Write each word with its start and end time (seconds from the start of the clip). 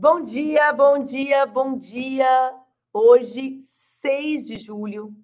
Bom 0.00 0.22
dia, 0.22 0.72
bom 0.72 1.04
dia, 1.04 1.44
bom 1.44 1.76
dia. 1.76 2.58
Hoje, 2.90 3.58
6 3.60 4.46
de 4.46 4.56
julho, 4.56 5.14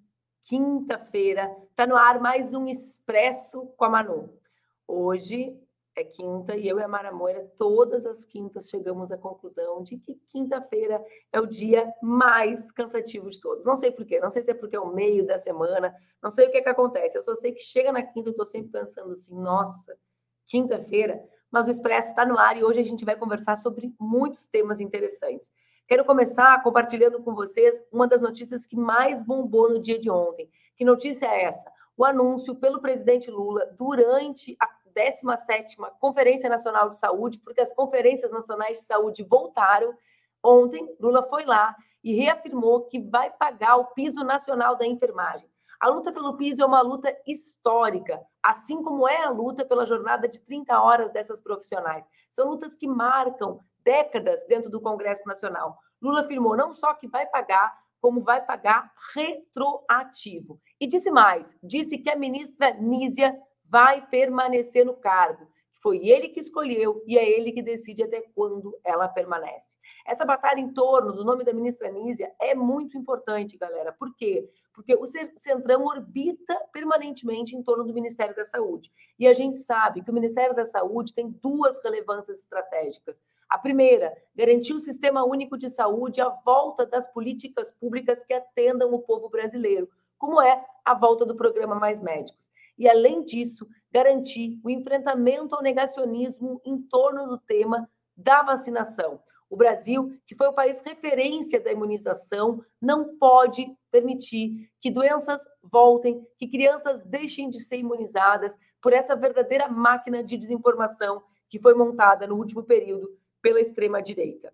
quinta-feira, 0.41 1.51
está 1.71 1.87
no 1.87 1.95
ar 1.95 2.19
mais 2.19 2.53
um 2.53 2.67
Expresso 2.67 3.65
com 3.75 3.85
a 3.85 3.89
Manu. 3.89 4.39
Hoje 4.87 5.59
é 5.95 6.03
quinta 6.03 6.55
e 6.55 6.67
eu 6.67 6.77
e 6.77 6.83
a 6.83 6.87
Mara 6.87 7.11
Moira, 7.11 7.51
todas 7.57 8.05
as 8.05 8.23
quintas, 8.23 8.69
chegamos 8.69 9.11
à 9.11 9.17
conclusão 9.17 9.81
de 9.81 9.97
que 9.97 10.13
quinta-feira 10.29 11.03
é 11.33 11.39
o 11.39 11.47
dia 11.47 11.91
mais 11.99 12.71
cansativo 12.71 13.31
de 13.31 13.41
todos. 13.41 13.65
Não 13.65 13.77
sei 13.77 13.89
porquê, 13.89 14.19
não 14.19 14.29
sei 14.29 14.43
se 14.43 14.51
é 14.51 14.53
porque 14.53 14.75
é 14.75 14.79
o 14.79 14.93
meio 14.93 15.25
da 15.25 15.39
semana, 15.39 15.91
não 16.21 16.29
sei 16.29 16.49
o 16.49 16.51
que, 16.51 16.57
é 16.57 16.61
que 16.61 16.69
acontece. 16.69 17.17
Eu 17.17 17.23
só 17.23 17.33
sei 17.33 17.51
que 17.51 17.61
chega 17.61 17.91
na 17.91 18.03
quinta, 18.03 18.29
eu 18.29 18.31
estou 18.31 18.45
sempre 18.45 18.73
pensando 18.73 19.11
assim, 19.11 19.33
nossa, 19.33 19.97
quinta-feira, 20.45 21.27
mas 21.51 21.67
o 21.67 21.71
Expresso 21.71 22.09
está 22.09 22.25
no 22.25 22.37
ar 22.37 22.57
e 22.57 22.63
hoje 22.63 22.79
a 22.79 22.83
gente 22.83 23.05
vai 23.05 23.15
conversar 23.15 23.57
sobre 23.57 23.93
muitos 23.99 24.45
temas 24.45 24.79
interessantes. 24.79 25.51
Quero 25.87 26.03
começar 26.03 26.61
compartilhando 26.63 27.21
com 27.23 27.33
vocês 27.33 27.81
uma 27.91 28.07
das 28.07 28.19
notícias 28.19 28.65
que 28.65 28.75
mais 28.75 29.23
bombou 29.23 29.69
no 29.69 29.81
dia 29.81 29.97
de 29.97 30.09
ontem. 30.09 30.49
Que 30.75 30.83
notícia 30.83 31.25
é 31.27 31.43
essa? 31.43 31.71
O 31.95 32.03
anúncio 32.03 32.55
pelo 32.55 32.81
presidente 32.81 33.31
Lula 33.31 33.65
durante 33.77 34.55
a 34.59 34.67
17ª 34.93 35.91
Conferência 35.99 36.49
Nacional 36.49 36.89
de 36.89 36.97
Saúde, 36.97 37.39
porque 37.39 37.61
as 37.61 37.71
conferências 37.71 38.31
nacionais 38.31 38.79
de 38.79 38.83
saúde 38.83 39.23
voltaram. 39.23 39.93
Ontem, 40.43 40.95
Lula 40.99 41.23
foi 41.29 41.45
lá 41.45 41.75
e 42.03 42.13
reafirmou 42.15 42.85
que 42.85 42.99
vai 42.99 43.29
pagar 43.29 43.77
o 43.77 43.85
piso 43.85 44.23
nacional 44.23 44.75
da 44.75 44.85
enfermagem. 44.85 45.49
A 45.79 45.89
luta 45.89 46.11
pelo 46.11 46.35
piso 46.35 46.61
é 46.61 46.65
uma 46.65 46.81
luta 46.81 47.15
histórica, 47.25 48.19
assim 48.41 48.81
como 48.81 49.07
é 49.07 49.23
a 49.23 49.29
luta 49.29 49.63
pela 49.63 49.85
jornada 49.85 50.27
de 50.27 50.39
30 50.39 50.81
horas 50.81 51.11
dessas 51.11 51.39
profissionais. 51.39 52.07
São 52.31 52.49
lutas 52.49 52.75
que 52.75 52.87
marcam 52.87 53.59
décadas 53.83 54.43
dentro 54.47 54.71
do 54.71 54.81
Congresso 54.81 55.23
Nacional. 55.27 55.77
Lula 56.01 56.21
afirmou 56.21 56.57
não 56.57 56.73
só 56.73 56.93
que 56.95 57.07
vai 57.07 57.27
pagar, 57.27 57.77
como 58.01 58.21
vai 58.21 58.43
pagar 58.43 58.91
retroativo. 59.13 60.59
E 60.79 60.87
disse 60.87 61.11
mais: 61.11 61.55
disse 61.61 61.97
que 61.97 62.09
a 62.09 62.15
ministra 62.15 62.73
Nízia 62.73 63.37
vai 63.69 64.05
permanecer 64.07 64.85
no 64.85 64.95
cargo. 64.95 65.47
Foi 65.79 66.07
ele 66.07 66.29
que 66.29 66.39
escolheu 66.39 67.03
e 67.05 67.17
é 67.17 67.29
ele 67.29 67.51
que 67.51 67.61
decide 67.61 68.03
até 68.03 68.21
quando 68.33 68.77
ela 68.83 69.07
permanece. 69.07 69.77
Essa 70.05 70.25
batalha 70.25 70.59
em 70.59 70.73
torno 70.73 71.13
do 71.13 71.23
nome 71.23 71.43
da 71.43 71.53
ministra 71.53 71.89
Nízia 71.89 72.33
é 72.41 72.55
muito 72.55 72.97
importante, 72.97 73.57
galera. 73.57 73.93
Por 73.93 74.15
quê? 74.15 74.49
Porque 74.77 74.95
o 74.95 75.07
Centrão 75.37 75.85
orbita 75.85 76.55
permanentemente 76.71 77.55
em 77.55 77.63
torno 77.63 77.83
do 77.83 77.95
Ministério 77.95 78.35
da 78.35 78.45
Saúde. 78.45 78.91
E 79.17 79.27
a 79.27 79.33
gente 79.33 79.57
sabe 79.57 80.03
que 80.03 80.11
o 80.11 80.13
Ministério 80.13 80.55
da 80.55 80.65
Saúde 80.65 81.15
tem 81.15 81.31
duas 81.41 81.81
relevâncias 81.83 82.37
estratégicas. 82.41 83.19
A 83.49 83.57
primeira, 83.57 84.15
garantir 84.35 84.75
o 84.75 84.79
sistema 84.79 85.25
único 85.25 85.57
de 85.57 85.67
saúde 85.67 86.21
à 86.21 86.29
volta 86.29 86.85
das 86.85 87.11
políticas 87.11 87.71
públicas 87.71 88.23
que 88.23 88.35
atendam 88.35 88.93
o 88.93 89.01
povo 89.01 89.29
brasileiro, 89.29 89.89
como 90.15 90.39
é 90.39 90.63
a 90.85 90.93
volta 90.93 91.25
do 91.25 91.35
programa 91.35 91.73
Mais 91.73 91.99
Médicos 91.99 92.47
e, 92.77 92.87
além 92.87 93.23
disso, 93.23 93.67
garantir 93.91 94.59
o 94.63 94.69
enfrentamento 94.69 95.55
ao 95.55 95.63
negacionismo 95.63 96.61
em 96.63 96.79
torno 96.83 97.25
do 97.25 97.39
tema 97.39 97.89
da 98.15 98.43
vacinação. 98.43 99.19
O 99.49 99.55
Brasil, 99.55 100.19
que 100.25 100.35
foi 100.35 100.47
o 100.47 100.53
país 100.53 100.81
referência 100.81 101.59
da 101.61 101.71
imunização, 101.71 102.63
não 102.81 103.17
pode 103.17 103.65
permitir 103.89 104.69
que 104.81 104.91
doenças 104.91 105.41
voltem, 105.63 106.25
que 106.37 106.47
crianças 106.47 107.03
deixem 107.05 107.49
de 107.49 107.59
ser 107.59 107.77
imunizadas 107.77 108.57
por 108.81 108.91
essa 108.91 109.15
verdadeira 109.15 109.69
máquina 109.69 110.23
de 110.23 110.37
desinformação 110.37 111.23
que 111.49 111.59
foi 111.59 111.73
montada 111.73 112.27
no 112.27 112.35
último 112.35 112.63
período 112.63 113.17
pela 113.41 113.61
extrema-direita. 113.61 114.53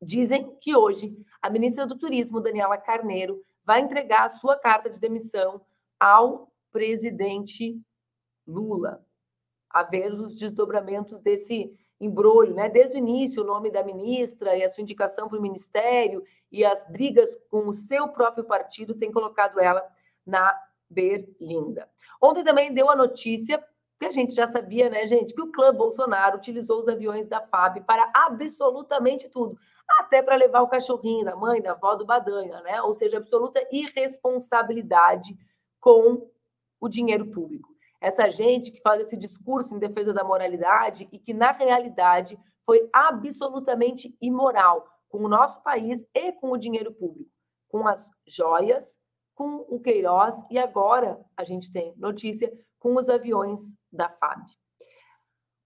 Dizem 0.00 0.54
que 0.60 0.76
hoje 0.76 1.16
a 1.40 1.48
ministra 1.48 1.86
do 1.86 1.96
Turismo, 1.96 2.40
Daniela 2.40 2.76
Carneiro, 2.76 3.42
vai 3.64 3.80
entregar 3.80 4.24
a 4.24 4.28
sua 4.28 4.58
carta 4.58 4.90
de 4.90 5.00
demissão 5.00 5.62
ao 5.98 6.52
presidente 6.70 7.80
Lula, 8.46 9.02
a 9.70 9.82
ver 9.82 10.12
os 10.12 10.34
desdobramentos 10.34 11.18
desse 11.20 11.74
embrulho, 12.00 12.54
né? 12.54 12.68
Desde 12.68 12.94
o 12.94 12.98
início, 12.98 13.42
o 13.42 13.46
nome 13.46 13.70
da 13.70 13.82
ministra 13.82 14.56
e 14.56 14.62
a 14.62 14.68
sua 14.68 14.82
indicação 14.82 15.28
para 15.28 15.38
o 15.38 15.42
ministério 15.42 16.22
e 16.50 16.64
as 16.64 16.84
brigas 16.90 17.36
com 17.50 17.68
o 17.68 17.74
seu 17.74 18.08
próprio 18.08 18.44
partido 18.44 18.94
têm 18.94 19.12
colocado 19.12 19.60
ela 19.60 19.82
na 20.26 20.54
berlinda. 20.88 21.88
Ontem 22.20 22.44
também 22.44 22.72
deu 22.72 22.90
a 22.90 22.96
notícia 22.96 23.62
que 23.98 24.06
a 24.06 24.10
gente 24.10 24.34
já 24.34 24.46
sabia, 24.46 24.90
né, 24.90 25.06
gente, 25.06 25.34
que 25.34 25.40
o 25.40 25.52
clã 25.52 25.72
Bolsonaro 25.72 26.36
utilizou 26.36 26.78
os 26.78 26.88
aviões 26.88 27.28
da 27.28 27.40
FAB 27.40 27.80
para 27.86 28.10
absolutamente 28.14 29.28
tudo, 29.28 29.56
até 30.00 30.22
para 30.22 30.36
levar 30.36 30.62
o 30.62 30.68
cachorrinho 30.68 31.24
da 31.24 31.36
mãe, 31.36 31.62
da 31.62 31.72
avó 31.72 31.94
do 31.94 32.04
Badanha, 32.04 32.60
né? 32.62 32.82
Ou 32.82 32.92
seja, 32.92 33.18
absoluta 33.18 33.66
irresponsabilidade 33.70 35.36
com 35.80 36.28
o 36.80 36.88
dinheiro 36.88 37.26
público. 37.26 37.73
Essa 38.04 38.28
gente 38.28 38.70
que 38.70 38.82
faz 38.82 39.00
esse 39.00 39.16
discurso 39.16 39.74
em 39.74 39.78
defesa 39.78 40.12
da 40.12 40.22
moralidade 40.22 41.08
e 41.10 41.18
que, 41.18 41.32
na 41.32 41.52
realidade, 41.52 42.38
foi 42.66 42.86
absolutamente 42.92 44.14
imoral 44.20 44.86
com 45.08 45.24
o 45.24 45.28
nosso 45.28 45.62
país 45.62 46.04
e 46.14 46.30
com 46.32 46.50
o 46.50 46.58
dinheiro 46.58 46.92
público, 46.92 47.30
com 47.66 47.88
as 47.88 48.10
joias, 48.26 48.98
com 49.34 49.64
o 49.70 49.80
Queiroz 49.80 50.42
e 50.50 50.58
agora 50.58 51.18
a 51.34 51.44
gente 51.44 51.72
tem 51.72 51.94
notícia 51.96 52.52
com 52.78 52.94
os 52.94 53.08
aviões 53.08 53.74
da 53.90 54.10
FAB. 54.10 54.48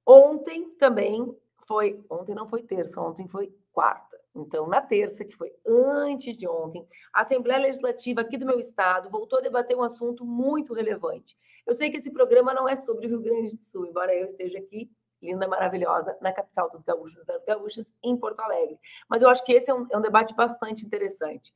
Ontem 0.06 0.70
também 0.76 1.36
foi, 1.66 2.00
ontem 2.08 2.36
não 2.36 2.48
foi 2.48 2.62
terça, 2.62 3.00
ontem 3.00 3.26
foi 3.26 3.52
quarta. 3.72 4.16
Então, 4.32 4.68
na 4.68 4.80
terça, 4.80 5.24
que 5.24 5.34
foi 5.34 5.52
antes 5.66 6.36
de 6.36 6.46
ontem, 6.48 6.86
a 7.12 7.22
Assembleia 7.22 7.60
Legislativa 7.60 8.20
aqui 8.20 8.38
do 8.38 8.46
meu 8.46 8.60
estado 8.60 9.10
voltou 9.10 9.40
a 9.40 9.42
debater 9.42 9.76
um 9.76 9.82
assunto 9.82 10.24
muito 10.24 10.72
relevante. 10.72 11.36
Eu 11.68 11.74
sei 11.74 11.90
que 11.90 11.98
esse 11.98 12.10
programa 12.10 12.54
não 12.54 12.66
é 12.66 12.74
sobre 12.74 13.04
o 13.04 13.10
Rio 13.10 13.20
Grande 13.20 13.50
do 13.50 13.62
Sul, 13.62 13.86
embora 13.86 14.14
eu 14.14 14.24
esteja 14.24 14.58
aqui, 14.58 14.90
linda, 15.20 15.46
maravilhosa, 15.46 16.16
na 16.18 16.32
capital 16.32 16.70
dos 16.70 16.82
gaúchos 16.82 17.26
das 17.26 17.44
gaúchas, 17.44 17.92
em 18.02 18.16
Porto 18.16 18.40
Alegre. 18.40 18.78
Mas 19.06 19.20
eu 19.20 19.28
acho 19.28 19.44
que 19.44 19.52
esse 19.52 19.70
é 19.70 19.74
um, 19.74 19.86
é 19.92 19.98
um 19.98 20.00
debate 20.00 20.34
bastante 20.34 20.86
interessante. 20.86 21.52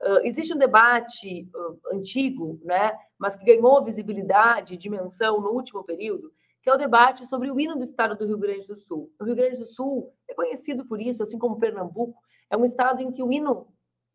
Uh, 0.00 0.20
existe 0.22 0.54
um 0.54 0.58
debate 0.58 1.50
uh, 1.52 1.96
antigo, 1.96 2.60
né, 2.62 2.96
mas 3.18 3.34
que 3.34 3.44
ganhou 3.44 3.82
visibilidade 3.82 4.74
e 4.74 4.76
dimensão 4.76 5.40
no 5.40 5.50
último 5.50 5.82
período, 5.82 6.32
que 6.62 6.70
é 6.70 6.72
o 6.72 6.78
debate 6.78 7.26
sobre 7.26 7.50
o 7.50 7.58
hino 7.58 7.74
do 7.74 7.82
estado 7.82 8.14
do 8.16 8.24
Rio 8.24 8.38
Grande 8.38 8.68
do 8.68 8.76
Sul. 8.76 9.10
O 9.18 9.24
Rio 9.24 9.34
Grande 9.34 9.58
do 9.58 9.66
Sul 9.66 10.14
é 10.28 10.34
conhecido 10.34 10.86
por 10.86 11.00
isso, 11.00 11.24
assim 11.24 11.40
como 11.40 11.58
Pernambuco, 11.58 12.22
é 12.48 12.56
um 12.56 12.64
estado 12.64 13.02
em 13.02 13.10
que 13.10 13.22
o 13.22 13.32
hino 13.32 13.66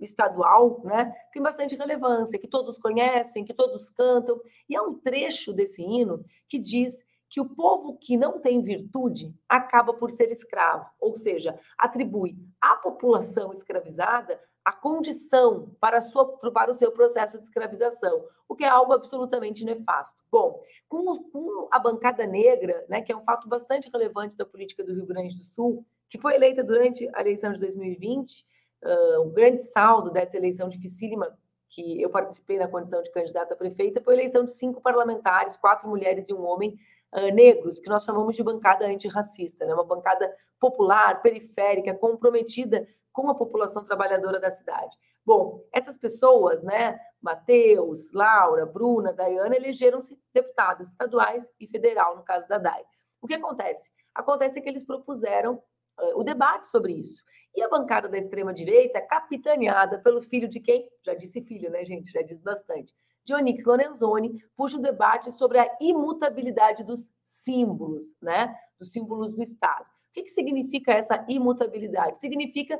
estadual 0.02 0.82
né, 0.84 1.14
tem 1.34 1.42
bastante 1.42 1.76
relevância, 1.76 2.40
que 2.40 2.48
todos 2.48 2.78
conhecem, 2.78 3.46
que 3.46 3.54
todos 3.54 3.90
cantam, 3.90 4.40
e 4.68 4.76
há 4.76 4.82
um 4.82 4.96
trecho 4.96 5.54
desse 5.54 5.82
hino 5.82 6.24
que 6.50 6.60
diz 6.60 7.06
que 7.30 7.40
o 7.40 7.48
povo 7.48 7.98
que 7.98 8.18
não 8.18 8.40
tem 8.40 8.62
virtude 8.62 9.34
acaba 9.48 9.94
por 9.94 10.12
ser 10.12 10.30
escravo, 10.32 10.86
ou 11.00 11.16
seja, 11.16 11.58
atribui 11.78 12.36
à 12.60 12.76
população 12.76 13.52
escravizada 13.52 14.40
a 14.64 14.72
condição 14.72 15.76
para, 15.80 16.02
sua, 16.02 16.38
para 16.52 16.72
o 16.72 16.74
seu 16.74 16.92
processo 16.92 17.38
de 17.38 17.44
escravização, 17.44 18.24
o 18.48 18.56
que 18.56 18.64
é 18.64 18.68
algo 18.68 18.94
absolutamente 18.94 19.66
nefasto. 19.66 20.16
Bom, 20.32 20.62
com, 20.88 21.18
com, 21.32 21.68
a 21.72 21.80
bancada 21.80 22.28
negra, 22.28 22.86
né, 22.88 23.02
que 23.02 23.12
é 23.12 23.18
um 23.18 23.24
fato 23.24 23.48
bastante 23.48 23.90
relevante 23.90 24.36
da 24.36 24.46
política 24.46 24.84
do 24.84 24.94
Rio 24.94 25.06
Grande 25.06 25.36
do 25.36 25.44
Sul, 25.44 25.86
que 26.10 26.20
foi 26.20 26.36
eleita 26.36 26.64
durante 26.64 27.10
a 27.16 27.22
eleição 27.22 27.54
de 27.54 27.60
2020, 27.60 28.46
uh, 28.84 29.22
o 29.22 29.32
grande 29.32 29.64
saldo 29.64 30.12
dessa 30.12 30.38
eleição 30.38 30.70
dificílima, 30.70 31.38
que 31.70 32.02
eu 32.02 32.10
participei 32.10 32.58
na 32.58 32.68
condição 32.68 33.02
de 33.02 33.12
candidata 33.12 33.54
a 33.54 33.58
prefeita, 33.58 34.02
foi 34.02 34.14
a 34.14 34.18
eleição 34.18 34.44
de 34.44 34.52
cinco 34.52 34.82
parlamentares, 34.82 35.58
quatro 35.58 35.88
mulheres 35.88 36.28
e 36.28 36.34
um 36.34 36.44
homem, 36.44 36.78
uh, 37.14 37.34
negros, 37.34 37.80
que 37.80 37.90
nós 37.90 38.04
chamamos 38.04 38.36
de 38.36 38.44
bancada 38.44 38.86
antirracista, 38.86 39.66
né? 39.66 39.74
uma 39.74 39.84
bancada 39.84 40.34
popular, 40.60 41.22
periférica, 41.22 41.94
comprometida 41.94 42.88
com 43.12 43.30
a 43.30 43.36
população 43.36 43.84
trabalhadora 43.84 44.40
da 44.40 44.52
cidade. 44.52 44.98
Bom, 45.26 45.64
essas 45.72 45.98
pessoas, 45.98 46.64
né, 46.64 47.00
Matheus, 47.22 48.12
Laura, 48.12 48.66
Bruna, 48.66 49.14
Dayana, 49.14 49.56
elegeram-se 49.56 50.18
deputadas 50.34 50.92
estaduais 50.92 51.48
e 51.60 51.68
federal, 51.68 52.16
no 52.16 52.24
caso 52.24 52.48
da 52.48 52.58
DAI. 52.58 52.84
O 53.22 53.28
que 53.28 53.36
acontece? 53.36 53.92
Acontece 54.16 54.60
que 54.62 54.68
eles 54.68 54.84
propuseram 54.84 55.56
uh, 55.56 56.20
o 56.20 56.24
debate 56.24 56.68
sobre 56.68 56.94
isso. 56.94 57.24
E 57.56 57.62
a 57.62 57.70
bancada 57.70 58.08
da 58.08 58.18
extrema-direita, 58.18 59.02
capitaneada 59.02 60.00
pelo 60.00 60.22
filho 60.22 60.48
de 60.48 60.60
quem? 60.60 60.90
Já 61.06 61.14
disse 61.14 61.42
filho, 61.42 61.70
né, 61.70 61.84
gente? 61.84 62.12
Já 62.12 62.22
disse 62.22 62.42
bastante. 62.42 62.94
De 63.24 63.34
Onix 63.36 63.66
Lorenzoni, 63.66 64.44
puxa 64.56 64.78
o 64.78 64.82
debate 64.82 65.32
sobre 65.32 65.60
a 65.60 65.70
imutabilidade 65.80 66.84
dos 66.84 67.12
símbolos, 67.24 68.16
né? 68.22 68.56
Dos 68.80 68.92
símbolos 68.92 69.34
do 69.34 69.44
Estado. 69.44 69.84
O 69.84 70.14
que, 70.14 70.24
que 70.24 70.30
significa 70.30 70.94
essa 70.94 71.24
imutabilidade? 71.28 72.20
Significa 72.20 72.80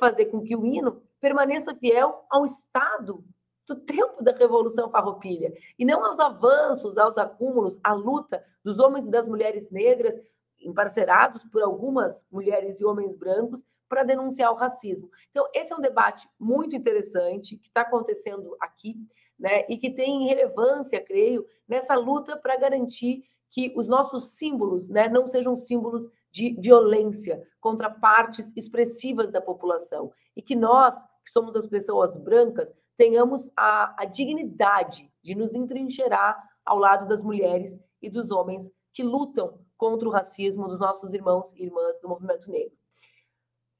fazer 0.00 0.26
com 0.26 0.40
que 0.42 0.56
o 0.56 0.64
hino 0.64 1.02
permaneça 1.20 1.74
fiel 1.74 2.24
ao 2.30 2.44
Estado 2.44 3.22
do 3.66 3.74
tempo 3.74 4.22
da 4.22 4.32
Revolução 4.32 4.90
Farroupilha 4.90 5.52
e 5.78 5.84
não 5.84 6.04
aos 6.04 6.18
avanços, 6.20 6.96
aos 6.96 7.18
acúmulos, 7.18 7.78
à 7.82 7.92
luta 7.92 8.42
dos 8.64 8.78
homens 8.78 9.06
e 9.06 9.10
das 9.10 9.26
mulheres 9.26 9.70
negras 9.70 10.14
emparcerados 10.60 11.44
por 11.44 11.62
algumas 11.62 12.26
mulheres 12.30 12.80
e 12.80 12.84
homens 12.84 13.16
brancos 13.16 13.64
para 13.88 14.02
denunciar 14.02 14.52
o 14.52 14.56
racismo. 14.56 15.10
Então, 15.30 15.46
esse 15.54 15.72
é 15.72 15.76
um 15.76 15.80
debate 15.80 16.28
muito 16.38 16.74
interessante 16.74 17.56
que 17.56 17.68
está 17.68 17.82
acontecendo 17.82 18.56
aqui, 18.60 18.96
né, 19.38 19.64
e 19.68 19.76
que 19.76 19.90
tem 19.90 20.26
relevância, 20.26 21.02
creio, 21.04 21.46
nessa 21.68 21.94
luta 21.94 22.36
para 22.36 22.56
garantir 22.56 23.22
que 23.50 23.72
os 23.76 23.86
nossos 23.86 24.36
símbolos 24.36 24.88
né, 24.88 25.08
não 25.08 25.26
sejam 25.26 25.56
símbolos 25.56 26.08
de 26.30 26.54
violência 26.58 27.42
contra 27.60 27.90
partes 27.90 28.52
expressivas 28.56 29.30
da 29.30 29.40
população 29.40 30.12
e 30.34 30.42
que 30.42 30.56
nós, 30.56 30.94
que 31.24 31.30
somos 31.30 31.54
as 31.54 31.66
pessoas 31.66 32.16
brancas, 32.16 32.72
tenhamos 32.96 33.50
a, 33.56 34.02
a 34.02 34.04
dignidade 34.04 35.10
de 35.22 35.34
nos 35.34 35.54
entrincheirar 35.54 36.36
ao 36.64 36.78
lado 36.78 37.06
das 37.06 37.22
mulheres 37.22 37.78
e 38.02 38.10
dos 38.10 38.30
homens 38.30 38.70
que 38.92 39.02
lutam 39.02 39.58
contra 39.76 40.08
o 40.08 40.12
racismo 40.12 40.68
dos 40.68 40.80
nossos 40.80 41.14
irmãos 41.14 41.52
e 41.52 41.62
irmãs 41.64 41.98
do 42.00 42.08
movimento 42.08 42.50
negro. 42.50 42.76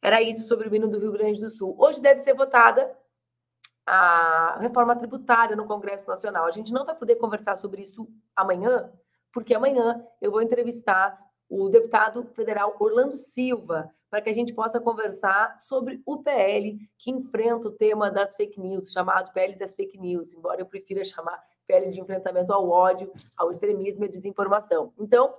Era 0.03 0.23
isso 0.23 0.47
sobre 0.47 0.69
o 0.69 0.75
hino 0.75 0.89
do 0.89 0.99
Rio 0.99 1.13
Grande 1.13 1.41
do 1.41 1.51
Sul. 1.51 1.75
Hoje 1.79 2.01
deve 2.01 2.21
ser 2.21 2.35
votada 2.35 2.97
a 3.87 4.59
reforma 4.61 4.97
tributária 4.97 5.55
no 5.57 5.67
Congresso 5.67 6.07
Nacional. 6.09 6.47
A 6.47 6.51
gente 6.51 6.73
não 6.73 6.85
vai 6.85 6.95
poder 6.95 7.17
conversar 7.17 7.57
sobre 7.57 7.83
isso 7.83 8.09
amanhã, 8.35 8.93
porque 9.33 9.55
amanhã 9.55 10.05
eu 10.21 10.31
vou 10.31 10.43
entrevistar 10.43 11.19
o 11.49 11.69
deputado 11.69 12.25
federal 12.35 12.75
Orlando 12.81 13.17
Silva, 13.17 13.93
para 14.11 14.21
que 14.21 14.31
a 14.31 14.35
gente 14.35 14.55
possa 14.55 14.81
conversar 14.81 15.61
sobre 15.61 16.03
o 16.05 16.23
PL 16.23 16.79
que 16.99 17.11
enfrenta 17.11 17.69
o 17.69 17.73
tema 17.73 18.11
das 18.11 18.35
fake 18.35 18.61
news, 18.61 18.93
chamado 18.93 19.33
PL 19.33 19.57
das 19.57 19.75
fake 19.75 19.99
news, 19.99 20.33
embora 20.33 20.61
eu 20.61 20.67
prefira 20.67 21.05
chamar 21.05 21.43
PL 21.67 21.91
de 21.91 22.01
enfrentamento 22.01 22.53
ao 22.53 22.69
ódio, 22.69 23.13
ao 23.37 23.51
extremismo 23.51 24.05
e 24.05 24.09
à 24.09 24.11
desinformação. 24.11 24.93
Então, 24.99 25.35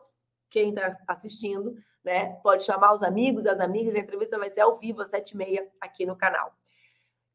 quem 0.49 0.69
está 0.69 0.91
assistindo, 1.07 1.75
né, 2.03 2.33
pode 2.41 2.63
chamar 2.63 2.94
os 2.94 3.03
amigos, 3.03 3.45
as 3.45 3.59
amigas, 3.59 3.95
a 3.95 3.99
entrevista 3.99 4.38
vai 4.38 4.49
ser 4.49 4.61
ao 4.61 4.77
vivo 4.77 5.01
às 5.01 5.09
sete 5.09 5.31
e 5.31 5.38
meia 5.38 5.67
aqui 5.81 6.05
no 6.05 6.15
canal. 6.15 6.53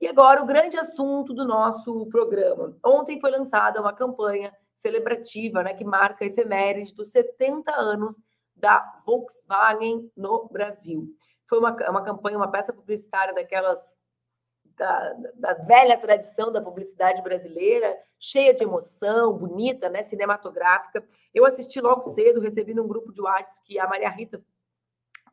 E 0.00 0.08
agora 0.08 0.42
o 0.42 0.46
grande 0.46 0.76
assunto 0.76 1.32
do 1.32 1.46
nosso 1.46 2.06
programa. 2.06 2.76
Ontem 2.84 3.20
foi 3.20 3.30
lançada 3.30 3.80
uma 3.80 3.92
campanha 3.92 4.52
celebrativa, 4.74 5.62
né, 5.62 5.74
que 5.74 5.84
marca 5.84 6.24
a 6.24 6.28
efeméride 6.28 6.94
dos 6.94 7.10
70 7.12 7.72
anos 7.72 8.20
da 8.56 9.00
Volkswagen 9.06 10.10
no 10.16 10.48
Brasil. 10.48 11.06
Foi 11.48 11.58
uma, 11.58 11.70
uma 11.90 12.02
campanha, 12.02 12.36
uma 12.36 12.50
peça 12.50 12.72
publicitária 12.72 13.34
daquelas 13.34 13.94
da, 14.76 15.12
da, 15.34 15.54
velha 15.54 15.96
tradição 15.98 16.52
da 16.52 16.60
publicidade 16.60 17.22
brasileira, 17.22 17.96
cheia 18.18 18.54
de 18.54 18.62
emoção, 18.62 19.36
bonita, 19.36 19.88
né, 19.88 20.02
cinematográfica. 20.02 21.04
Eu 21.34 21.44
assisti 21.44 21.80
logo 21.80 22.02
cedo, 22.02 22.40
recebi 22.40 22.74
num 22.74 22.86
grupo 22.86 23.12
de 23.12 23.20
WhatsApp 23.20 23.62
que 23.64 23.78
a 23.78 23.86
Maria 23.86 24.10
Rita, 24.10 24.42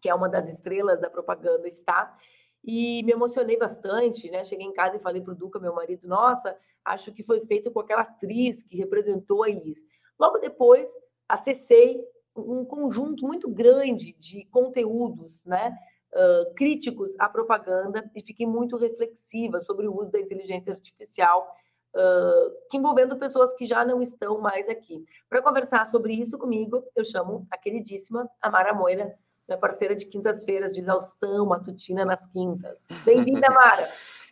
que 0.02 0.10
é 0.10 0.16
uma 0.16 0.30
das 0.30 0.50
estrelas 0.50 1.00
da 1.00 1.10
propaganda, 1.10 1.68
está, 1.68 2.16
e 2.64 3.04
me 3.04 3.12
emocionei 3.12 3.58
bastante, 3.58 4.30
né? 4.30 4.44
Cheguei 4.44 4.66
em 4.66 4.74
casa 4.74 4.98
e 4.98 5.00
falei 5.00 5.22
para 5.22 5.34
o 5.34 5.36
Duca, 5.36 5.60
meu 5.60 5.74
marido, 5.74 6.08
nossa, 6.08 6.58
acho 6.84 7.12
que 7.14 7.24
foi 7.24 7.46
feito 7.46 7.72
com 7.72 7.80
aquela 7.80 8.02
atriz 8.02 8.64
que 8.64 8.78
representou 8.78 9.44
a 9.44 9.50
Elis. 9.50 9.84
Logo 10.20 10.38
depois, 10.40 10.92
acessei 11.28 12.02
um 12.36 12.66
conjunto 12.66 13.26
muito 13.26 13.50
grande 13.50 14.14
de 14.20 14.46
conteúdos, 14.46 15.44
né? 15.46 15.78
Uh, 16.12 16.54
críticos 16.56 17.14
à 17.20 17.30
propaganda 17.30 18.10
e 18.16 18.22
fiquei 18.24 18.48
muito 18.48 18.76
reflexiva 18.78 19.62
sobre 19.62 19.88
o 19.88 19.96
uso 19.96 20.12
da 20.12 20.20
inteligência 20.20 20.74
artificial, 20.74 21.56
uh, 21.94 22.52
envolvendo 22.74 23.16
pessoas 23.18 23.54
que 23.54 23.64
já 23.64 23.86
não 23.86 24.02
estão 24.02 24.42
mais 24.42 24.68
aqui. 24.68 25.06
Para 25.30 25.42
conversar 25.42 25.86
sobre 25.86 26.14
isso 26.14 26.38
comigo, 26.38 26.84
eu 26.96 27.06
chamo 27.06 27.46
a 27.52 27.58
queridíssima 27.58 28.28
Amara 28.42 28.74
Moira, 28.74 29.16
minha 29.48 29.60
parceira 29.60 29.96
de 29.96 30.08
quintas-feiras, 30.08 30.74
de 30.74 30.82
exaustão 30.82 31.46
matutina 31.46 32.06
nas 32.06 32.26
quintas. 32.28 32.88
Bem-vinda, 33.04 33.48
Mara! 33.54 33.88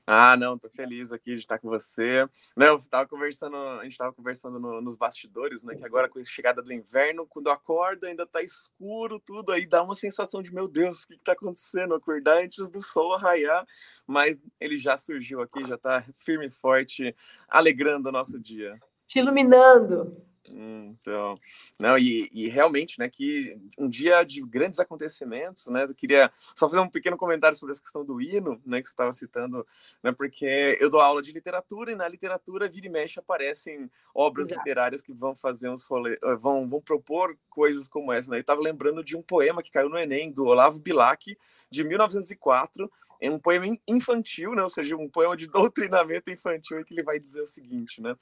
Ah, 0.10 0.38
não, 0.38 0.58
tô 0.58 0.70
feliz 0.70 1.12
aqui 1.12 1.34
de 1.34 1.40
estar 1.40 1.60
com 1.60 1.68
você. 1.68 2.26
Não, 2.56 2.68
eu 2.68 2.80
tava 2.90 3.06
conversando, 3.06 3.58
a 3.58 3.84
gente 3.84 3.98
tava 3.98 4.14
conversando 4.14 4.58
no, 4.58 4.80
nos 4.80 4.96
bastidores, 4.96 5.66
né? 5.66 5.76
Que 5.76 5.84
agora 5.84 6.08
com 6.08 6.18
a 6.18 6.24
chegada 6.24 6.62
do 6.62 6.72
inverno, 6.72 7.28
quando 7.28 7.50
acorda, 7.50 8.08
ainda 8.08 8.26
tá 8.26 8.42
escuro, 8.42 9.20
tudo, 9.20 9.52
aí 9.52 9.68
dá 9.68 9.84
uma 9.84 9.96
sensação 9.96 10.42
de, 10.42 10.54
meu 10.54 10.66
Deus, 10.66 11.04
o 11.04 11.08
que, 11.10 11.18
que 11.18 11.24
tá 11.26 11.34
acontecendo? 11.34 11.94
Acordar 11.94 12.38
antes 12.38 12.70
do 12.70 12.82
sol 12.82 13.16
arraiar, 13.16 13.68
mas 14.08 14.40
ele 14.62 14.78
já 14.78 14.98
surgiu 14.98 15.42
aqui, 15.42 15.68
já 15.68 15.78
tá 15.78 16.06
firme 16.16 16.48
e 16.48 16.52
forte, 16.52 17.14
alegrando 17.50 18.08
o 18.08 18.12
nosso 18.14 18.40
dia. 18.40 18.80
Te 19.06 19.20
iluminando. 19.20 20.26
Então, 20.50 21.40
não, 21.82 21.98
e, 21.98 22.30
e, 22.32 22.48
realmente, 22.48 23.00
né, 23.00 23.10
que 23.10 23.58
um 23.78 23.90
dia 23.90 24.24
de 24.24 24.42
grandes 24.42 24.80
acontecimentos, 24.80 25.68
né, 25.68 25.84
eu 25.84 25.94
queria 25.94 26.32
só 26.56 26.70
fazer 26.70 26.82
um 26.82 26.90
pequeno 26.90 27.18
comentário 27.18 27.58
sobre 27.58 27.74
essa 27.74 27.82
questão 27.82 28.06
do 28.06 28.22
hino, 28.22 28.62
né, 28.66 28.82
que 28.82 28.88
você 28.88 28.94
estava 28.94 29.12
citando, 29.14 29.66
né, 30.02 30.12
porque 30.12 30.78
eu 30.80 30.90
dou 30.90 31.02
aula 31.02 31.22
de 31.22 31.32
literatura 31.32 31.92
e 31.92 31.96
na 31.96 32.08
literatura 32.08 32.70
vira 32.70 32.88
e 32.88 32.90
mexe 32.90 33.20
aparecem 33.20 33.90
obras 34.14 34.48
Exato. 34.48 34.60
literárias 34.60 35.02
que 35.02 35.14
vão 35.14 35.36
fazer 35.36 35.70
uns 35.70 35.84
rolê, 35.84 36.18
eh, 36.24 36.36
vão, 36.38 36.68
vão 36.68 36.82
propor 36.82 37.38
coisas 37.50 37.88
como 37.88 38.12
essa, 38.12 38.32
né, 38.32 38.38
eu 38.38 38.42
estava 38.42 38.62
lembrando 38.62 39.04
de 39.04 39.16
um 39.16 39.22
poema 39.22 39.62
que 39.62 39.72
caiu 39.72 39.90
no 39.90 39.98
Enem, 39.98 40.32
do 40.32 40.46
Olavo 40.46 40.80
Bilac, 40.80 41.38
de 41.70 41.84
1904, 41.84 42.92
é 43.20 43.30
um 43.30 43.40
poema 43.40 43.66
infantil, 43.88 44.54
né, 44.56 44.64
ou 44.64 44.70
seja, 44.70 44.96
um 44.96 45.10
poema 45.10 45.36
de 45.36 45.48
doutrinamento 45.52 46.32
infantil, 46.32 46.80
em 46.80 46.84
que 46.84 46.94
ele 46.94 47.04
vai 47.04 47.20
dizer 47.20 47.42
o 47.42 47.48
seguinte, 47.48 48.02
né, 48.02 48.16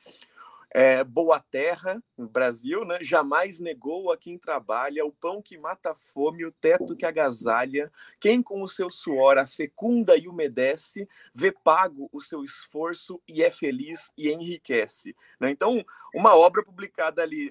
é, 0.78 1.06
Boa 1.06 1.40
Terra, 1.40 2.04
no 2.18 2.28
Brasil, 2.28 2.84
né? 2.84 2.98
jamais 3.00 3.62
negou 3.62 4.12
a 4.12 4.18
quem 4.18 4.38
trabalha 4.38 5.06
o 5.06 5.12
pão 5.12 5.42
que 5.42 5.58
mata 5.58 5.92
a 5.92 5.96
fome, 5.96 6.46
o 6.46 6.52
teto 6.52 6.98
que 6.98 7.06
agasalha, 7.06 7.90
quem 8.20 8.44
com 8.44 8.62
o 8.62 8.68
seu 8.68 8.92
suor 8.92 9.38
a 9.38 9.48
fecunda 9.48 10.18
e 10.18 10.28
umedece, 10.28 11.08
vê 11.34 11.50
pago 11.50 12.10
o 12.12 12.20
seu 12.20 12.44
esforço 12.44 13.22
e 13.26 13.42
é 13.42 13.50
feliz 13.50 14.12
e 14.18 14.30
enriquece. 14.30 15.16
Né? 15.40 15.50
Então, 15.50 15.82
uma 16.14 16.36
obra 16.36 16.62
publicada 16.62 17.24
ali 17.24 17.50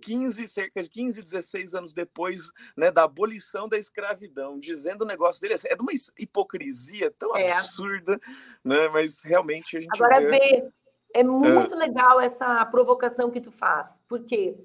15, 0.00 0.48
cerca 0.48 0.82
de 0.82 0.90
15, 0.90 1.22
16 1.22 1.72
anos 1.72 1.94
depois 1.94 2.50
né, 2.76 2.90
da 2.90 3.04
abolição 3.04 3.68
da 3.68 3.78
escravidão, 3.78 4.58
dizendo 4.58 5.02
o 5.02 5.06
negócio 5.06 5.40
dele, 5.40 5.54
é 5.66 5.76
de 5.76 5.82
uma 5.82 5.92
hipocrisia 6.18 7.12
tão 7.16 7.36
é. 7.36 7.52
absurda, 7.52 8.20
né? 8.64 8.88
mas 8.88 9.22
realmente 9.22 9.76
a 9.76 9.80
gente 9.80 10.02
Agora 10.02 10.20
vê... 10.20 10.30
vê 10.30 10.72
é 11.20 11.24
muito 11.24 11.74
é. 11.74 11.78
legal 11.78 12.20
essa 12.20 12.64
provocação 12.66 13.30
que 13.30 13.40
tu 13.40 13.50
faz. 13.50 14.00
Por 14.08 14.24
quê? 14.24 14.56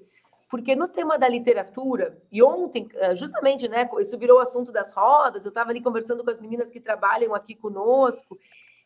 Porque 0.50 0.76
no 0.76 0.86
tema 0.86 1.18
da 1.18 1.26
literatura, 1.26 2.20
e 2.30 2.42
ontem, 2.42 2.86
eh, 2.94 3.16
justamente, 3.16 3.66
né, 3.68 3.88
isso 4.00 4.18
virou 4.18 4.36
o 4.36 4.42
assunto 4.42 4.70
das 4.70 4.92
rodas, 4.92 5.44
eu 5.44 5.48
estava 5.48 5.70
ali 5.70 5.80
conversando 5.80 6.22
com 6.22 6.30
as 6.30 6.38
meninas 6.38 6.70
que 6.70 6.78
trabalham 6.78 7.34
aqui 7.34 7.54
conosco, 7.54 8.38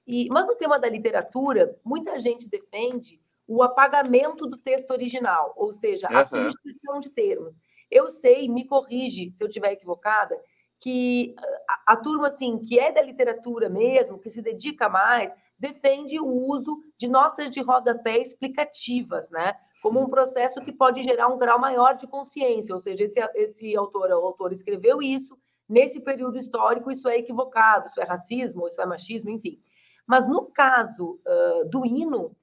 e, 0.07 0.29
mas 0.29 0.47
no 0.47 0.55
tema 0.55 0.79
da 0.79 0.89
literatura, 0.89 1.77
muita 1.85 2.21
gente 2.21 2.49
defende 2.49 3.21
o 3.49 3.65
apagamento 3.65 4.47
do 4.47 4.57
texto 4.57 4.91
original, 4.93 5.53
ou 5.57 5.73
seja, 5.73 6.07
a 6.09 6.21
uhum. 6.21 6.51
substituição 6.51 7.01
de 7.01 7.11
termos. 7.11 7.59
Eu 7.91 8.09
sei, 8.09 8.49
me 8.49 8.65
corrige 8.65 9.33
se 9.35 9.43
eu 9.43 9.49
estiver 9.49 9.73
equivocada, 9.73 10.41
que 10.79 11.35
a, 11.69 11.95
a 11.95 11.97
turma 11.97 12.29
assim 12.29 12.59
que 12.59 12.79
é 12.79 12.93
da 12.93 13.03
literatura 13.03 13.69
mesmo, 13.69 14.19
que 14.19 14.31
se 14.31 14.41
dedica 14.41 14.89
mais, 14.89 15.33
defende 15.59 16.21
o 16.21 16.27
uso 16.27 16.83
de 16.99 17.09
notas 17.09 17.51
de 17.51 17.61
rodapé 17.61 18.19
explicativas, 18.19 19.31
né? 19.31 19.55
Como 19.83 20.01
um 20.01 20.09
processo 20.09 20.61
que 20.61 20.73
pode 20.73 21.03
gerar 21.03 21.29
um 21.29 21.39
grau 21.39 21.59
maior 21.59 21.95
de 21.95 22.07
consciência, 22.07 22.75
ou 22.75 22.81
seja, 22.81 23.05
esse, 23.05 23.21
esse 23.35 23.77
autor, 23.77 24.11
o 24.11 24.27
autor 24.27 24.53
escreveu 24.53 25.03
isso 25.03 25.37
nesse 25.69 26.01
período 26.01 26.39
histórico, 26.39 26.91
isso 26.91 27.09
é 27.09 27.19
equivocado, 27.19 27.87
isso 27.87 28.01
é 28.01 28.05
racismo, 28.05 28.69
isso 28.69 28.81
é 28.81 28.87
machismo, 28.87 29.31
enfim. 29.31 29.61
Mas 30.07 30.29
no 30.29 30.47
caso 30.47 31.21
uh, 31.27 31.69
do 31.69 31.85
hino, 31.85 32.37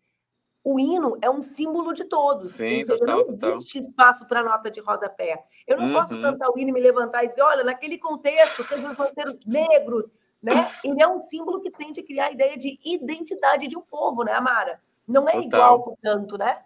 o 0.63 0.79
hino 0.79 1.17
é 1.21 1.29
um 1.29 1.41
símbolo 1.41 1.93
de 1.93 2.05
todos. 2.05 2.53
Sim, 2.53 2.79
ou 2.79 2.85
seja, 2.85 2.99
total, 2.99 3.17
não 3.17 3.27
existe 3.27 3.79
total. 3.79 3.89
espaço 3.89 4.27
para 4.27 4.43
nota 4.43 4.71
de 4.71 4.79
rodapé. 4.79 5.43
Eu 5.67 5.77
não 5.77 5.87
uhum. 5.87 5.93
posso 5.93 6.21
cantar 6.21 6.49
o 6.49 6.57
hino 6.57 6.69
e 6.69 6.73
me 6.73 6.81
levantar 6.81 7.23
e 7.23 7.29
dizer, 7.29 7.41
olha, 7.41 7.63
naquele 7.63 7.97
contexto, 7.97 8.67
teve 8.67 8.85
os 8.85 8.97
roteiros 8.97 9.39
negros, 9.45 10.09
né? 10.43 10.69
Ele 10.83 11.01
é 11.01 11.07
um 11.07 11.21
símbolo 11.21 11.61
que 11.61 11.71
tende 11.71 12.01
a 12.01 12.05
criar 12.05 12.25
a 12.25 12.31
ideia 12.31 12.57
de 12.57 12.77
identidade 12.83 13.67
de 13.67 13.77
um 13.77 13.81
povo, 13.81 14.23
né, 14.23 14.33
Amara? 14.33 14.81
Não 15.07 15.27
é 15.27 15.31
Total. 15.31 15.45
igual, 15.45 15.83
portanto, 15.83 16.37
né? 16.37 16.61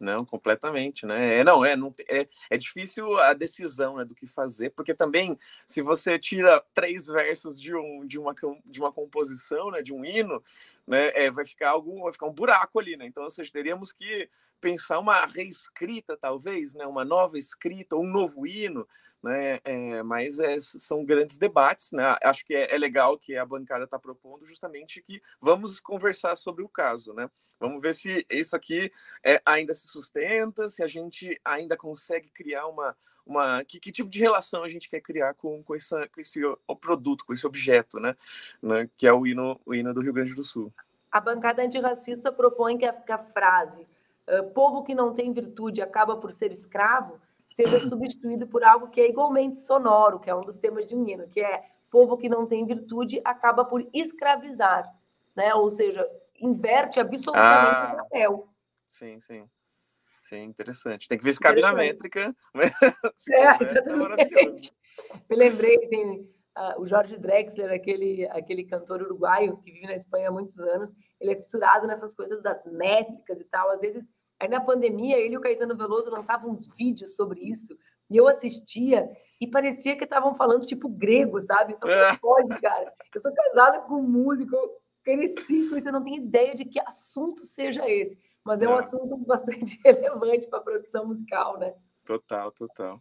Não, 0.00 0.24
completamente, 0.24 1.06
né? 1.06 1.38
É, 1.38 1.44
não, 1.44 1.64
é, 1.64 1.76
não, 1.76 1.92
é, 2.08 2.26
é 2.50 2.58
difícil 2.58 3.16
a 3.18 3.32
decisão 3.34 3.98
né, 3.98 4.04
do 4.04 4.16
que 4.16 4.26
fazer, 4.26 4.70
porque 4.70 4.92
também, 4.92 5.38
se 5.64 5.80
você 5.80 6.18
tira 6.18 6.60
três 6.74 7.06
versos 7.06 7.60
de, 7.60 7.72
um, 7.72 8.04
de, 8.04 8.18
uma, 8.18 8.34
de 8.64 8.80
uma 8.80 8.90
composição, 8.90 9.70
né, 9.70 9.80
de 9.80 9.94
um 9.94 10.04
hino, 10.04 10.42
né, 10.84 11.10
é, 11.14 11.30
vai 11.30 11.44
ficar 11.44 11.70
algo, 11.70 12.02
vai 12.02 12.12
ficar 12.12 12.26
um 12.26 12.32
buraco 12.32 12.80
ali, 12.80 12.96
né? 12.96 13.06
Então, 13.06 13.22
ou 13.22 13.30
seja, 13.30 13.52
teríamos 13.52 13.92
que 13.92 14.28
pensar 14.60 14.98
uma 14.98 15.24
reescrita, 15.24 16.16
talvez, 16.16 16.74
né, 16.74 16.84
uma 16.84 17.04
nova 17.04 17.38
escrita, 17.38 17.94
um 17.94 18.06
novo 18.06 18.44
hino, 18.44 18.88
né? 19.22 19.60
É, 19.64 20.02
mas 20.02 20.38
é, 20.38 20.58
são 20.60 21.04
grandes 21.04 21.38
debates, 21.38 21.92
né? 21.92 22.16
Acho 22.22 22.44
que 22.44 22.54
é, 22.54 22.74
é 22.74 22.78
legal 22.78 23.16
que 23.16 23.36
a 23.36 23.46
bancada 23.46 23.84
está 23.84 23.98
propondo 23.98 24.44
justamente 24.44 25.00
que 25.00 25.22
vamos 25.40 25.78
conversar 25.78 26.36
sobre 26.36 26.64
o 26.64 26.68
caso, 26.68 27.14
né? 27.14 27.30
Vamos 27.60 27.80
ver 27.80 27.94
se 27.94 28.26
isso 28.28 28.56
aqui 28.56 28.90
é, 29.24 29.40
ainda 29.46 29.72
se 29.74 29.86
sustenta, 29.86 30.68
se 30.68 30.82
a 30.82 30.88
gente 30.88 31.40
ainda 31.44 31.76
consegue 31.76 32.28
criar 32.30 32.66
uma, 32.66 32.96
uma 33.24 33.64
que, 33.64 33.78
que, 33.78 33.92
tipo 33.92 34.10
de 34.10 34.18
relação 34.18 34.64
a 34.64 34.68
gente 34.68 34.90
quer 34.90 35.00
criar 35.00 35.34
com, 35.34 35.62
com, 35.62 35.74
essa, 35.74 36.08
com 36.08 36.20
esse 36.20 36.40
o 36.44 36.76
produto, 36.76 37.24
com 37.24 37.32
esse 37.32 37.46
objeto, 37.46 38.00
né? 38.00 38.16
né? 38.60 38.90
Que 38.96 39.06
é 39.06 39.12
o 39.12 39.26
hino, 39.26 39.60
o 39.64 39.74
hino 39.74 39.94
do 39.94 40.00
Rio 40.00 40.12
Grande 40.12 40.34
do 40.34 40.42
Sul. 40.42 40.72
A 41.10 41.20
bancada 41.20 41.62
antirracista 41.62 42.32
propõe 42.32 42.76
que 42.76 42.86
a, 42.86 42.92
que 42.92 43.12
a 43.12 43.18
frase 43.18 43.86
povo 44.54 44.82
que 44.84 44.94
não 44.94 45.12
tem 45.12 45.32
virtude 45.32 45.82
acaba 45.82 46.16
por 46.16 46.32
ser 46.32 46.52
escravo 46.52 47.20
seja 47.52 47.78
substituído 47.80 48.46
por 48.46 48.64
algo 48.64 48.88
que 48.88 49.00
é 49.00 49.08
igualmente 49.08 49.58
sonoro, 49.58 50.20
que 50.20 50.30
é 50.30 50.34
um 50.34 50.40
dos 50.40 50.58
temas 50.58 50.86
de 50.86 50.94
um 50.94 51.06
hino, 51.06 51.28
que 51.28 51.40
é 51.40 51.64
povo 51.90 52.16
que 52.16 52.28
não 52.28 52.46
tem 52.46 52.64
virtude 52.66 53.20
acaba 53.24 53.64
por 53.64 53.86
escravizar, 53.92 54.90
né? 55.34 55.54
Ou 55.54 55.70
seja, 55.70 56.08
inverte 56.40 56.98
absolutamente 57.00 57.76
ah, 57.76 57.92
o 57.92 57.96
papel. 57.96 58.48
Sim, 58.88 59.20
sim. 59.20 59.48
Sim, 60.20 60.44
interessante. 60.44 61.08
Tem 61.08 61.18
que 61.18 61.24
ver 61.24 61.34
se 61.34 61.40
cabe 61.40 61.60
na 61.62 61.72
métrica. 61.72 62.34
se 63.16 63.34
é, 63.34 63.58
exatamente. 63.60 64.72
Me 65.28 65.36
lembrei, 65.36 65.78
tem 65.88 66.20
uh, 66.56 66.80
o 66.80 66.86
Jorge 66.86 67.18
Drexler, 67.18 67.72
aquele, 67.72 68.26
aquele 68.28 68.64
cantor 68.64 69.02
uruguaio 69.02 69.58
que 69.58 69.72
vive 69.72 69.86
na 69.86 69.96
Espanha 69.96 70.28
há 70.28 70.32
muitos 70.32 70.58
anos, 70.58 70.92
ele 71.20 71.32
é 71.32 71.36
fissurado 71.36 71.86
nessas 71.86 72.14
coisas 72.14 72.42
das 72.42 72.64
métricas 72.66 73.40
e 73.40 73.44
tal. 73.44 73.70
Às 73.70 73.80
vezes, 73.80 74.10
aí 74.42 74.48
na 74.48 74.60
pandemia, 74.60 75.18
ele 75.18 75.34
e 75.34 75.38
o 75.38 75.40
Caetano 75.40 75.76
Veloso 75.76 76.10
lançavam 76.10 76.50
uns 76.50 76.66
vídeos 76.76 77.14
sobre 77.16 77.40
isso, 77.40 77.76
e 78.10 78.16
eu 78.16 78.28
assistia 78.28 79.08
e 79.40 79.46
parecia 79.46 79.96
que 79.96 80.04
estavam 80.04 80.34
falando 80.34 80.66
tipo 80.66 80.88
grego, 80.88 81.40
sabe? 81.40 81.74
Então, 81.74 81.88
é. 81.88 82.16
pode, 82.20 82.60
cara. 82.60 82.92
Eu 83.14 83.20
sou 83.20 83.32
casada 83.32 83.80
com 83.80 83.96
um 83.96 84.08
músico, 84.08 84.56
cresci 85.02 85.68
com 85.68 85.76
isso, 85.76 85.88
eu 85.88 85.92
não 85.92 86.02
tenho 86.02 86.16
ideia 86.16 86.54
de 86.54 86.64
que 86.64 86.80
assunto 86.80 87.44
seja 87.44 87.88
esse 87.88 88.18
mas 88.44 88.62
é 88.62 88.68
um 88.68 88.76
assunto 88.76 89.16
bastante 89.24 89.80
relevante 89.84 90.46
para 90.46 90.58
a 90.58 90.62
produção 90.62 91.06
musical, 91.06 91.58
né? 91.58 91.74
Total, 92.04 92.50
total. 92.52 93.00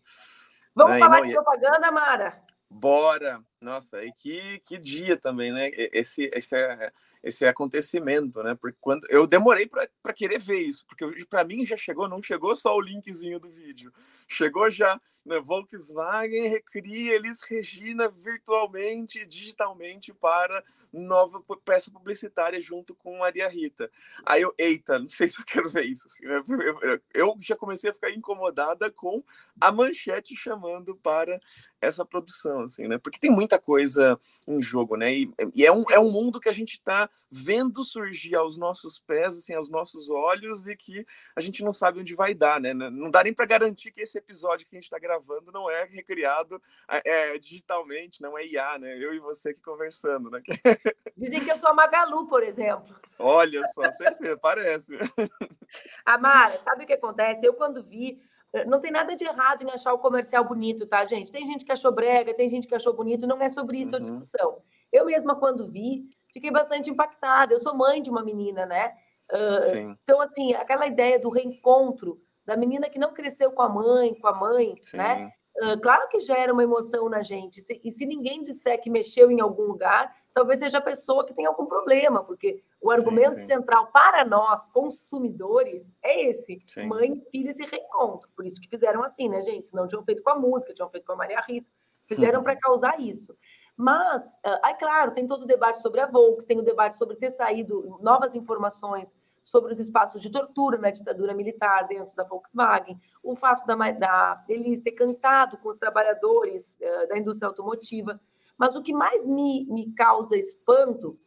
Vamos 0.75 0.99
falar 0.99 1.21
não, 1.21 1.27
de 1.27 1.33
propaganda, 1.33 1.91
Mara? 1.91 2.43
Bora! 2.69 3.43
Nossa, 3.59 4.03
e 4.03 4.11
que, 4.13 4.59
que 4.59 4.77
dia 4.77 5.17
também, 5.17 5.51
né? 5.51 5.69
Esse, 5.73 6.29
esse, 6.33 6.55
é, 6.55 6.91
esse 7.23 7.45
acontecimento, 7.45 8.41
né? 8.41 8.55
Porque 8.55 8.77
quando 8.81 9.05
eu 9.09 9.27
demorei 9.27 9.67
para 9.67 10.13
querer 10.13 10.39
ver 10.39 10.59
isso, 10.59 10.85
porque 10.87 11.25
para 11.25 11.43
mim 11.43 11.65
já 11.65 11.77
chegou, 11.77 12.07
não 12.07 12.21
chegou 12.21 12.55
só 12.55 12.75
o 12.75 12.81
linkzinho 12.81 13.39
do 13.39 13.49
vídeo, 13.49 13.93
chegou 14.27 14.69
já, 14.69 14.99
né? 15.25 15.39
Volkswagen 15.39 16.47
recria 16.47 17.15
Elis 17.15 17.41
Regina 17.43 18.09
virtualmente, 18.09 19.25
digitalmente 19.25 20.13
para 20.13 20.63
nova 20.91 21.41
peça 21.63 21.89
publicitária 21.89 22.59
junto 22.59 22.93
com 22.95 23.19
Maria 23.19 23.47
Rita. 23.47 23.89
Aí 24.25 24.41
eu, 24.41 24.53
eita, 24.57 24.99
não 24.99 25.07
sei 25.07 25.27
se 25.27 25.39
eu 25.39 25.45
quero 25.45 25.69
ver 25.69 25.85
isso. 25.85 26.07
Assim, 26.07 26.25
né? 26.25 26.43
eu, 27.13 27.37
já 27.41 27.55
comecei 27.55 27.89
a 27.89 27.93
ficar 27.93 28.11
incomodada 28.11 28.91
com 28.91 29.23
a 29.59 29.71
manchete 29.71 30.35
chamando 30.35 30.95
para 30.95 31.39
essa 31.79 32.05
produção, 32.05 32.61
assim, 32.61 32.87
né? 32.87 32.97
Porque 32.97 33.19
tem 33.19 33.31
muita 33.31 33.57
coisa 33.57 34.19
em 34.47 34.61
jogo, 34.61 34.95
né? 34.95 35.13
E, 35.13 35.31
e 35.55 35.65
é, 35.65 35.71
um, 35.71 35.83
é 35.89 35.99
um 35.99 36.11
mundo 36.11 36.39
que 36.39 36.49
a 36.49 36.53
gente 36.53 36.73
está 36.73 37.09
vendo 37.29 37.83
surgir 37.83 38.35
aos 38.35 38.57
nossos 38.57 38.99
pés, 38.99 39.37
assim, 39.37 39.53
aos 39.53 39.69
nossos 39.69 40.09
olhos 40.09 40.67
e 40.67 40.75
que 40.75 41.05
a 41.35 41.41
gente 41.41 41.63
não 41.63 41.73
sabe 41.73 41.99
onde 41.99 42.13
vai 42.13 42.33
dar, 42.33 42.59
né? 42.59 42.73
Não 42.73 43.09
dá 43.09 43.23
nem 43.23 43.33
para 43.33 43.45
garantir 43.45 43.91
que 43.91 44.01
esse 44.01 44.17
episódio 44.17 44.67
que 44.67 44.75
a 44.75 44.77
gente 44.77 44.85
está 44.85 44.99
gravando 44.99 45.51
não 45.51 45.69
é 45.69 45.85
recriado 45.85 46.61
é, 46.87 47.37
digitalmente, 47.39 48.21
não 48.21 48.37
é 48.37 48.45
IA, 48.45 48.77
né? 48.77 48.97
Eu 48.97 49.13
e 49.13 49.19
você 49.19 49.49
aqui 49.49 49.61
conversando, 49.61 50.29
né? 50.29 50.41
Dizem 51.17 51.43
que 51.43 51.51
eu 51.51 51.57
sou 51.57 51.69
a 51.69 51.73
Magalu, 51.73 52.27
por 52.27 52.43
exemplo. 52.43 52.95
Olha 53.19 53.65
só, 53.67 53.91
certeza, 53.91 54.37
parece. 54.37 54.97
Amara, 56.05 56.59
sabe 56.63 56.83
o 56.83 56.87
que 56.87 56.93
acontece? 56.93 57.45
Eu, 57.45 57.53
quando 57.53 57.83
vi, 57.83 58.19
eh, 58.53 58.65
não 58.65 58.79
tem 58.79 58.91
nada 58.91 59.15
de 59.15 59.23
errado 59.23 59.63
em 59.63 59.71
achar 59.71 59.93
o 59.93 59.99
comercial 59.99 60.43
bonito, 60.43 60.87
tá, 60.87 61.05
gente? 61.05 61.31
Tem 61.31 61.45
gente 61.45 61.63
que 61.63 61.71
achou 61.71 61.91
brega, 61.91 62.33
tem 62.33 62.49
gente 62.49 62.67
que 62.67 62.75
achou 62.75 62.93
bonito, 62.93 63.27
não 63.27 63.41
é 63.41 63.49
sobre 63.49 63.77
isso 63.79 63.91
uhum. 63.91 63.97
a 63.97 63.99
discussão. 63.99 64.61
Eu 64.91 65.05
mesma, 65.05 65.35
quando 65.35 65.69
vi, 65.69 66.09
fiquei 66.33 66.51
bastante 66.51 66.89
impactada. 66.89 67.53
Eu 67.53 67.59
sou 67.59 67.75
mãe 67.75 68.01
de 68.01 68.09
uma 68.09 68.23
menina, 68.23 68.65
né? 68.65 68.93
Uh, 69.31 69.95
então, 70.03 70.19
assim, 70.19 70.53
aquela 70.53 70.85
ideia 70.85 71.17
do 71.17 71.29
reencontro 71.29 72.19
da 72.45 72.57
menina 72.57 72.89
que 72.89 72.99
não 72.99 73.13
cresceu 73.13 73.51
com 73.51 73.61
a 73.61 73.69
mãe, 73.69 74.13
com 74.15 74.27
a 74.27 74.33
mãe, 74.33 74.75
Sim. 74.81 74.97
né? 74.97 75.31
Uh, 75.61 75.79
claro 75.79 76.07
que 76.09 76.19
gera 76.19 76.51
uma 76.51 76.63
emoção 76.63 77.07
na 77.07 77.21
gente. 77.21 77.61
Se, 77.61 77.79
e 77.83 77.91
se 77.91 78.05
ninguém 78.05 78.41
disser 78.41 78.81
que 78.81 78.89
mexeu 78.89 79.31
em 79.31 79.39
algum 79.39 79.63
lugar, 79.63 80.13
talvez 80.33 80.59
seja 80.59 80.77
a 80.77 80.81
pessoa 80.81 81.25
que 81.25 81.33
tem 81.33 81.45
algum 81.45 81.65
problema, 81.65 82.23
porque 82.23 82.63
o 82.81 82.91
argumento 82.91 83.33
sim, 83.33 83.39
sim. 83.39 83.45
central 83.47 83.87
para 83.87 84.25
nós, 84.25 84.67
consumidores, 84.67 85.93
é 86.01 86.29
esse: 86.29 86.59
sim. 86.67 86.85
mãe 86.85 87.13
e 87.13 87.29
filha 87.31 87.53
se 87.53 87.65
reencontram. 87.65 88.29
Por 88.35 88.45
isso 88.45 88.59
que 88.59 88.69
fizeram 88.69 89.03
assim, 89.03 89.29
né, 89.29 89.41
gente? 89.43 89.73
Não 89.73 89.87
tinham 89.87 90.03
feito 90.03 90.23
com 90.23 90.29
a 90.31 90.35
música, 90.35 90.73
tinham 90.73 90.89
feito 90.89 91.05
com 91.05 91.13
a 91.13 91.17
Maria 91.17 91.41
Rita, 91.41 91.67
fizeram 92.07 92.41
para 92.43 92.55
causar 92.55 92.99
isso. 92.99 93.35
Mas, 93.75 94.37
é 94.43 94.73
claro, 94.73 95.11
tem 95.11 95.25
todo 95.25 95.43
o 95.43 95.47
debate 95.47 95.81
sobre 95.81 96.01
a 96.01 96.05
Volks, 96.05 96.45
tem 96.45 96.59
o 96.59 96.63
debate 96.63 96.95
sobre 96.95 97.15
ter 97.15 97.31
saído 97.31 97.97
novas 98.01 98.35
informações 98.35 99.15
sobre 99.43 99.73
os 99.73 99.79
espaços 99.79 100.21
de 100.21 100.29
tortura 100.29 100.77
na 100.77 100.91
ditadura 100.91 101.33
militar 101.33 101.87
dentro 101.87 102.15
da 102.15 102.23
Volkswagen, 102.23 102.99
o 103.23 103.35
fato 103.35 103.65
da, 103.65 103.75
da 103.91 104.43
Elis 104.47 104.81
ter 104.81 104.91
cantado 104.91 105.57
com 105.57 105.69
os 105.69 105.77
trabalhadores 105.77 106.77
uh, 106.79 107.07
da 107.07 107.17
indústria 107.17 107.47
automotiva. 107.47 108.19
Mas 108.61 108.75
o 108.75 108.83
que 108.83 108.93
mais 108.93 109.25
me, 109.25 109.65
me 109.65 109.91
causa 109.91 110.37
espanto 110.37 111.19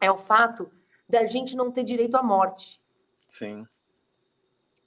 é 0.00 0.10
o 0.10 0.18
fato 0.18 0.68
da 1.08 1.24
gente 1.24 1.54
não 1.54 1.70
ter 1.70 1.84
direito 1.84 2.16
à 2.16 2.24
morte. 2.24 2.82
Sim. 3.20 3.64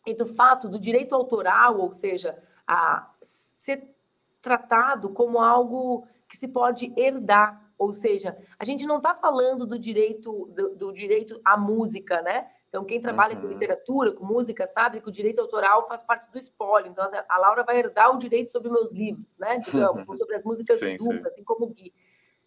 E 0.05 0.13
do 0.13 0.27
fato 0.27 0.67
do 0.67 0.77
direito 0.77 1.15
autoral, 1.15 1.79
ou 1.79 1.93
seja, 1.93 2.37
a 2.67 3.09
ser 3.21 3.95
tratado 4.41 5.07
como 5.11 5.39
algo 5.39 6.05
que 6.27 6.35
se 6.35 6.49
pode 6.49 6.91
herdar. 6.97 7.71
Ou 7.77 7.93
seja, 7.93 8.37
a 8.59 8.65
gente 8.65 8.85
não 8.85 8.97
está 8.97 9.15
falando 9.15 9.65
do 9.65 9.79
direito 9.79 10.47
do, 10.53 10.75
do, 10.75 10.91
direito 10.91 11.39
à 11.45 11.55
música, 11.55 12.21
né? 12.21 12.51
Então, 12.69 12.85
quem 12.85 13.01
trabalha 13.01 13.35
uhum. 13.35 13.41
com 13.41 13.47
literatura, 13.47 14.11
com 14.11 14.23
música, 14.23 14.67
sabe 14.67 15.01
que 15.01 15.09
o 15.09 15.11
direito 15.11 15.41
autoral 15.41 15.87
faz 15.87 16.03
parte 16.03 16.31
do 16.31 16.37
espólio. 16.37 16.91
Então, 16.91 17.05
a 17.27 17.37
Laura 17.39 17.63
vai 17.63 17.79
herdar 17.79 18.15
o 18.15 18.19
direito 18.19 18.51
sobre 18.51 18.69
meus 18.69 18.91
livros, 18.91 19.37
né? 19.39 19.57
Digamos, 19.57 20.05
sobre 20.19 20.35
as 20.35 20.43
músicas 20.43 20.77
sim, 20.77 20.95
Duca, 20.95 21.29
assim 21.29 21.43
como 21.43 21.65
o 21.65 21.69
Gui. 21.69 21.91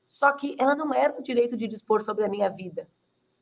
Só 0.07 0.31
que 0.33 0.55
ela 0.61 0.77
não 0.77 0.95
herda 0.95 1.19
o 1.19 1.23
direito 1.23 1.57
de 1.57 1.67
dispor 1.67 2.03
sobre 2.03 2.25
a 2.25 2.29
minha 2.29 2.49
vida. 2.49 2.87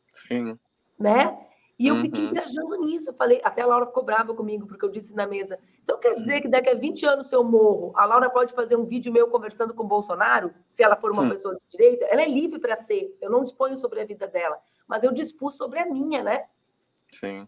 Sim. 0.09 0.59
Né? 0.99 1.39
E 1.79 1.89
eu 1.89 1.97
fiquei 1.97 2.27
uhum. 2.27 2.33
viajando 2.33 2.77
nisso. 2.85 3.11
Eu 3.11 3.15
falei, 3.15 3.41
até 3.43 3.63
a 3.63 3.67
Laura 3.67 3.87
ficou 3.87 4.03
brava 4.03 4.35
comigo, 4.35 4.67
porque 4.67 4.85
eu 4.85 4.91
disse 4.91 5.15
na 5.15 5.27
mesa. 5.27 5.59
Então 5.83 5.99
quer 5.99 6.15
dizer 6.15 6.41
que 6.41 6.49
daqui 6.49 6.71
a 6.71 6.75
20 6.75 7.07
anos, 7.07 7.27
se 7.29 7.35
eu 7.35 7.43
morro, 7.43 7.93
a 7.97 8.05
Laura 8.05 8.31
pode 8.31 8.55
fazer 8.55 8.77
um 8.77 8.85
vídeo 8.85 9.13
meu 9.13 9.29
conversando 9.29 9.75
com 9.75 9.83
o 9.83 9.87
Bolsonaro, 9.87 10.53
se 10.69 10.83
ela 10.83 10.95
for 10.97 11.11
uma 11.11 11.23
hum. 11.23 11.31
pessoa 11.31 11.55
de 11.55 11.61
direita? 11.71 12.05
Ela 12.07 12.23
é 12.23 12.29
livre 12.29 12.59
para 12.59 12.77
ser. 12.77 13.17
Eu 13.21 13.31
não 13.31 13.43
disponho 13.43 13.79
sobre 13.79 14.01
a 14.01 14.05
vida 14.05 14.27
dela, 14.27 14.59
mas 14.87 15.03
eu 15.03 15.13
dispus 15.13 15.57
sobre 15.57 15.79
a 15.79 15.87
minha, 15.87 16.23
né? 16.23 16.45
Sim. 17.13 17.47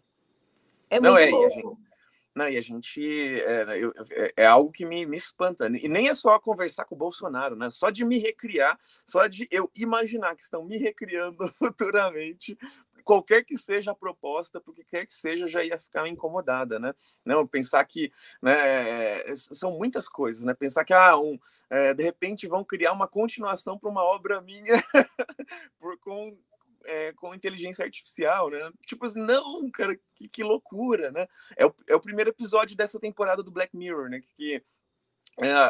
É 0.90 1.00
muito 1.00 1.12
não, 1.12 1.18
é, 1.18 1.30
louco. 1.30 1.50
Gente, 1.50 1.92
não, 2.34 2.48
e 2.48 2.56
a 2.56 2.60
gente. 2.60 3.42
É, 3.42 3.78
eu, 3.78 3.92
é, 4.10 4.32
é, 4.38 4.46
algo 4.46 4.70
que 4.70 4.86
me, 4.86 5.04
me 5.04 5.16
espanta. 5.16 5.66
E 5.66 5.88
nem 5.88 6.08
é 6.08 6.14
só 6.14 6.38
conversar 6.38 6.84
com 6.86 6.94
o 6.94 6.98
Bolsonaro, 6.98 7.54
né? 7.54 7.68
Só 7.68 7.90
de 7.90 8.04
me 8.04 8.18
recriar, 8.18 8.78
só 9.04 9.26
de 9.26 9.46
eu 9.50 9.70
imaginar 9.76 10.34
que 10.34 10.42
estão 10.42 10.64
me 10.64 10.78
recriando 10.78 11.46
futuramente 11.58 12.56
qualquer 13.02 13.44
que 13.44 13.56
seja 13.56 13.90
a 13.90 13.94
proposta, 13.96 14.60
porque 14.60 14.84
quer 14.84 15.06
que 15.06 15.14
seja, 15.14 15.46
já 15.46 15.62
ia 15.62 15.78
ficar 15.78 16.06
incomodada, 16.06 16.78
né? 16.78 16.94
Não, 17.24 17.46
pensar 17.46 17.84
que 17.84 18.12
né, 18.40 19.34
são 19.34 19.76
muitas 19.76 20.08
coisas, 20.08 20.44
né? 20.44 20.54
Pensar 20.54 20.84
que 20.84 20.92
ah, 20.94 21.18
um, 21.18 21.38
é, 21.68 21.92
de 21.92 22.02
repente 22.02 22.46
vão 22.46 22.64
criar 22.64 22.92
uma 22.92 23.08
continuação 23.08 23.78
para 23.78 23.90
uma 23.90 24.04
obra 24.04 24.40
minha 24.40 24.82
por, 25.78 25.98
com, 25.98 26.36
é, 26.84 27.12
com 27.12 27.34
inteligência 27.34 27.84
artificial, 27.84 28.50
né? 28.50 28.70
Tipo 28.86 29.06
assim, 29.06 29.20
não, 29.20 29.70
cara, 29.70 29.98
que, 30.14 30.28
que 30.28 30.42
loucura, 30.42 31.10
né? 31.10 31.26
É 31.56 31.66
o, 31.66 31.74
é 31.88 31.94
o 31.94 32.00
primeiro 32.00 32.30
episódio 32.30 32.76
dessa 32.76 32.98
temporada 32.98 33.42
do 33.42 33.50
Black 33.50 33.76
Mirror, 33.76 34.08
né? 34.08 34.20
Que, 34.36 34.56
é, 34.56 34.62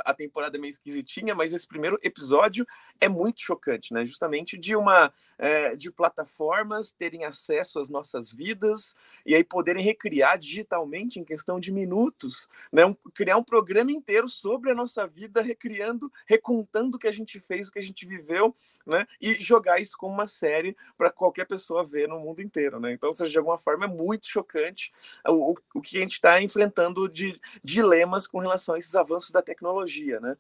a 0.05 0.13
temporada 0.13 0.57
é 0.57 0.61
meio 0.61 0.71
esquisitinha, 0.71 1.35
mas 1.35 1.53
esse 1.53 1.67
primeiro 1.67 1.99
episódio 2.03 2.67
é 3.01 3.09
muito 3.09 3.41
chocante, 3.41 3.95
né? 3.95 4.05
Justamente 4.05 4.59
de 4.59 4.75
uma 4.75 5.13
é, 5.39 5.75
de 5.75 5.91
plataformas 5.91 6.93
terem 6.93 7.25
acesso 7.25 7.79
às 7.79 7.89
nossas 7.89 8.33
vidas 8.33 8.95
e 9.25 9.35
aí 9.35 9.43
poderem 9.43 9.83
recriar 9.83 10.39
digitalmente 10.39 11.19
em 11.19 11.25
questão 11.25 11.59
de 11.59 11.73
minutos, 11.73 12.49
né? 12.73 12.85
Um, 12.85 12.95
criar 13.15 13.37
um 13.37 13.43
programa 13.43 13.91
inteiro 13.93 14.29
sobre 14.29 14.71
a 14.71 14.75
nossa 14.75 15.07
vida, 15.07 15.43
recriando, 15.43 16.13
recontando 16.27 16.97
o 16.97 16.99
que 16.99 17.09
a 17.09 17.13
gente 17.13 17.41
fez, 17.41 17.69
o 17.69 17.73
que 17.73 17.79
a 17.79 17.83
gente 17.83 18.07
viveu, 18.07 18.55
né? 18.87 19.07
E 19.21 19.35
jogar 19.35 19.81
isso 19.81 19.97
como 19.97 20.15
uma 20.15 20.27
série 20.27 20.77
para 20.97 21.11
qualquer 21.11 21.47
pessoa 21.47 21.85
ver 21.85 22.09
no 22.09 22.21
mundo 22.21 22.41
inteiro, 22.41 22.79
né? 22.79 22.93
Então, 22.93 23.13
seja, 23.13 23.31
de 23.31 23.39
alguma 23.39 23.59
forma 23.59 23.85
é 23.85 23.89
muito 23.89 24.27
chocante 24.27 24.93
o, 25.27 25.55
o 25.75 25.81
que 25.81 25.97
a 25.97 26.01
gente 26.01 26.15
está 26.15 26.41
enfrentando 26.41 27.09
de 27.09 27.41
dilemas 27.65 28.27
com 28.27 28.39
relação 28.39 28.75
a 28.75 28.79
esses 28.79 28.95
avanços 28.95 29.31
da 29.31 29.42
tecnologia, 29.43 30.21
né? 30.21 30.37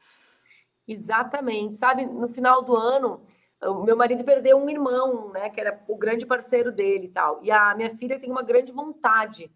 Exatamente. 0.86 1.76
Sabe, 1.76 2.06
no 2.06 2.28
final 2.28 2.62
do 2.62 2.76
ano, 2.76 3.20
o 3.62 3.82
meu 3.84 3.96
marido 3.96 4.24
perdeu 4.24 4.56
um 4.56 4.68
irmão, 4.68 5.30
né, 5.30 5.48
que 5.48 5.60
era 5.60 5.82
o 5.86 5.96
grande 5.96 6.26
parceiro 6.26 6.72
dele 6.72 7.06
e 7.06 7.10
tal. 7.10 7.40
E 7.42 7.50
a 7.50 7.74
minha 7.74 7.96
filha 7.96 8.18
tem 8.18 8.30
uma 8.30 8.42
grande 8.42 8.72
vontade 8.72 9.50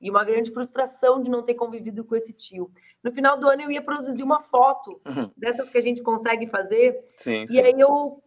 e 0.00 0.10
uma 0.10 0.24
grande 0.24 0.50
frustração 0.50 1.20
de 1.20 1.30
não 1.30 1.42
ter 1.42 1.54
convivido 1.54 2.04
com 2.04 2.16
esse 2.16 2.32
tio. 2.32 2.70
No 3.02 3.12
final 3.12 3.38
do 3.38 3.48
ano 3.48 3.62
eu 3.62 3.70
ia 3.70 3.82
produzir 3.82 4.22
uma 4.22 4.40
foto 4.40 5.00
uhum. 5.06 5.30
dessas 5.36 5.68
que 5.68 5.76
a 5.76 5.82
gente 5.82 6.02
consegue 6.02 6.46
fazer. 6.46 7.04
Sim, 7.16 7.46
sim. 7.46 7.56
E 7.56 7.60
aí 7.60 7.78
eu 7.78 8.22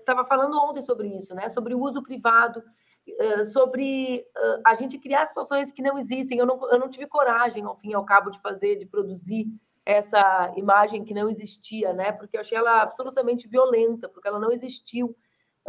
estava 0.00 0.22
uh, 0.22 0.26
falando 0.26 0.58
ontem 0.58 0.82
sobre 0.82 1.08
isso, 1.08 1.34
né? 1.34 1.48
Sobre 1.48 1.74
o 1.74 1.80
uso 1.80 2.02
privado, 2.02 2.62
sobre 3.52 4.24
uh, 4.36 4.60
a 4.64 4.74
gente 4.74 4.98
criar 4.98 5.26
situações 5.26 5.70
que 5.72 5.82
não 5.82 5.98
existem. 5.98 6.38
Eu 6.38 6.46
não, 6.46 6.70
eu 6.70 6.78
não 6.78 6.88
tive 6.88 7.06
coragem, 7.06 7.64
ao 7.64 7.76
fim 7.76 7.90
e 7.90 7.94
ao 7.94 8.04
cabo, 8.04 8.30
de 8.30 8.40
fazer, 8.40 8.76
de 8.76 8.86
produzir 8.86 9.46
essa 9.84 10.52
imagem 10.56 11.04
que 11.04 11.14
não 11.14 11.28
existia, 11.28 11.92
né? 11.92 12.12
Porque 12.12 12.36
eu 12.36 12.40
achei 12.40 12.56
ela 12.56 12.82
absolutamente 12.82 13.48
violenta, 13.48 14.08
porque 14.08 14.28
ela 14.28 14.38
não 14.38 14.52
existiu. 14.52 15.16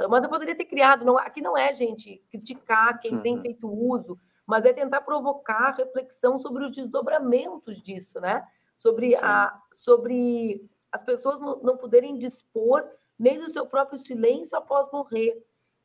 Mas 0.10 0.24
eu 0.24 0.30
poderia 0.30 0.56
ter 0.56 0.66
criado. 0.66 1.06
Não, 1.06 1.18
aqui 1.18 1.42
não 1.42 1.58
é, 1.58 1.74
gente, 1.74 2.22
criticar 2.30 3.00
quem 3.00 3.16
uhum. 3.16 3.22
tem 3.22 3.42
feito 3.42 3.68
uso 3.68 4.18
mas 4.52 4.66
é 4.66 4.74
tentar 4.74 5.00
provocar 5.00 5.72
reflexão 5.72 6.38
sobre 6.38 6.66
os 6.66 6.72
desdobramentos 6.72 7.82
disso, 7.82 8.20
né? 8.20 8.46
Sobre, 8.76 9.16
a, 9.16 9.58
sobre 9.72 10.70
as 10.92 11.02
pessoas 11.04 11.40
não, 11.40 11.62
não 11.62 11.78
poderem 11.78 12.18
dispor 12.18 12.84
nem 13.18 13.40
do 13.40 13.50
seu 13.50 13.66
próprio 13.66 13.98
silêncio 13.98 14.58
após 14.58 14.92
morrer, 14.92 15.42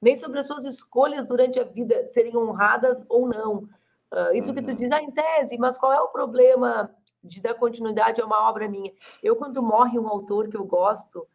nem 0.07 0.15
sobre 0.15 0.39
as 0.39 0.47
suas 0.47 0.65
escolhas 0.65 1.27
durante 1.27 1.59
a 1.59 1.65
vida 1.65 2.07
serem 2.07 2.37
honradas 2.37 3.05
ou 3.09 3.29
não. 3.29 3.69
Uh, 4.13 4.33
isso 4.35 4.55
que 4.55 4.63
tu 4.63 4.71
uhum. 4.71 4.77
diz, 4.77 4.89
ah, 4.93 5.03
em 5.03 5.11
tese, 5.11 5.59
mas 5.59 5.77
qual 5.77 5.93
é 5.93 6.01
o 6.01 6.07
problema 6.07 6.95
de 7.25 7.41
dar 7.41 7.55
continuidade 7.55 8.21
a 8.21 8.25
uma 8.25 8.49
obra 8.49 8.69
minha? 8.69 8.93
Eu, 9.21 9.35
quando 9.35 9.61
morre 9.61 9.99
um 9.99 10.07
autor 10.07 10.49
que 10.49 10.57
eu 10.57 10.65
gosto, 10.65 11.27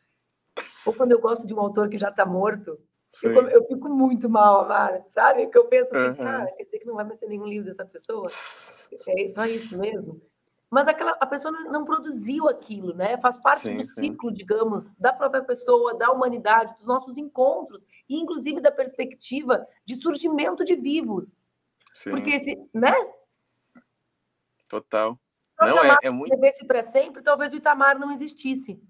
ou 0.86 0.94
quando 0.94 1.12
eu 1.12 1.20
gosto 1.20 1.46
de 1.46 1.54
um 1.54 1.60
autor 1.60 1.90
que 1.90 1.98
já 1.98 2.08
está 2.08 2.26
morto, 2.26 2.80
eu, 3.22 3.50
eu, 3.50 3.68
fico 3.68 3.90
muito 3.90 4.30
mal, 4.30 4.62
Amara, 4.62 5.04
sabe? 5.10 5.48
Que 5.48 5.58
eu 5.58 5.66
penso 5.66 5.94
assim, 5.94 6.08
uhum. 6.08 6.26
cara, 6.26 6.46
quer 6.54 6.64
dizer 6.64 6.80
que 6.80 6.86
não 6.86 6.96
vai 6.96 7.04
mais 7.04 7.20
ter 7.20 7.28
nenhum 7.28 7.48
livro 7.48 7.66
dessa 7.66 7.86
pessoa? 7.86 8.28
É 8.28 9.28
só 9.28 9.46
isso 9.46 9.78
mesmo. 9.78 10.22
Mas 10.72 10.88
aquela, 10.88 11.12
a 11.20 11.26
pessoa 11.26 11.52
não 11.52 11.84
produziu 11.84 12.48
aquilo, 12.48 12.94
né? 12.94 13.18
Faz 13.18 13.38
parte 13.38 13.64
sim, 13.64 13.76
do 13.76 13.84
sim. 13.84 13.94
ciclo, 13.96 14.32
digamos, 14.32 14.96
da 14.96 15.12
própria 15.12 15.44
pessoa, 15.44 15.94
da 15.94 16.10
humanidade, 16.10 16.74
dos 16.78 16.86
nossos 16.86 17.18
encontros, 17.18 17.84
e 18.12 18.20
inclusive 18.20 18.60
da 18.60 18.72
perspectiva 18.72 19.66
de 19.86 19.96
surgimento 19.96 20.66
de 20.66 20.76
vivos. 20.76 21.42
Sim. 21.94 22.12
Porque 22.12 22.32
esse, 22.32 22.58
né? 22.74 22.94
Total. 24.68 25.18
Não, 25.60 25.84
é, 25.84 25.98
é 26.04 26.10
muito. 26.10 26.36
Se 26.54 26.66
para 26.66 26.84
sempre, 26.84 27.22
talvez 27.22 27.54
o 27.54 27.56
Itamar 27.56 27.98
não 27.98 28.12
existisse. 28.12 28.82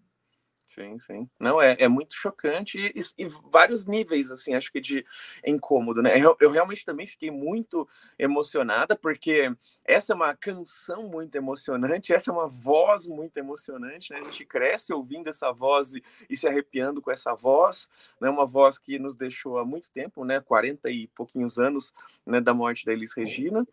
Sim, 0.74 0.98
sim. 0.98 1.30
Não, 1.38 1.62
é, 1.62 1.76
é 1.80 1.88
muito 1.90 2.16
chocante 2.16 2.80
e, 2.80 2.98
e, 2.98 3.26
e, 3.26 3.28
vários 3.52 3.86
níveis, 3.86 4.32
assim, 4.32 4.54
acho 4.54 4.72
que 4.72 4.80
de 4.80 5.06
incômodo, 5.46 6.02
né? 6.02 6.18
Eu, 6.18 6.34
eu, 6.40 6.50
realmente 6.50 6.86
também 6.86 7.06
fiquei 7.06 7.30
muito 7.30 7.86
emocionada, 8.18 8.96
porque 8.96 9.54
essa 9.84 10.14
é 10.14 10.16
uma 10.16 10.34
canção 10.34 11.10
muito 11.10 11.36
emocionante, 11.36 12.14
essa 12.14 12.32
é 12.32 12.34
uma 12.34 12.48
voz 12.48 13.06
muito 13.06 13.36
emocionante, 13.36 14.14
né? 14.14 14.20
A 14.20 14.24
gente 14.24 14.46
cresce 14.46 14.94
ouvindo 14.94 15.28
essa 15.28 15.52
voz 15.52 15.94
e, 15.94 16.02
e 16.30 16.38
se 16.38 16.48
arrepiando 16.48 17.02
com 17.02 17.12
essa 17.12 17.36
voz, 17.36 17.90
né? 18.22 18.30
Uma 18.30 18.46
voz 18.46 18.78
que 18.78 18.98
nos 18.98 19.18
deixou 19.18 19.58
há 19.58 19.66
muito 19.66 19.92
tempo, 19.92 20.24
né? 20.24 20.40
40 20.40 20.90
e 20.90 21.10
pouquinhos 21.10 21.58
anos 21.58 21.94
né, 22.26 22.40
da 22.40 22.54
morte 22.54 22.86
da 22.86 22.94
Elis 22.94 23.14
Regina. 23.14 23.68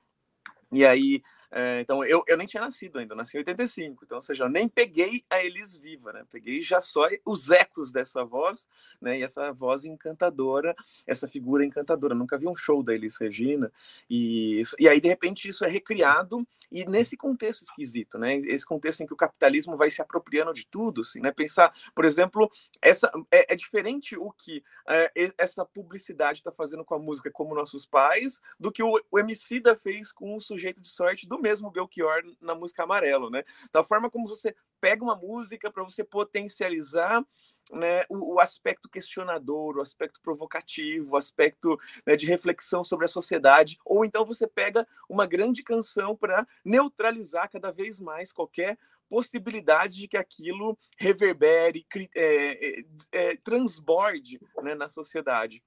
E 0.73 0.85
aí 0.85 1.23
é, 1.51 1.81
então, 1.81 2.05
eu, 2.05 2.23
eu 2.27 2.37
nem 2.37 2.47
tinha 2.47 2.61
nascido 2.61 2.99
ainda, 2.99 3.15
eu 3.15 3.17
nasci 3.17 3.37
em 3.37 3.41
85, 3.41 4.05
então, 4.05 4.19
ou 4.19 4.23
seja, 4.23 4.45
eu 4.45 4.49
nem 4.51 4.69
peguei 4.69 5.25
a 5.31 5.43
Elis 5.43 5.79
viva, 5.79 6.13
né? 6.13 6.25
Peguei 6.31 6.61
já 6.63 6.79
só 6.79 7.09
os 7.25 7.51
ecos 7.51 7.91
dessa 7.91 8.23
voz, 8.23 8.69
né? 9.01 9.19
E 9.19 9.23
essa 9.23 9.51
voz 9.53 9.85
encantadora, 9.85 10.77
essa 11.07 11.27
figura 11.27 11.65
encantadora. 11.65 12.15
nunca 12.15 12.37
vi 12.37 12.47
um 12.47 12.55
show 12.55 12.83
da 12.83 12.95
Elis 12.95 13.17
Regina, 13.17 13.73
e, 14.11 14.63
e 14.79 14.87
aí, 14.87 15.01
de 15.01 15.09
repente, 15.09 15.49
isso 15.49 15.65
é 15.65 15.69
recriado, 15.69 16.47
e 16.71 16.85
nesse 16.85 17.17
contexto 17.17 17.63
esquisito, 17.63 18.19
né? 18.19 18.37
Esse 18.37 18.67
contexto 18.67 19.01
em 19.01 19.07
que 19.07 19.15
o 19.15 19.17
capitalismo 19.17 19.75
vai 19.75 19.89
se 19.91 20.03
apropriando 20.03 20.53
de 20.53 20.67
tudo, 20.67 21.01
assim, 21.01 21.21
né? 21.21 21.33
Pensar, 21.33 21.73
por 21.95 22.05
exemplo, 22.05 22.51
essa 22.83 23.11
é, 23.31 23.55
é 23.55 23.57
diferente 23.57 24.17
o 24.19 24.31
que 24.33 24.63
é, 24.87 25.33
essa 25.39 25.65
publicidade 25.65 26.41
está 26.41 26.53
fazendo 26.53 26.85
com 26.85 26.95
a 26.95 26.99
música 26.99 27.31
como 27.31 27.55
nossos 27.55 27.87
pais, 27.87 28.39
do 28.61 28.71
que 28.71 28.83
o, 28.83 29.01
o 29.11 29.19
Emicida 29.19 29.75
fez 29.75 30.13
com 30.13 30.37
o 30.37 30.41
sujeito 30.41 30.83
de 30.83 30.91
sorte 30.91 31.27
do 31.27 31.38
mesmo 31.41 31.71
Belchior 31.71 32.23
na 32.41 32.55
música 32.55 32.83
Amarelo, 32.83 33.31
né? 33.31 33.45
Da 33.73 33.83
forma 33.83 34.11
como 34.11 34.29
você 34.29 34.55
pega 34.81 35.03
uma 35.03 35.17
música 35.17 35.71
para 35.71 35.85
você 35.85 36.05
potencializar 36.05 37.25
né, 37.73 38.03
o, 38.09 38.37
o, 38.37 38.41
aspecto 38.41 38.89
questionador, 38.89 39.77
o 39.77 39.81
aspecto 39.81 40.21
provocativo, 40.23 41.13
o 41.13 41.17
aspecto 41.17 41.79
né, 42.07 42.17
de 42.17 42.27
reflexão 42.27 42.85
sobre 42.85 43.05
a 43.05 43.09
sociedade, 43.09 43.79
ou 43.85 44.05
então 44.05 44.25
você 44.25 44.47
pega 44.47 44.87
uma 45.09 45.27
grande 45.27 45.63
canção 45.63 46.17
para 46.17 46.47
neutralizar 46.65 47.51
cada 47.51 47.71
vez 47.71 48.01
mais 48.01 48.33
qualquer 48.33 48.79
possibilidade 49.09 49.97
de 49.97 50.09
que 50.09 50.17
aquilo 50.17 50.79
reverbere, 50.97 51.87
é, 52.15 52.81
é, 52.81 52.85
é, 53.13 53.37
transborde 53.37 54.41
né, 54.63 54.75
na 54.75 54.89
sociedade 54.89 55.63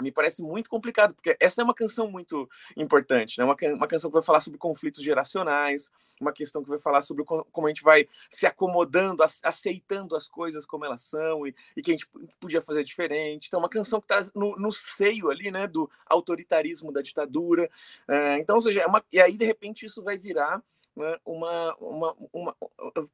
me 0.00 0.10
parece 0.10 0.42
muito 0.42 0.70
complicado, 0.70 1.14
porque 1.14 1.36
essa 1.38 1.60
é 1.60 1.64
uma 1.64 1.74
canção 1.74 2.10
muito 2.10 2.48
importante, 2.76 3.38
né? 3.38 3.44
uma, 3.44 3.56
uma 3.74 3.86
canção 3.86 4.10
que 4.10 4.14
vai 4.14 4.22
falar 4.22 4.40
sobre 4.40 4.58
conflitos 4.58 5.02
geracionais, 5.02 5.90
uma 6.20 6.32
questão 6.32 6.62
que 6.62 6.68
vai 6.68 6.78
falar 6.78 7.02
sobre 7.02 7.24
como 7.24 7.66
a 7.66 7.68
gente 7.68 7.82
vai 7.82 8.08
se 8.30 8.46
acomodando, 8.46 9.22
aceitando 9.42 10.16
as 10.16 10.26
coisas 10.26 10.64
como 10.64 10.84
elas 10.84 11.02
são 11.02 11.46
e, 11.46 11.54
e 11.76 11.82
que 11.82 11.90
a 11.90 11.94
gente 11.94 12.08
podia 12.40 12.62
fazer 12.62 12.84
diferente. 12.84 13.48
Então, 13.48 13.60
uma 13.60 13.68
canção 13.68 14.00
que 14.00 14.12
está 14.12 14.30
no, 14.34 14.56
no, 14.56 14.72
seio 14.72 15.30
ali, 15.30 15.50
né, 15.50 15.66
do 15.66 15.90
autoritarismo 16.06 16.92
da 16.92 17.02
ditadura. 17.02 17.68
É, 18.08 18.38
então, 18.38 18.56
ou 18.56 18.62
seja, 18.62 18.80
é 18.80 18.86
uma, 18.86 19.04
e 19.12 19.20
aí, 19.20 19.36
de 19.36 19.44
repente, 19.44 19.84
isso 19.84 20.02
vai 20.02 20.16
virar 20.16 20.62
né, 20.96 21.18
uma, 21.24 21.74
uma, 21.76 22.16
uma, 22.32 22.56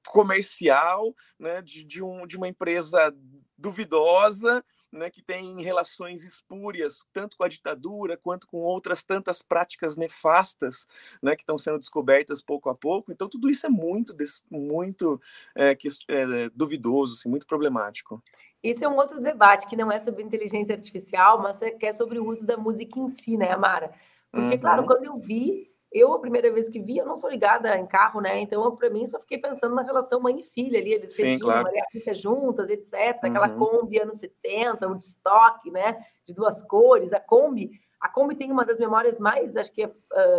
comercial 0.06 1.14
né, 1.38 1.62
de, 1.62 1.84
de, 1.84 2.02
um, 2.02 2.26
de 2.26 2.36
uma 2.36 2.48
empresa 2.48 3.14
duvidosa 3.56 4.64
né, 4.92 5.10
que 5.10 5.22
tem 5.22 5.60
relações 5.62 6.22
espúrias, 6.22 7.04
tanto 7.12 7.36
com 7.36 7.44
a 7.44 7.48
ditadura 7.48 8.16
quanto 8.16 8.46
com 8.46 8.58
outras 8.58 9.02
tantas 9.02 9.42
práticas 9.42 9.96
nefastas 9.96 10.86
né, 11.22 11.36
que 11.36 11.42
estão 11.42 11.58
sendo 11.58 11.78
descobertas 11.78 12.40
pouco 12.40 12.70
a 12.70 12.74
pouco. 12.74 13.12
Então, 13.12 13.28
tudo 13.28 13.50
isso 13.50 13.66
é 13.66 13.68
muito, 13.68 14.16
muito 14.50 15.20
é, 15.54 15.72
é, 15.72 16.48
duvidoso, 16.54 17.14
assim, 17.14 17.28
muito 17.28 17.46
problemático. 17.46 18.22
Esse 18.62 18.84
é 18.84 18.88
um 18.88 18.96
outro 18.96 19.20
debate 19.20 19.68
que 19.68 19.76
não 19.76 19.92
é 19.92 20.00
sobre 20.00 20.22
inteligência 20.22 20.74
artificial, 20.74 21.40
mas 21.40 21.62
é, 21.62 21.70
que 21.70 21.86
é 21.86 21.92
sobre 21.92 22.18
o 22.18 22.26
uso 22.26 22.44
da 22.44 22.56
música 22.56 22.98
em 22.98 23.08
si, 23.08 23.36
né, 23.36 23.52
Amara? 23.52 23.92
Porque, 24.30 24.54
uhum. 24.54 24.60
claro, 24.60 24.84
quando 24.84 25.04
eu 25.04 25.18
vi 25.18 25.67
eu, 25.90 26.12
a 26.12 26.18
primeira 26.18 26.52
vez 26.52 26.68
que 26.68 26.78
vi, 26.78 26.98
eu 26.98 27.06
não 27.06 27.16
sou 27.16 27.30
ligada 27.30 27.76
em 27.78 27.86
carro, 27.86 28.20
né? 28.20 28.40
Então, 28.40 28.76
para 28.76 28.90
mim, 28.90 29.06
só 29.06 29.18
fiquei 29.18 29.38
pensando 29.38 29.74
na 29.74 29.82
relação 29.82 30.20
mãe 30.20 30.38
e 30.38 30.42
filha 30.42 30.78
ali, 30.78 30.92
eles 30.92 31.14
Sim, 31.14 31.38
claro. 31.38 31.64
Maria 31.64 31.84
Rita 31.92 32.14
juntas, 32.14 32.68
etc. 32.68 32.92
Uhum. 32.94 33.30
Aquela 33.30 33.48
Kombi 33.48 33.98
anos 33.98 34.18
70, 34.18 34.86
o 34.86 34.96
estoque, 34.96 35.70
né? 35.70 36.04
De 36.26 36.34
duas 36.34 36.62
cores. 36.62 37.14
A 37.14 37.20
Kombi, 37.20 37.70
a 37.98 38.08
Kombi 38.08 38.36
tem 38.36 38.52
uma 38.52 38.66
das 38.66 38.78
memórias 38.78 39.18
mais, 39.18 39.56
acho 39.56 39.72
que, 39.72 39.86
uh, 39.86 39.92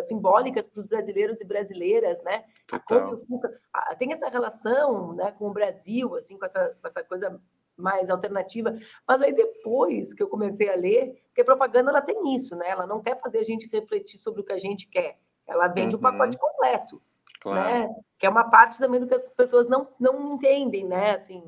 simbólicas 0.04 0.68
para 0.68 0.82
os 0.82 0.86
brasileiros 0.86 1.42
e 1.42 1.46
brasileiras, 1.46 2.22
né? 2.22 2.44
Total. 2.68 3.00
A 3.00 3.18
Kombi, 3.18 3.28
tem 3.98 4.14
essa 4.14 4.30
relação, 4.30 5.14
né, 5.14 5.32
com 5.32 5.48
o 5.48 5.54
Brasil, 5.54 6.16
assim, 6.16 6.38
com 6.38 6.46
essa, 6.46 6.78
com 6.80 6.88
essa 6.88 7.04
coisa 7.04 7.42
mais 7.76 8.08
alternativa. 8.10 8.78
Mas 9.08 9.22
aí 9.22 9.34
depois 9.34 10.14
que 10.14 10.22
eu 10.22 10.28
comecei 10.28 10.70
a 10.70 10.76
ler, 10.76 11.24
porque 11.28 11.42
a 11.42 11.46
propaganda 11.46 11.90
ela 11.90 12.02
tem 12.02 12.36
isso, 12.36 12.56
né? 12.56 12.70
Ela 12.70 12.86
não 12.86 13.02
quer 13.02 13.20
fazer 13.20 13.40
a 13.40 13.44
gente 13.44 13.68
refletir 13.72 14.20
sobre 14.20 14.42
o 14.42 14.44
que 14.44 14.54
a 14.54 14.58
gente 14.60 14.88
quer 14.88 15.18
ela 15.50 15.68
vende 15.68 15.96
uhum. 15.96 16.00
o 16.00 16.02
pacote 16.02 16.38
completo. 16.38 17.02
Claro. 17.42 17.88
Né? 17.88 17.96
Que 18.18 18.26
é 18.26 18.30
uma 18.30 18.50
parte 18.50 18.78
também 18.78 19.00
do 19.00 19.08
que 19.08 19.16
as 19.16 19.28
pessoas 19.30 19.68
não, 19.68 19.88
não 20.00 20.36
entendem, 20.36 20.86
né? 20.86 21.12
Assim, 21.12 21.40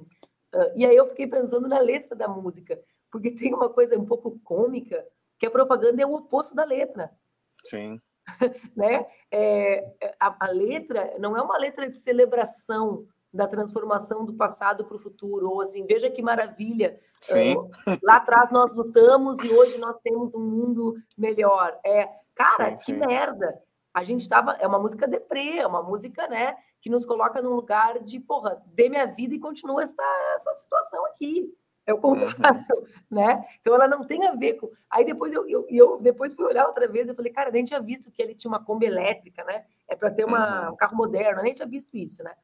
uh, 0.56 0.72
e 0.76 0.86
aí 0.86 0.96
eu 0.96 1.08
fiquei 1.10 1.28
pensando 1.28 1.68
na 1.68 1.80
letra 1.80 2.16
da 2.16 2.28
música, 2.28 2.80
porque 3.12 3.32
tem 3.36 3.54
uma 3.54 3.70
coisa 3.70 3.98
um 3.98 4.06
pouco 4.06 4.40
cômica, 4.44 5.06
que 5.38 5.46
a 5.46 5.52
propaganda 5.52 6.02
é 6.02 6.06
o 6.06 6.14
oposto 6.14 6.56
da 6.56 6.64
letra. 6.64 7.12
Sim. 7.66 8.00
né? 8.76 9.06
É, 9.32 9.86
a, 10.20 10.48
a, 10.48 10.52
letra 10.52 11.16
não 11.20 11.36
é 11.36 11.42
uma 11.42 11.58
letra 11.58 11.90
de 11.90 11.98
celebração 11.98 13.06
da 13.34 13.48
transformação 13.48 14.26
do 14.26 14.34
passado 14.34 14.86
para 14.86 14.96
o 14.96 15.00
futuro, 15.00 15.50
ou 15.50 15.62
assim, 15.62 15.86
veja 15.86 16.10
que 16.10 16.22
maravilha. 16.22 17.00
Uh, 17.30 17.70
lá 18.04 18.18
atrás 18.18 18.52
nós 18.52 18.72
lutamos 18.74 19.40
e 19.40 19.52
hoje 19.52 19.78
nós 19.78 19.98
temos 20.04 20.34
um 20.36 20.42
mundo 20.42 20.96
melhor. 21.18 21.78
É, 21.86 22.10
cara, 22.34 22.78
sim, 22.78 22.94
que 22.94 23.00
sim. 23.00 23.08
merda 23.08 23.62
a 23.93 24.04
gente 24.04 24.21
estava. 24.21 24.54
É 24.60 24.67
uma 24.67 24.80
música 24.80 25.08
deprê, 25.08 25.60
é 25.60 25.67
uma 25.67 25.84
música, 25.84 26.27
né, 26.27 26.56
que 26.80 26.89
nos 26.89 27.06
coloca 27.06 27.41
num 27.41 27.54
lugar 27.54 27.99
de, 27.99 28.19
porra, 28.19 28.62
dê 28.67 28.89
minha 28.89 29.06
vida 29.06 29.36
e 29.36 29.39
continua 29.39 29.84
essa, 29.84 30.04
essa 30.36 30.54
situação 30.56 31.06
aqui. 31.08 31.54
É 31.86 31.93
o 31.93 31.97
contrário, 31.97 32.65
uhum. 32.69 32.86
né? 33.10 33.43
Então 33.60 33.73
ela 33.73 33.88
não 33.88 34.06
tem 34.06 34.25
a 34.27 34.34
ver 34.34 34.54
com. 34.54 34.69
Aí 34.89 35.04
depois 35.04 35.34
eu, 35.34 35.49
eu, 35.49 35.65
eu 35.67 35.99
depois 35.99 36.34
fui 36.34 36.45
olhar 36.45 36.67
outra 36.67 36.88
vez, 36.88 37.08
eu 37.08 37.15
falei, 37.15 37.32
cara, 37.32 37.49
nem 37.49 37.65
tinha 37.65 37.82
visto 37.82 38.12
que 38.12 38.21
ele 38.21 38.36
tinha 38.36 38.49
uma 38.49 38.63
Kombi 38.63 38.86
elétrica, 38.86 39.43
né? 39.43 39.65
É 39.88 39.95
para 39.95 40.12
ter 40.12 40.23
uma, 40.23 40.67
uhum. 40.67 40.73
um 40.73 40.75
carro 40.75 40.95
moderno, 40.95 41.41
nem 41.41 41.54
tinha 41.54 41.67
visto 41.67 41.97
isso, 41.97 42.23
né? 42.23 42.36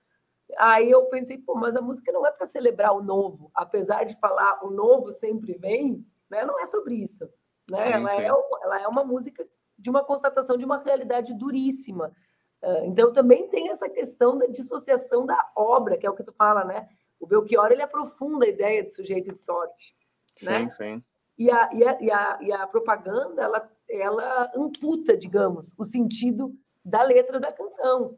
Aí 0.57 0.89
eu 0.89 1.05
pensei, 1.05 1.37
pô, 1.37 1.55
mas 1.55 1.75
a 1.75 1.81
música 1.81 2.11
não 2.11 2.25
é 2.25 2.31
para 2.31 2.47
celebrar 2.47 2.93
o 2.93 3.03
novo, 3.03 3.51
apesar 3.53 4.05
de 4.05 4.17
falar 4.19 4.63
o 4.63 4.71
novo 4.71 5.11
sempre 5.11 5.53
vem, 5.53 6.03
né? 6.29 6.43
Não 6.43 6.59
é 6.59 6.65
sobre 6.65 6.95
isso, 6.95 7.29
né? 7.69 7.77
Sim, 7.77 7.89
ela, 7.89 8.09
sim. 8.09 8.21
É, 8.21 8.27
ela 8.27 8.81
é 8.81 8.87
uma 8.87 9.03
música 9.03 9.47
de 9.77 9.89
uma 9.89 10.03
constatação 10.03 10.57
de 10.57 10.65
uma 10.65 10.77
realidade 10.79 11.33
duríssima. 11.33 12.11
Uh, 12.61 12.85
então, 12.85 13.13
também 13.13 13.47
tem 13.49 13.69
essa 13.69 13.87
questão 13.87 14.37
da 14.37 14.47
dissociação 14.47 15.25
da 15.25 15.51
obra, 15.55 15.97
que 15.97 16.05
é 16.05 16.09
o 16.09 16.15
que 16.15 16.23
tu 16.23 16.33
fala, 16.33 16.63
né? 16.63 16.87
O 17.19 17.27
Belchior, 17.27 17.71
ele 17.71 17.81
aprofunda 17.81 18.45
a 18.45 18.49
ideia 18.49 18.83
de 18.83 18.93
sujeito 18.93 19.31
de 19.31 19.37
sorte. 19.37 19.95
Sim, 20.35 20.45
né? 20.45 20.69
sim. 20.69 21.03
E 21.37 21.51
a, 21.51 21.69
e, 21.71 21.87
a, 21.87 22.01
e, 22.01 22.11
a, 22.11 22.37
e 22.41 22.51
a 22.51 22.67
propaganda, 22.67 23.43
ela, 23.43 23.71
ela 23.87 24.51
amputa, 24.55 25.15
digamos, 25.15 25.71
o 25.77 25.83
sentido 25.83 26.55
da 26.83 27.03
letra 27.03 27.39
da 27.39 27.51
canção. 27.51 28.17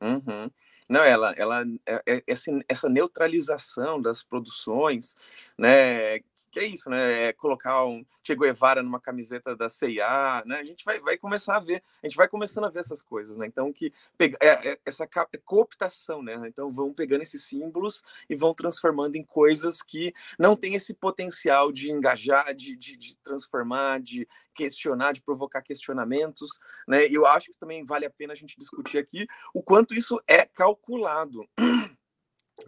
Uhum. 0.00 0.50
Não, 0.88 1.04
ela, 1.04 1.32
ela, 1.36 1.64
é, 1.86 2.02
é, 2.06 2.22
essa, 2.26 2.50
essa 2.68 2.88
neutralização 2.88 4.00
das 4.00 4.22
produções, 4.22 5.14
né, 5.56 6.18
que 6.50 6.58
é 6.58 6.64
isso, 6.64 6.90
né? 6.90 7.28
É 7.28 7.32
colocar 7.32 7.84
um 7.84 8.04
Che 8.22 8.34
Guevara 8.34 8.82
numa 8.82 9.00
camiseta 9.00 9.56
da 9.56 9.68
CIA, 9.68 10.42
né? 10.44 10.56
A 10.56 10.64
gente 10.64 10.84
vai, 10.84 11.00
vai 11.00 11.16
começar 11.16 11.56
a 11.56 11.60
ver, 11.60 11.82
a 12.02 12.06
gente 12.06 12.16
vai 12.16 12.28
começando 12.28 12.64
a 12.64 12.70
ver 12.70 12.80
essas 12.80 13.02
coisas, 13.02 13.36
né? 13.36 13.46
Então 13.46 13.72
que 13.72 13.92
pega, 14.18 14.36
é, 14.40 14.72
é, 14.72 14.80
essa 14.84 15.04
é 15.04 15.38
cooptação, 15.44 16.22
né? 16.22 16.40
Então 16.46 16.70
vão 16.70 16.92
pegando 16.92 17.22
esses 17.22 17.44
símbolos 17.44 18.02
e 18.28 18.34
vão 18.34 18.52
transformando 18.52 19.16
em 19.16 19.24
coisas 19.24 19.82
que 19.82 20.12
não 20.38 20.56
têm 20.56 20.74
esse 20.74 20.94
potencial 20.94 21.70
de 21.70 21.90
engajar, 21.90 22.54
de, 22.54 22.76
de, 22.76 22.96
de 22.96 23.16
transformar, 23.22 24.00
de 24.00 24.26
questionar, 24.54 25.12
de 25.12 25.22
provocar 25.22 25.62
questionamentos, 25.62 26.58
né? 26.86 27.06
E 27.06 27.14
eu 27.14 27.26
acho 27.26 27.46
que 27.46 27.58
também 27.58 27.84
vale 27.84 28.06
a 28.06 28.10
pena 28.10 28.32
a 28.32 28.36
gente 28.36 28.58
discutir 28.58 28.98
aqui 28.98 29.26
o 29.54 29.62
quanto 29.62 29.94
isso 29.94 30.20
é 30.26 30.44
calculado. 30.44 31.48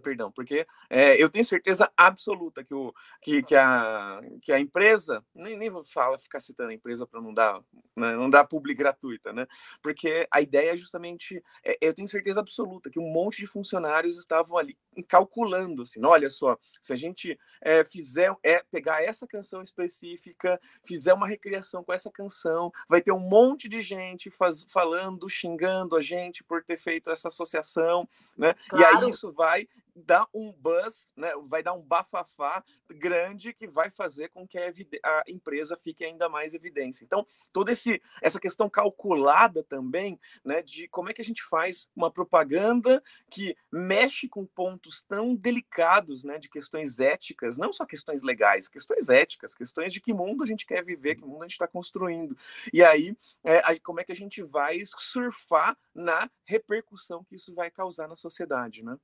Perdão, 0.01 0.31
porque 0.31 0.67
é, 0.89 1.21
eu 1.23 1.29
tenho 1.29 1.45
certeza 1.45 1.91
absoluta 1.97 2.65
que, 2.65 2.75
o, 2.75 2.93
que, 3.21 3.43
que, 3.43 3.55
a, 3.55 4.21
que 4.41 4.53
a 4.53 4.59
empresa, 4.59 5.25
nem, 5.35 5.57
nem 5.57 5.71
vou 5.71 5.85
falar, 5.85 6.19
ficar 6.19 6.41
citando 6.41 6.71
a 6.71 6.75
empresa 6.75 7.07
para 7.07 7.21
não 7.21 7.35
dar, 7.35 7.61
né, 7.97 8.17
não 8.17 8.31
dar 8.31 8.45
publi 8.45 8.75
gratuita, 8.75 9.33
né? 9.33 9.47
Porque 9.83 10.27
a 10.31 10.41
ideia 10.41 10.73
é 10.73 10.77
justamente, 10.77 11.43
é, 11.65 11.77
eu 11.81 11.93
tenho 11.93 12.09
certeza 12.09 12.41
absoluta 12.41 12.91
que 12.91 12.99
um 12.99 13.11
monte 13.11 13.39
de 13.39 13.47
funcionários 13.47 14.19
estavam 14.19 14.59
ali 14.59 14.77
calculando, 15.09 15.83
assim, 15.83 16.05
olha 16.05 16.29
só, 16.29 16.57
se 16.81 16.93
a 16.93 16.97
gente 16.97 17.39
é, 17.61 17.85
fizer, 17.85 18.35
é, 18.43 18.63
pegar 18.71 19.03
essa 19.03 19.27
canção 19.27 19.63
específica, 19.63 20.61
fizer 20.85 21.15
uma 21.15 21.27
recriação 21.27 21.83
com 21.83 21.93
essa 21.93 22.11
canção, 22.11 22.73
vai 22.89 23.01
ter 23.01 23.13
um 23.13 23.19
monte 23.19 23.69
de 23.69 23.81
gente 23.81 24.31
faz, 24.31 24.65
falando, 24.69 25.29
xingando 25.29 25.97
a 25.97 26.03
gente 26.03 26.45
por 26.45 26.63
ter 26.63 26.77
feito 26.77 27.11
essa 27.11 27.29
associação, 27.29 28.09
né? 28.37 28.55
Claro. 28.69 29.01
E 29.01 29.05
aí 29.05 29.11
isso 29.11 29.33
vai 29.33 29.69
dar 29.95 30.27
um 30.35 30.53
buzz, 30.53 31.09
né? 31.17 31.31
vai 31.45 31.63
dar 31.63 31.73
um 31.75 31.83
bafafá 31.83 32.65
grande 32.91 33.53
que 33.53 33.67
vai 33.67 33.91
fazer 33.91 34.29
com 34.29 34.47
que 34.47 34.59
a, 34.59 34.65
a, 35.05 35.25
empresa 35.29 35.77
fique 35.77 36.05
ainda 36.05 36.29
mais 36.29 36.55
evidência. 36.55 37.05
Então, 37.05 37.27
toda 37.53 37.73
esse, 37.73 38.01
essa 38.21 38.41
questão 38.41 38.69
calculada 38.69 39.63
também, 39.63 40.19
né, 40.45 40.63
de 40.63 40.89
como 40.89 41.09
é 41.09 41.13
que 41.13 41.23
a 41.23 41.25
gente 41.25 41.43
faz 41.43 41.89
uma 41.95 42.11
propaganda 42.11 43.03
que 43.31 43.57
mexe 43.71 44.29
com 44.29 44.47
pontos 44.47 45.03
tão 45.03 45.35
delicados, 45.35 46.25
né, 46.25 46.39
de 46.39 46.49
questões 46.49 47.01
éticas, 47.01 47.57
não 47.57 47.73
só 47.73 47.85
questões 47.87 48.23
legais, 48.23 48.69
questões 48.69 49.09
éticas, 49.09 49.55
questões 49.55 49.93
de 49.93 50.01
que 50.01 50.13
mundo 50.13 50.43
a 50.43 50.47
gente 50.47 50.67
quer 50.67 50.85
viver, 50.85 51.17
que 51.17 51.25
mundo 51.25 51.43
a 51.43 51.45
gente 51.45 51.53
está 51.53 51.69
construindo. 51.69 52.37
E 52.73 52.83
aí, 52.83 53.17
é, 53.45 53.79
como 53.81 54.01
é 54.01 54.05
que 54.05 54.13
a 54.13 54.17
gente 54.17 54.43
vai 54.43 54.79
surfar 54.85 55.77
na 55.95 56.31
repercussão 56.45 57.25
que 57.25 57.37
isso 57.37 57.55
vai 57.55 57.71
causar 57.71 58.09
na 58.09 58.17
sociedade, 58.17 58.83
né? 58.83 58.97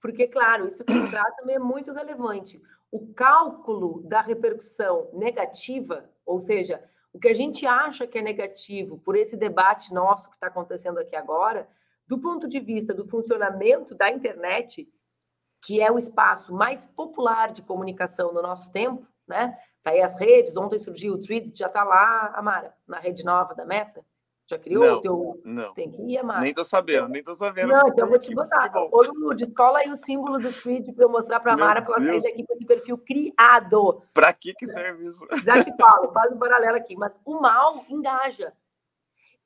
Porque, 0.00 0.26
claro, 0.26 0.66
isso 0.66 0.84
que 0.84 1.10
traz 1.10 1.36
também 1.36 1.56
é 1.56 1.58
muito 1.58 1.92
relevante. 1.92 2.60
O 2.90 3.12
cálculo 3.14 4.02
da 4.02 4.20
repercussão 4.20 5.08
negativa, 5.12 6.10
ou 6.26 6.40
seja, 6.40 6.82
o 7.12 7.18
que 7.18 7.28
a 7.28 7.34
gente 7.34 7.66
acha 7.66 8.06
que 8.06 8.18
é 8.18 8.22
negativo 8.22 8.98
por 8.98 9.16
esse 9.16 9.36
debate 9.36 9.92
nosso 9.92 10.28
que 10.28 10.36
está 10.36 10.46
acontecendo 10.46 10.98
aqui 10.98 11.14
agora, 11.14 11.68
do 12.06 12.18
ponto 12.18 12.48
de 12.48 12.58
vista 12.60 12.92
do 12.94 13.06
funcionamento 13.06 13.94
da 13.94 14.10
internet, 14.10 14.88
que 15.62 15.80
é 15.80 15.90
o 15.90 15.98
espaço 15.98 16.52
mais 16.52 16.84
popular 16.84 17.52
de 17.52 17.62
comunicação 17.62 18.32
no 18.32 18.42
nosso 18.42 18.70
tempo, 18.72 19.06
né? 19.26 19.56
Tá 19.82 19.90
aí 19.90 20.00
as 20.00 20.18
redes, 20.18 20.56
ontem 20.56 20.78
surgiu 20.78 21.14
o 21.14 21.20
Tweet, 21.20 21.52
já 21.56 21.66
está 21.66 21.84
lá, 21.84 22.32
Amara, 22.34 22.74
na 22.86 22.98
rede 22.98 23.24
nova 23.24 23.54
da 23.54 23.64
Meta. 23.64 24.04
Já 24.52 24.58
criou 24.58 24.84
não, 24.84 24.96
o 24.96 25.00
teu. 25.00 25.42
Não. 25.46 25.72
Tem 25.72 25.90
que 25.90 26.02
ir, 26.02 26.18
Amara. 26.18 26.40
Nem 26.40 26.52
tô 26.52 26.62
sabendo, 26.62 27.08
nem 27.08 27.22
tô 27.22 27.32
sabendo. 27.32 27.68
Não, 27.68 27.88
então 27.88 28.04
eu 28.04 28.10
vou 28.10 28.18
te 28.18 28.34
botar. 28.34 28.70
Ô, 28.76 29.02
Lud, 29.02 29.42
escola 29.42 29.78
aí 29.78 29.90
o 29.90 29.96
símbolo 29.96 30.38
do 30.38 30.52
feed 30.52 30.92
para 30.92 31.06
eu 31.06 31.08
mostrar 31.08 31.40
para 31.40 31.54
a 31.54 31.56
Mara 31.56 31.80
para 31.80 31.94
ela 31.94 32.20
sair 32.20 32.22
daqui 32.22 32.46
com 32.46 32.52
esse 32.52 32.66
perfil 32.66 32.98
criado. 32.98 34.02
Para 34.12 34.30
que 34.34 34.52
que 34.52 34.66
serve 34.66 35.06
isso? 35.06 35.26
Já 35.42 35.64
te 35.64 35.72
falo, 35.80 36.12
faz 36.12 36.30
um 36.30 36.38
paralelo 36.38 36.76
aqui. 36.76 36.94
Mas 36.96 37.18
o 37.24 37.40
mal 37.40 37.82
engaja. 37.88 38.52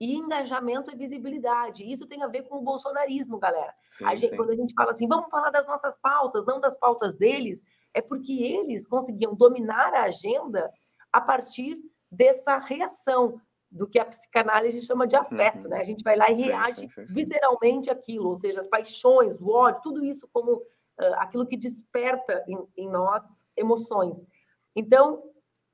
E 0.01 0.17
engajamento 0.17 0.91
é 0.91 0.97
visibilidade. 0.97 1.89
Isso 1.89 2.05
tem 2.05 2.25
a 2.25 2.27
ver 2.27 2.43
com 2.43 2.59
o 2.59 2.63
bolsonarismo, 2.63 3.39
galera. 3.39 3.73
Sim, 3.91 4.07
a 4.07 4.15
gente, 4.17 4.37
quando 4.37 4.51
a 4.51 4.57
gente 4.57 4.75
fala 4.75 4.91
assim, 4.91 5.07
vamos 5.07 5.31
falar 5.31 5.51
das 5.51 5.69
nossas 5.69 5.97
pautas, 5.97 6.45
não 6.45 6.59
das 6.59 6.77
pautas 6.77 7.17
deles, 7.17 7.63
é 7.95 8.03
porque 8.03 8.43
eles 8.43 8.85
conseguiam 8.85 9.37
dominar 9.37 9.95
a 9.95 10.03
agenda 10.03 10.69
a 11.13 11.21
partir 11.21 11.77
dessa 12.11 12.59
reação 12.59 13.41
do 13.71 13.87
que 13.87 13.99
a 13.99 14.05
psicanálise 14.05 14.85
chama 14.85 15.07
de 15.07 15.17
afeto, 15.17 15.65
uhum. 15.65 15.71
né? 15.71 15.81
A 15.81 15.85
gente 15.85 16.03
vai 16.03 16.17
lá 16.17 16.31
e 16.31 16.39
sim, 16.39 16.45
reage 16.47 16.89
sim, 16.89 17.07
sim, 17.07 17.15
visceralmente 17.15 17.91
aquilo, 17.91 18.29
ou 18.29 18.37
seja, 18.37 18.61
as 18.61 18.67
paixões, 18.67 19.41
o 19.41 19.51
ódio, 19.51 19.83
tudo 19.83 20.05
isso 20.05 20.29
como 20.33 20.53
uh, 20.53 21.15
aquilo 21.17 21.47
que 21.47 21.57
desperta 21.57 22.45
em, 22.47 22.59
em, 22.77 22.89
nós 22.89 23.49
emoções. 23.57 24.27
Então, 24.75 25.23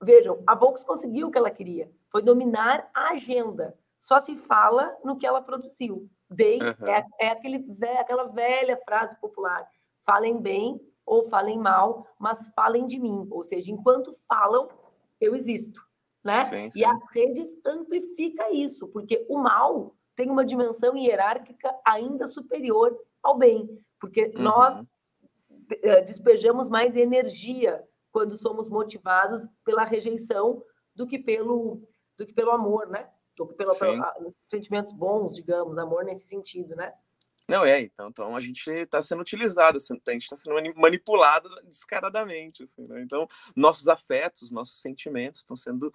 vejam, 0.03 0.43
a 0.47 0.55
Vox 0.55 0.83
conseguiu 0.85 1.29
o 1.29 1.31
que 1.31 1.39
ela 1.39 1.51
queria, 1.51 1.91
foi 2.11 2.23
dominar 2.23 2.89
a 2.95 3.11
agenda. 3.11 3.77
Só 3.99 4.19
se 4.19 4.37
fala 4.37 4.97
no 5.05 5.17
que 5.17 5.27
ela 5.27 5.41
produziu. 5.41 6.11
Bem, 6.29 6.61
uhum. 6.61 6.89
é, 6.89 7.07
é 7.21 7.29
aquele, 7.29 7.65
aquela 8.01 8.25
velha 8.25 8.77
frase 8.85 9.19
popular: 9.21 9.69
falem 10.05 10.41
bem 10.41 10.81
ou 11.07 11.29
falem 11.29 11.59
mal, 11.59 12.07
mas 12.19 12.49
falem 12.55 12.87
de 12.87 12.99
mim. 12.99 13.29
Ou 13.31 13.45
seja, 13.45 13.71
enquanto 13.71 14.17
falam, 14.27 14.69
eu 15.21 15.37
existo 15.37 15.87
né? 16.25 16.45
Sim, 16.45 16.71
sim. 16.71 16.81
E 16.81 16.85
as 16.85 16.99
redes 17.11 17.57
amplifica 17.65 18.51
isso, 18.53 18.89
porque 18.89 19.27
o 19.29 19.39
mal 19.39 19.97
tem 20.15 20.31
uma 20.31 20.45
dimensão 20.45 20.97
hierárquica 20.97 21.75
ainda 21.85 22.27
superior 22.27 22.97
ao 23.23 23.37
bem, 23.37 23.69
porque 24.01 24.31
uhum. 24.37 24.43
nós 24.43 24.85
eh, 25.83 26.01
despejamos 26.03 26.69
mais 26.69 26.97
energia 26.97 27.83
quando 28.11 28.37
somos 28.37 28.69
motivados 28.69 29.47
pela 29.65 29.85
rejeição 29.85 30.63
do 30.95 31.07
que 31.07 31.19
pelo 31.19 31.83
do 32.17 32.27
que 32.27 32.33
pelo 32.35 32.51
amor, 32.51 32.89
né? 32.89 33.09
Que 33.35 33.45
pelo, 33.55 33.75
pelo 33.75 34.03
ah, 34.03 34.15
sentimentos 34.51 34.93
bons, 34.93 35.35
digamos, 35.35 35.77
amor 35.79 36.05
nesse 36.05 36.27
sentido, 36.27 36.77
né? 36.77 36.93
Não, 37.49 37.65
é, 37.65 37.81
então, 37.83 38.09
então 38.09 38.37
a 38.37 38.41
gente 38.41 38.69
está 38.71 39.03
sendo 39.03 39.21
utilizado, 39.21 39.77
assim, 39.77 40.01
a 40.07 40.11
gente 40.13 40.23
está 40.23 40.37
sendo 40.37 40.55
manipulado 40.77 41.49
descaradamente, 41.65 42.63
assim, 42.63 42.87
né? 42.87 43.03
Então, 43.03 43.29
nossos 43.57 43.89
afetos, 43.89 44.51
nossos 44.51 44.81
sentimentos 44.81 45.41
estão 45.41 45.57
sendo, 45.57 45.93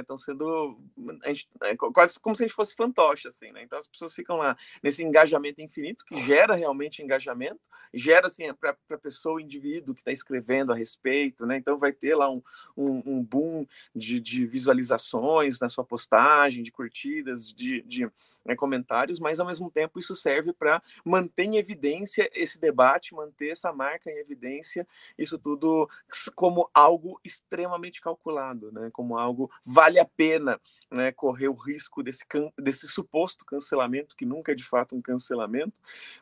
estão 0.00 0.16
é, 0.16 0.18
sendo 0.18 0.78
gente, 1.26 1.48
é, 1.62 1.76
quase 1.76 2.18
como 2.18 2.34
se 2.34 2.42
a 2.42 2.46
gente 2.46 2.54
fosse 2.54 2.74
fantoche, 2.74 3.28
assim, 3.28 3.52
né? 3.52 3.62
Então 3.62 3.78
as 3.78 3.86
pessoas 3.86 4.14
ficam 4.14 4.36
lá 4.36 4.56
nesse 4.82 5.02
engajamento 5.02 5.62
infinito, 5.62 6.04
que 6.04 6.16
gera 6.16 6.54
realmente 6.54 7.02
engajamento, 7.02 7.60
gera, 7.92 8.26
assim, 8.26 8.52
para 8.54 8.76
a 8.90 8.98
pessoa, 8.98 9.36
o 9.36 9.40
indivíduo 9.40 9.94
que 9.94 10.00
está 10.00 10.12
escrevendo 10.12 10.72
a 10.72 10.76
respeito, 10.76 11.46
né? 11.46 11.56
Então 11.56 11.78
vai 11.78 11.92
ter 11.92 12.14
lá 12.14 12.30
um, 12.30 12.42
um, 12.76 13.02
um 13.06 13.22
boom 13.22 13.66
de, 13.94 14.20
de, 14.20 14.46
visualizações 14.46 15.60
na 15.60 15.68
sua 15.68 15.84
postagem, 15.84 16.62
de 16.62 16.72
curtidas, 16.72 17.48
de, 17.48 17.82
de 17.82 18.10
né, 18.44 18.56
comentários, 18.56 19.18
mas 19.20 19.38
ao 19.38 19.46
mesmo 19.46 19.70
tempo 19.70 19.98
isso 19.98 20.16
serve 20.16 20.52
para 20.62 20.80
manter 21.04 21.42
em 21.42 21.56
evidência 21.56 22.30
esse 22.32 22.60
debate, 22.60 23.16
manter 23.16 23.50
essa 23.50 23.72
marca 23.72 24.08
em 24.08 24.18
evidência, 24.18 24.86
isso 25.18 25.36
tudo 25.36 25.90
como 26.36 26.70
algo 26.72 27.20
extremamente 27.24 28.00
calculado, 28.00 28.70
né? 28.70 28.88
como 28.92 29.18
algo 29.18 29.50
vale 29.66 29.98
a 29.98 30.04
pena 30.04 30.60
né? 30.88 31.10
correr 31.10 31.48
o 31.48 31.52
risco 31.54 32.00
desse, 32.00 32.24
desse 32.56 32.86
suposto 32.86 33.44
cancelamento, 33.44 34.14
que 34.14 34.24
nunca 34.24 34.52
é 34.52 34.54
de 34.54 34.62
fato 34.62 34.94
um 34.94 35.02
cancelamento. 35.02 35.72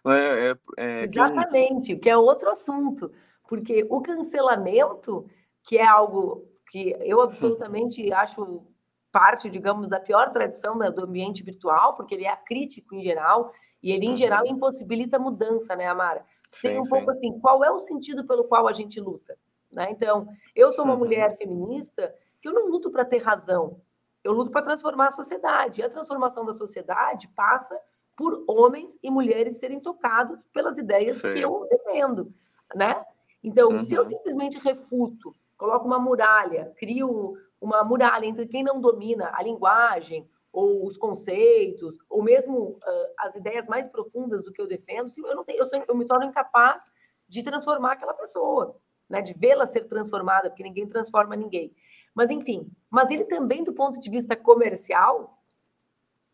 Né? 0.02 0.50
É, 0.50 0.58
é, 0.78 1.02
Exatamente, 1.02 1.88
que, 1.88 1.94
um... 1.94 1.98
que 1.98 2.08
é 2.08 2.16
outro 2.16 2.48
assunto, 2.48 3.12
porque 3.46 3.86
o 3.90 4.00
cancelamento, 4.00 5.28
que 5.62 5.76
é 5.76 5.86
algo 5.86 6.48
que 6.70 6.96
eu 7.00 7.20
absolutamente 7.20 8.10
acho 8.10 8.66
parte, 9.12 9.50
digamos, 9.50 9.88
da 9.88 10.00
pior 10.00 10.30
tradição 10.32 10.78
né, 10.78 10.90
do 10.90 11.04
ambiente 11.04 11.42
virtual, 11.42 11.94
porque 11.94 12.14
ele 12.14 12.24
é 12.24 12.34
crítico 12.36 12.94
em 12.94 13.02
geral, 13.02 13.52
e 13.82 13.92
ele, 13.92 14.06
em 14.06 14.16
geral, 14.16 14.44
uhum. 14.44 14.52
impossibilita 14.52 15.16
a 15.16 15.20
mudança, 15.20 15.74
né, 15.74 15.86
Amara? 15.86 16.24
Tem 16.60 16.78
um 16.78 16.82
sim. 16.82 16.90
pouco 16.90 17.10
assim, 17.10 17.38
qual 17.40 17.64
é 17.64 17.70
o 17.70 17.80
sentido 17.80 18.26
pelo 18.26 18.44
qual 18.44 18.66
a 18.66 18.72
gente 18.72 19.00
luta? 19.00 19.36
Né? 19.72 19.88
Então, 19.90 20.26
eu 20.54 20.72
sou 20.72 20.84
uma 20.84 20.94
uhum. 20.94 21.00
mulher 21.00 21.36
feminista 21.36 22.14
que 22.40 22.48
eu 22.48 22.52
não 22.52 22.66
luto 22.68 22.90
para 22.90 23.04
ter 23.04 23.18
razão, 23.18 23.80
eu 24.22 24.32
luto 24.32 24.50
para 24.50 24.62
transformar 24.62 25.08
a 25.08 25.12
sociedade. 25.12 25.80
E 25.80 25.84
a 25.84 25.88
transformação 25.88 26.44
da 26.44 26.52
sociedade 26.52 27.28
passa 27.28 27.78
por 28.16 28.44
homens 28.46 28.98
e 29.02 29.10
mulheres 29.10 29.58
serem 29.58 29.80
tocados 29.80 30.44
pelas 30.52 30.76
ideias 30.76 31.16
sim. 31.16 31.30
que 31.30 31.40
eu 31.40 31.66
defendo, 31.70 32.32
né? 32.74 33.02
Então, 33.42 33.70
uhum. 33.70 33.78
se 33.80 33.94
eu 33.94 34.02
uhum. 34.02 34.08
simplesmente 34.08 34.58
refuto, 34.58 35.34
coloco 35.56 35.86
uma 35.86 35.98
muralha, 35.98 36.72
crio 36.76 37.34
uma 37.60 37.84
muralha 37.84 38.26
entre 38.26 38.46
quem 38.46 38.62
não 38.62 38.80
domina 38.80 39.30
a 39.34 39.42
linguagem 39.42 40.28
ou 40.52 40.86
os 40.86 40.96
conceitos, 40.96 41.96
ou 42.08 42.22
mesmo 42.22 42.78
uh, 42.78 43.09
as 43.24 43.34
ideias 43.36 43.66
mais 43.66 43.86
profundas 43.86 44.44
do 44.44 44.52
que 44.52 44.60
eu 44.60 44.66
defendo, 44.66 45.08
se 45.08 45.20
eu 45.20 45.34
não 45.34 45.44
tenho, 45.44 45.58
eu, 45.58 45.66
sou, 45.66 45.84
eu 45.86 45.94
me 45.94 46.06
torno 46.06 46.24
incapaz 46.24 46.82
de 47.28 47.42
transformar 47.42 47.92
aquela 47.92 48.14
pessoa, 48.14 48.76
né? 49.08 49.22
De 49.22 49.32
vê-la 49.34 49.66
ser 49.66 49.84
transformada, 49.84 50.50
porque 50.50 50.62
ninguém 50.62 50.86
transforma 50.86 51.36
ninguém. 51.36 51.74
Mas 52.14 52.30
enfim, 52.30 52.70
mas 52.90 53.10
ele 53.10 53.24
também 53.24 53.62
do 53.62 53.72
ponto 53.72 54.00
de 54.00 54.10
vista 54.10 54.34
comercial 54.34 55.40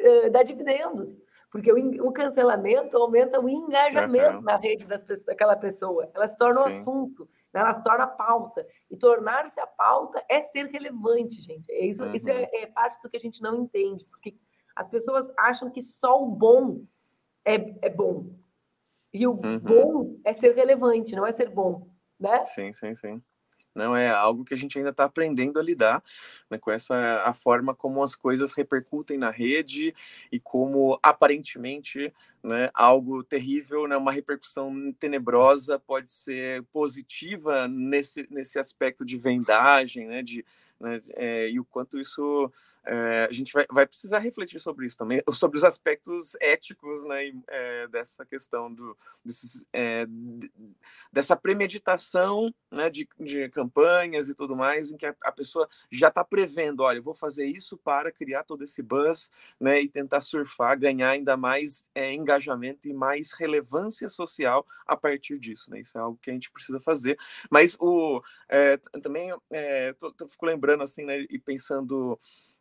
uh, 0.01 0.31
dá 0.31 0.43
dividendos, 0.43 1.19
porque 1.51 1.73
o, 1.73 2.07
o, 2.07 2.13
cancelamento 2.13 2.97
aumenta 2.97 3.41
o 3.41 3.49
engajamento 3.49 4.37
uhum. 4.37 4.43
na 4.43 4.57
rede 4.57 4.87
das, 4.87 5.05
daquela 5.25 5.57
pessoa. 5.57 6.11
Ela 6.15 6.27
se 6.27 6.37
torna 6.37 6.57
Sim. 6.57 6.63
um 6.63 6.81
assunto, 6.81 7.29
né? 7.53 7.61
ela 7.61 7.73
se 7.73 7.83
torna 7.83 8.07
pauta. 8.07 8.67
E 8.91 8.97
tornar-se 8.97 9.61
a 9.61 9.67
pauta 9.67 10.23
é 10.29 10.41
ser 10.41 10.67
relevante, 10.67 11.41
gente. 11.41 11.71
É 11.71 11.85
isso, 11.85 12.05
uhum. 12.05 12.15
isso 12.15 12.29
é, 12.29 12.49
é, 12.53 12.67
parte 12.67 13.01
do 13.03 13.09
que 13.09 13.17
a 13.17 13.21
gente 13.21 13.41
não 13.43 13.55
entende, 13.55 14.05
porque 14.07 14.37
as 14.77 14.87
pessoas 14.87 15.29
acham 15.37 15.71
que 15.71 15.83
só 15.83 16.23
o 16.23 16.27
bom 16.27 16.85
é, 17.45 17.75
é 17.87 17.91
bom. 17.91 18.31
E 19.13 19.27
o 19.27 19.33
uhum. 19.33 19.59
bom 19.59 20.17
é 20.25 20.33
ser 20.35 20.55
relevante, 20.55 21.17
não 21.17 21.27
é 21.27 21.33
ser 21.33 21.49
bom, 21.49 21.89
né? 22.21 22.45
Sim, 22.45 22.73
sim, 22.73 22.95
sim 22.95 23.23
não 23.77 23.95
é 23.95 24.09
algo 24.09 24.45
que 24.45 24.55
a 24.55 24.57
gente 24.57 24.79
ainda 24.79 24.91
está 24.91 25.05
aprendendo 25.05 25.61
a 25.61 25.63
lidar 25.63 26.03
né, 26.51 26.59
com 26.59 26.71
essa 26.71 27.23
a 27.25 27.35
forma 27.35 27.75
como 27.75 28.03
as 28.03 28.15
coisas 28.15 28.53
repercutem 28.53 29.19
na 29.19 29.31
rede 29.31 29.95
e 30.33 30.41
como 30.41 30.99
aparentemente 31.03 32.13
né, 32.43 32.71
algo 32.75 33.23
terrível, 33.23 33.87
né, 33.87 33.97
uma 33.97 34.13
repercussão 34.13 34.93
tenebrosa 34.99 35.79
pode 35.79 36.11
ser 36.11 36.63
positiva 36.73 37.69
nesse, 37.69 38.27
nesse 38.31 38.59
aspecto 38.59 39.05
de 39.05 39.19
vendagem, 39.19 40.07
né, 40.07 40.23
de, 40.23 40.45
né, 40.79 41.03
é, 41.15 41.49
e 41.49 41.59
o 41.59 41.65
quanto 41.65 41.99
isso 41.99 42.53
é, 42.85 43.27
a 43.29 43.33
gente 43.33 43.53
vai, 43.53 43.67
vai 43.71 43.87
precisar 43.87 44.19
refletir 44.19 44.61
sobre 44.61 44.87
isso 44.87 44.97
também, 44.97 45.23
sobre 45.35 45.57
os 45.57 45.65
aspectos 45.65 46.37
éticos 46.41 47.05
né, 47.07 47.33
é, 47.49 47.89
dessa 47.89 48.25
questão 48.25 48.73
do, 48.73 48.97
desses, 49.25 49.65
é, 49.73 50.07
dessa 51.11 51.35
premeditação 51.35 52.53
né, 52.71 52.91
de, 52.91 53.09
de 53.19 53.49
campanhas 53.49 54.29
e 54.29 54.35
tudo 54.35 54.55
mais, 54.55 54.91
em 54.91 54.97
que 54.97 55.07
a, 55.07 55.15
a 55.23 55.33
pessoa 55.33 55.69
já 55.91 56.09
está 56.09 56.23
prevendo, 56.23 56.81
olha, 56.81 57.01
vou 57.01 57.15
fazer 57.15 57.47
isso 57.47 57.77
para 57.79 58.13
criar 58.13 58.45
todo 58.45 58.63
esse 58.63 58.83
buzz 58.83 59.31
né, 59.59 59.81
e 59.81 59.89
tentar 59.89 60.21
surfar, 60.21 60.79
ganhar 60.79 61.11
ainda 61.11 61.37
mais 61.37 61.89
é, 61.95 62.13
engajamento 62.13 62.87
e 62.87 62.93
mais 62.93 63.33
relevância 63.33 64.09
social 64.09 64.67
a 64.87 64.97
partir 64.97 65.39
disso. 65.39 65.71
Né? 65.71 65.81
Isso 65.81 65.97
é 65.97 66.01
algo 66.01 66.19
que 66.21 66.31
a 66.31 66.35
gente 66.35 66.51
precisa 66.51 66.79
fazer. 66.79 67.19
Mas 67.51 67.77
o, 67.81 68.23
é, 68.49 68.77
também 69.03 69.33
é, 69.51 69.95
fico 70.29 70.47
lembrando 70.47 70.66
assim, 70.85 71.05
né, 71.05 71.21
e 71.31 71.39
pensando 71.39 72.19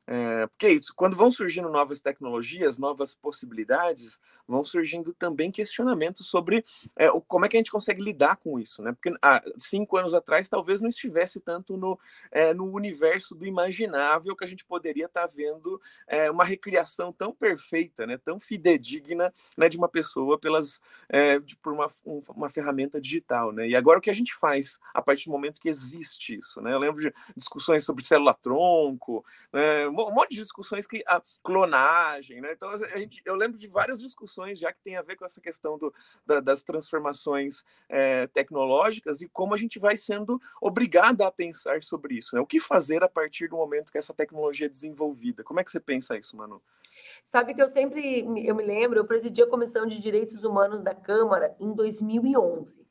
é, 0.08 0.46
porque 0.48 0.68
é 0.68 0.72
isso, 0.74 0.94
quando 0.96 1.18
vão 1.18 1.32
surgindo 1.32 1.70
novas 1.70 2.00
tecnologias, 2.00 2.78
novas 2.78 3.16
possibilidades, 3.16 4.20
vão 4.48 4.64
surgindo 4.64 5.14
também 5.14 5.52
questionamentos 5.52 6.28
sobre 6.28 6.64
é, 6.96 7.08
como 7.28 7.46
é 7.46 7.50
que 7.50 7.58
a 7.58 7.60
gente 7.60 7.72
consegue 7.72 8.04
lidar 8.04 8.36
com 8.36 8.60
isso, 8.60 8.84
né? 8.84 8.92
Porque 8.92 9.18
há 9.20 9.44
cinco 9.58 9.98
anos 9.98 10.14
atrás 10.14 10.48
talvez 10.48 10.82
não 10.82 10.90
estivesse 10.90 11.40
tanto 11.40 11.76
no, 11.76 12.00
é, 12.32 12.54
no 12.54 12.72
universo 12.72 13.34
do 13.34 13.46
imaginável 13.46 14.36
que 14.36 14.44
a 14.44 14.48
gente 14.48 14.64
poderia 14.64 15.06
estar 15.06 15.28
tá 15.28 15.34
vendo 15.34 15.82
é, 16.08 16.30
uma 16.30 16.44
recriação 16.44 17.12
tão 17.12 17.34
perfeita, 17.34 18.06
né? 18.06 18.18
Tão 18.18 18.40
fidedigna 18.40 19.34
né, 19.58 19.68
de 19.68 19.78
uma 19.78 19.90
pessoa 19.90 20.38
pelas, 20.38 20.80
é, 21.10 21.40
de, 21.40 21.56
por 21.56 21.74
uma, 21.74 21.88
um, 22.06 22.20
uma 22.36 22.50
ferramenta 22.50 23.02
digital, 23.02 23.52
né? 23.52 23.68
E 23.68 23.76
agora 23.76 23.98
o 23.98 24.02
que 24.02 24.12
a 24.12 24.16
gente 24.16 24.36
faz 24.36 24.80
a 24.94 25.02
partir 25.02 25.26
do 25.26 25.32
momento 25.32 25.60
que 25.60 25.70
existe 25.70 26.36
isso, 26.36 26.62
né? 26.62 26.74
Eu 26.74 26.80
lembro 26.80 27.02
de 27.02 27.12
discussões 27.36 27.84
sobre 27.84 28.04
célula-tronco, 28.04 29.26
né? 29.52 29.88
Um 30.04 30.14
monte 30.14 30.32
de 30.32 30.42
discussões 30.42 30.86
que 30.86 31.04
a 31.08 31.22
clonagem, 31.44 32.42
né? 32.42 32.52
Então 32.52 32.70
a 32.70 32.98
gente, 32.98 33.22
eu 33.26 33.36
lembro 33.36 33.58
de 33.58 33.68
várias 33.68 34.00
discussões 34.00 34.60
já 34.60 34.72
que 34.72 34.82
tem 34.82 34.96
a 34.96 35.02
ver 35.02 35.16
com 35.16 35.26
essa 35.26 35.42
questão 35.42 35.78
do, 35.78 35.94
da, 36.26 36.40
das 36.40 36.64
transformações 36.64 37.64
é, 37.90 38.28
tecnológicas 38.28 39.22
e 39.22 39.30
como 39.30 39.54
a 39.54 39.58
gente 39.58 39.80
vai 39.80 39.98
sendo 39.98 40.40
obrigada 40.62 41.26
a 41.26 41.32
pensar 41.32 41.82
sobre 41.84 42.16
isso, 42.16 42.36
né? 42.36 42.42
O 42.42 42.46
que 42.46 42.60
fazer 42.60 43.04
a 43.04 43.10
partir 43.10 43.48
do 43.48 43.58
momento 43.58 43.92
que 43.92 43.98
essa 43.98 44.14
tecnologia 44.14 44.68
é 44.68 44.70
desenvolvida? 44.70 45.44
Como 45.44 45.60
é 45.60 45.64
que 45.64 45.72
você 45.72 45.80
pensa 45.80 46.18
isso, 46.18 46.36
Manu? 46.36 46.62
Sabe 47.24 47.54
que 47.54 47.62
eu 47.62 47.68
sempre 47.68 48.20
eu 48.46 48.56
me 48.56 48.64
lembro, 48.64 49.00
eu 49.00 49.06
presidi 49.06 49.42
a 49.42 49.50
Comissão 49.50 49.86
de 49.86 50.00
Direitos 50.00 50.44
Humanos 50.44 50.84
da 50.84 50.94
Câmara 50.94 51.56
em 51.60 51.74
2011. 51.74 52.86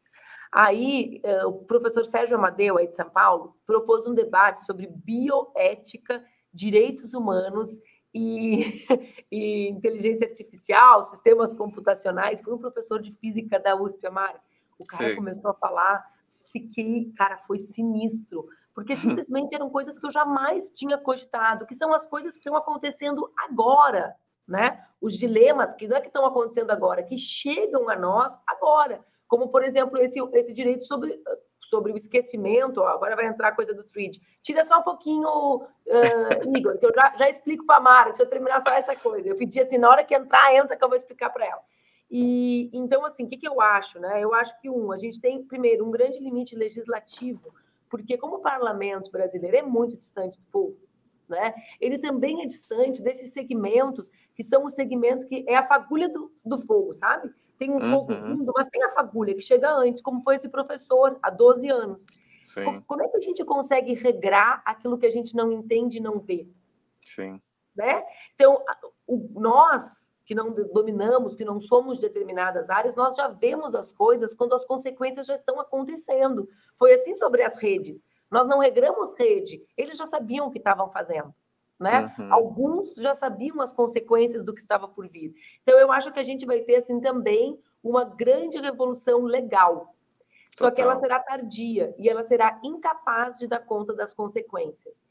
Aí, 0.54 1.20
eh, 1.24 1.44
o 1.44 1.64
professor 1.64 2.06
Sérgio 2.06 2.36
Amadeu, 2.36 2.78
aí 2.78 2.86
de 2.86 2.94
São 2.94 3.10
Paulo, 3.10 3.56
propôs 3.66 4.06
um 4.06 4.14
debate 4.14 4.64
sobre 4.64 4.86
bioética 4.86 6.24
direitos 6.54 7.12
humanos 7.12 7.80
e, 8.14 8.86
e, 9.30 9.68
inteligência 9.68 10.28
artificial, 10.28 11.02
sistemas 11.04 11.54
computacionais. 11.54 12.40
Foi 12.40 12.54
um 12.54 12.58
professor 12.58 13.02
de 13.02 13.12
física 13.12 13.58
da 13.58 13.74
USP, 13.74 14.06
Amara. 14.06 14.40
O 14.78 14.86
cara 14.86 15.10
Sim. 15.10 15.16
começou 15.16 15.50
a 15.50 15.54
falar, 15.54 16.04
fiquei, 16.52 17.12
cara, 17.16 17.38
foi 17.38 17.58
sinistro, 17.58 18.46
porque 18.72 18.94
simplesmente 18.96 19.54
eram 19.54 19.68
coisas 19.68 19.98
que 19.98 20.06
eu 20.06 20.12
jamais 20.12 20.70
tinha 20.70 20.96
cogitado, 20.96 21.66
que 21.66 21.74
são 21.74 21.92
as 21.92 22.06
coisas 22.06 22.34
que 22.34 22.40
estão 22.40 22.56
acontecendo 22.56 23.30
agora, 23.36 24.14
né? 24.46 24.84
Os 25.00 25.14
dilemas 25.14 25.74
que 25.74 25.88
não 25.88 25.96
é 25.96 26.00
que 26.00 26.06
estão 26.06 26.24
acontecendo 26.24 26.70
agora, 26.70 27.02
que 27.02 27.18
chegam 27.18 27.88
a 27.88 27.96
nós 27.96 28.32
agora, 28.46 29.04
como 29.26 29.48
por 29.48 29.64
exemplo 29.64 30.00
esse, 30.00 30.20
esse 30.32 30.52
direito 30.52 30.84
sobre 30.84 31.20
sobre 31.64 31.92
o 31.92 31.96
esquecimento, 31.96 32.80
ó, 32.80 32.88
agora 32.88 33.16
vai 33.16 33.26
entrar 33.26 33.48
a 33.48 33.54
coisa 33.54 33.74
do 33.74 33.84
Tweed. 33.84 34.20
Tira 34.42 34.64
só 34.64 34.80
um 34.80 34.82
pouquinho, 34.82 35.28
uh, 35.28 35.62
Igor, 36.56 36.78
que 36.78 36.86
eu 36.86 36.92
já, 36.94 37.14
já 37.16 37.28
explico 37.28 37.64
para 37.64 37.76
a 37.76 37.80
Mara, 37.80 38.10
deixa 38.10 38.22
eu 38.22 38.30
terminar 38.30 38.60
só 38.60 38.70
essa 38.70 38.94
coisa. 38.94 39.28
Eu 39.28 39.36
pedi 39.36 39.60
assim, 39.60 39.78
na 39.78 39.90
hora 39.90 40.04
que 40.04 40.14
entrar, 40.14 40.54
entra 40.54 40.76
que 40.76 40.84
eu 40.84 40.88
vou 40.88 40.96
explicar 40.96 41.30
para 41.30 41.46
ela. 41.46 41.60
E 42.10 42.70
então, 42.72 43.04
assim, 43.04 43.24
o 43.24 43.28
que, 43.28 43.36
que 43.36 43.48
eu 43.48 43.60
acho? 43.60 43.98
Né? 43.98 44.20
Eu 44.20 44.34
acho 44.34 44.58
que, 44.60 44.68
um, 44.68 44.92
a 44.92 44.98
gente 44.98 45.20
tem, 45.20 45.42
primeiro, 45.42 45.86
um 45.86 45.90
grande 45.90 46.18
limite 46.18 46.54
legislativo, 46.54 47.54
porque 47.88 48.16
como 48.18 48.36
o 48.36 48.42
parlamento 48.42 49.10
brasileiro 49.10 49.56
é 49.56 49.62
muito 49.62 49.96
distante 49.96 50.38
do 50.38 50.46
povo, 50.46 50.80
né? 51.28 51.54
Ele 51.80 51.98
também 51.98 52.42
é 52.42 52.46
distante 52.46 53.02
desses 53.02 53.32
segmentos 53.32 54.10
que 54.34 54.42
são 54.42 54.64
os 54.64 54.74
segmentos 54.74 55.24
que 55.24 55.44
é 55.48 55.56
a 55.56 55.66
fagulha 55.66 56.08
do, 56.08 56.30
do 56.44 56.58
fogo, 56.58 56.92
sabe? 56.92 57.32
Tem 57.58 57.70
um 57.70 57.80
fogo 57.80 58.12
uhum. 58.12 58.38
fundo, 58.38 58.52
mas 58.54 58.68
tem 58.68 58.82
a 58.82 58.92
fagulha 58.92 59.34
que 59.34 59.40
chega 59.40 59.70
antes, 59.70 60.02
como 60.02 60.22
foi 60.22 60.36
esse 60.36 60.48
professor 60.48 61.18
há 61.22 61.30
12 61.30 61.68
anos. 61.68 62.04
Sim. 62.42 62.82
Como 62.86 63.02
é 63.02 63.08
que 63.08 63.16
a 63.16 63.20
gente 63.20 63.44
consegue 63.44 63.94
regrar 63.94 64.62
aquilo 64.66 64.98
que 64.98 65.06
a 65.06 65.10
gente 65.10 65.34
não 65.34 65.50
entende 65.50 65.98
e 65.98 66.00
não 66.00 66.18
vê? 66.18 66.46
Sim. 67.02 67.40
Né? 67.74 68.04
Então, 68.34 68.62
nós 69.30 70.12
que 70.26 70.34
não 70.34 70.52
dominamos, 70.52 71.36
que 71.36 71.44
não 71.44 71.60
somos 71.60 71.98
determinadas 71.98 72.70
áreas, 72.70 72.94
nós 72.94 73.14
já 73.14 73.28
vemos 73.28 73.74
as 73.74 73.92
coisas 73.92 74.32
quando 74.32 74.54
as 74.54 74.64
consequências 74.64 75.26
já 75.26 75.34
estão 75.34 75.60
acontecendo. 75.60 76.48
Foi 76.78 76.94
assim 76.94 77.14
sobre 77.14 77.42
as 77.42 77.56
redes. 77.56 78.04
Nós 78.30 78.48
não 78.48 78.58
regramos 78.58 79.12
rede, 79.18 79.62
eles 79.76 79.98
já 79.98 80.06
sabiam 80.06 80.46
o 80.46 80.50
que 80.50 80.58
estavam 80.58 80.90
fazendo 80.90 81.34
né? 81.78 82.14
Uhum. 82.18 82.32
Alguns 82.32 82.94
já 82.94 83.14
sabiam 83.14 83.60
as 83.60 83.72
consequências 83.72 84.44
do 84.44 84.54
que 84.54 84.60
estava 84.60 84.86
por 84.88 85.08
vir. 85.08 85.34
Então, 85.62 85.78
eu 85.78 85.90
acho 85.90 86.12
que 86.12 86.20
a 86.20 86.22
gente 86.22 86.46
vai 86.46 86.60
ter, 86.60 86.76
assim, 86.76 87.00
também 87.00 87.58
uma 87.82 88.04
grande 88.04 88.58
revolução 88.58 89.22
legal. 89.22 89.94
Só 90.56 90.70
que 90.70 90.80
ela 90.80 90.96
será 90.96 91.18
tardia 91.18 91.94
e 91.98 92.08
ela 92.08 92.22
será 92.22 92.60
incapaz 92.62 93.38
de 93.38 93.46
dar 93.46 93.58
conta 93.58 93.92
das 93.92 94.14
consequências. 94.14 95.04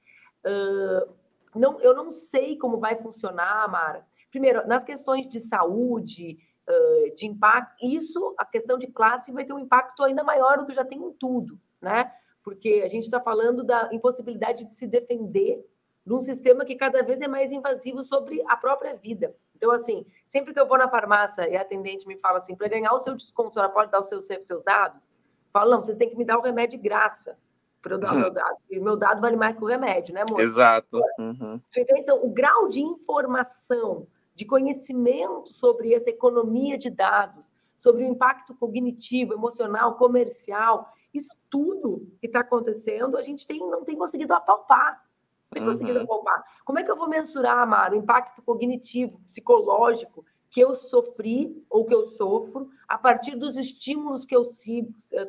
Uh, 0.46 1.14
não, 1.54 1.80
eu 1.82 1.94
não 1.94 2.12
sei 2.12 2.58
como 2.58 2.80
vai 2.80 2.96
funcionar, 2.96 3.70
Mara. 3.70 4.06
Primeiro, 4.32 4.66
nas 4.66 4.86
questões 4.86 5.28
de 5.28 5.42
saúde, 5.42 6.40
uh, 6.68 7.14
de 7.14 7.28
impacto, 7.28 7.86
isso, 7.86 8.34
a 8.38 8.46
questão 8.46 8.78
de 8.78 8.88
classe 8.88 9.32
vai 9.34 9.44
ter 9.44 9.54
um 9.54 9.60
impacto 9.60 10.02
ainda 10.04 10.24
maior 10.24 10.58
do 10.58 10.66
que 10.66 10.74
já 10.74 10.86
tem 10.86 11.04
em 11.04 11.12
tudo, 11.12 11.60
né? 11.82 12.12
Porque 12.42 12.82
a 12.84 12.88
gente 12.88 13.04
está 13.04 13.20
falando 13.20 13.64
da 13.64 13.90
impossibilidade 13.92 14.64
de 14.66 14.74
se 14.74 14.88
defender 14.88 15.64
num 16.06 16.22
sistema 16.22 16.66
que 16.66 16.76
cada 16.76 17.02
vez 17.02 17.22
é 17.22 17.28
mais 17.28 17.52
invasivo 17.52 18.04
sobre 18.04 18.44
a 18.48 18.58
própria 18.58 18.96
vida. 18.96 19.36
Então, 19.56 19.72
assim, 19.72 20.06
sempre 20.26 20.54
que 20.54 20.60
eu 20.60 20.68
vou 20.68 20.78
na 20.78 20.90
farmácia 20.90 21.48
e 21.50 21.56
a 21.56 21.62
atendente 21.62 22.08
me 22.08 22.18
fala 22.18 22.38
assim, 22.38 22.56
para 22.56 22.68
ganhar 22.68 22.94
o 22.94 23.00
seu 23.00 23.16
desconto, 23.16 23.50
a 23.50 23.54
senhora 23.54 23.72
pode 23.72 23.92
dar 23.92 24.00
os 24.00 24.10
seus, 24.10 24.26
seus 24.26 24.64
dados? 24.64 25.10
Falo, 25.52 25.72
não, 25.72 25.82
vocês 25.82 25.98
têm 25.98 26.10
que 26.10 26.18
me 26.18 26.26
dar 26.26 26.38
o 26.38 26.42
remédio 26.42 26.78
de 26.78 26.84
graça 26.84 27.38
para 27.82 27.96
eu 27.96 28.00
dar 28.00 28.14
o 28.14 28.20
meu 28.20 28.32
dado. 28.32 28.58
E 28.70 28.80
meu 28.80 28.98
dado 28.98 29.22
vale 29.22 29.36
mais 29.36 29.56
que 29.56 29.64
o 29.64 29.68
remédio, 29.68 30.14
né, 30.14 30.24
moça? 30.30 30.42
Exato. 30.42 31.00
Uhum. 31.20 31.62
Então, 31.78 32.26
o 32.26 32.30
grau 32.30 32.68
de 32.68 32.82
informação, 32.82 34.08
de 34.34 34.46
conhecimento 34.46 35.50
sobre 35.50 35.94
essa 35.94 36.10
economia 36.10 36.78
de 36.78 36.90
dados, 36.90 37.52
sobre 37.78 38.04
o 38.04 38.08
impacto 38.08 38.56
cognitivo, 38.56 39.34
emocional, 39.34 39.96
comercial, 39.96 40.94
isso 41.14 41.30
tudo 41.50 42.08
que 42.20 42.28
está 42.28 42.40
acontecendo, 42.40 43.18
a 43.18 43.22
gente 43.22 43.46
tem, 43.46 43.60
não 43.60 43.84
tem 43.84 43.96
conseguido 43.96 44.34
apalpar 44.34 45.04
conseguido 45.62 46.00
uhum. 46.00 46.06
poupar. 46.06 46.44
Como 46.66 46.80
é 46.80 46.84
que 46.84 46.92
eu 46.92 46.96
vou 46.96 47.08
mensurar, 47.08 47.58
Amaro, 47.58 47.96
o 47.96 48.00
impacto 48.00 48.42
cognitivo, 48.42 49.20
psicológico 49.28 50.26
que 50.50 50.62
eu 50.62 50.76
sofri 50.76 51.66
ou 51.68 51.84
que 51.84 51.94
eu 51.94 52.06
sofro 52.06 52.70
a 52.88 52.98
partir 52.98 53.36
dos 53.36 53.58
estímulos 53.58 54.24
que 54.24 54.36
eu 54.36 54.46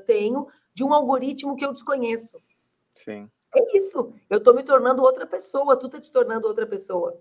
tenho 0.07 0.47
de 0.75 0.85
um 0.85 0.93
algoritmo 0.93 1.57
que 1.57 1.65
eu 1.65 1.73
desconheço? 1.73 2.39
Sim. 2.91 3.31
É 3.55 3.77
isso. 3.77 4.13
Eu 4.29 4.39
estou 4.39 4.55
me 4.55 4.63
tornando 4.63 5.03
outra 5.03 5.27
pessoa, 5.27 5.77
tu 5.77 5.87
está 5.87 6.01
te 6.01 6.13
tornando 6.13 6.47
outra 6.47 6.67
pessoa. 6.67 7.19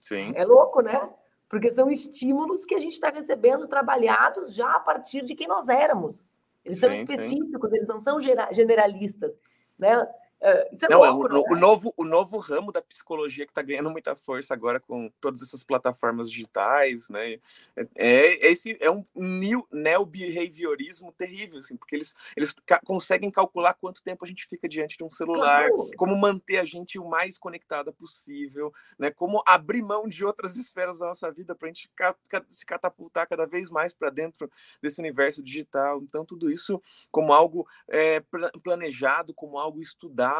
Sim. 0.00 0.32
É 0.34 0.44
louco, 0.44 0.80
né? 0.80 1.12
Porque 1.48 1.70
são 1.70 1.90
estímulos 1.90 2.64
que 2.64 2.74
a 2.74 2.80
gente 2.80 2.94
está 2.94 3.10
recebendo 3.10 3.68
trabalhados 3.68 4.52
já 4.52 4.74
a 4.74 4.80
partir 4.80 5.22
de 5.22 5.34
quem 5.34 5.46
nós 5.46 5.68
éramos. 5.68 6.26
Eles 6.64 6.78
sim, 6.78 6.86
são 6.86 6.92
específicos, 6.92 7.70
sim. 7.70 7.76
eles 7.76 7.88
não 7.88 7.98
são 7.98 8.18
generalistas. 8.20 9.38
Né? 9.78 9.96
É, 10.44 10.68
isso 10.72 10.84
é 10.86 10.88
não, 10.88 11.04
é 11.04 11.08
louco, 11.08 11.28
é 11.28 11.30
o, 11.30 11.34
né? 11.34 11.44
o, 11.50 11.56
novo, 11.56 11.94
o 11.96 12.04
novo 12.04 12.36
ramo 12.36 12.72
da 12.72 12.82
psicologia 12.82 13.46
que 13.46 13.52
está 13.52 13.62
ganhando 13.62 13.90
muita 13.90 14.16
força 14.16 14.52
agora 14.52 14.80
com 14.80 15.08
todas 15.20 15.40
essas 15.40 15.62
plataformas 15.62 16.28
digitais, 16.28 17.08
né? 17.08 17.38
É, 17.76 17.86
é 17.94 18.50
esse 18.50 18.76
é 18.80 18.90
um 18.90 19.06
new, 19.14 19.64
neo-behaviorismo 19.70 21.12
terrível, 21.12 21.60
assim, 21.60 21.76
porque 21.76 21.94
eles, 21.94 22.12
eles 22.36 22.52
ca 22.66 22.80
conseguem 22.84 23.30
calcular 23.30 23.74
quanto 23.74 24.02
tempo 24.02 24.24
a 24.24 24.28
gente 24.28 24.44
fica 24.44 24.68
diante 24.68 24.98
de 24.98 25.04
um 25.04 25.10
celular, 25.10 25.68
claro. 25.68 25.90
como 25.96 26.16
manter 26.16 26.58
a 26.58 26.64
gente 26.64 26.98
o 26.98 27.08
mais 27.08 27.38
conectada 27.38 27.92
possível, 27.92 28.72
né? 28.98 29.12
Como 29.12 29.44
abrir 29.46 29.82
mão 29.82 30.08
de 30.08 30.24
outras 30.24 30.56
esferas 30.56 30.98
da 30.98 31.06
nossa 31.06 31.30
vida 31.30 31.54
para 31.54 31.68
a 31.68 31.72
gente 31.72 31.88
ca 31.94 32.16
se 32.48 32.66
catapultar 32.66 33.28
cada 33.28 33.46
vez 33.46 33.70
mais 33.70 33.94
para 33.94 34.10
dentro 34.10 34.50
desse 34.82 34.98
universo 34.98 35.40
digital. 35.40 36.02
Então, 36.02 36.24
tudo 36.24 36.50
isso 36.50 36.82
como 37.12 37.32
algo 37.32 37.64
é, 37.86 38.20
planejado, 38.62 39.32
como 39.32 39.56
algo 39.56 39.80
estudado 39.80 40.31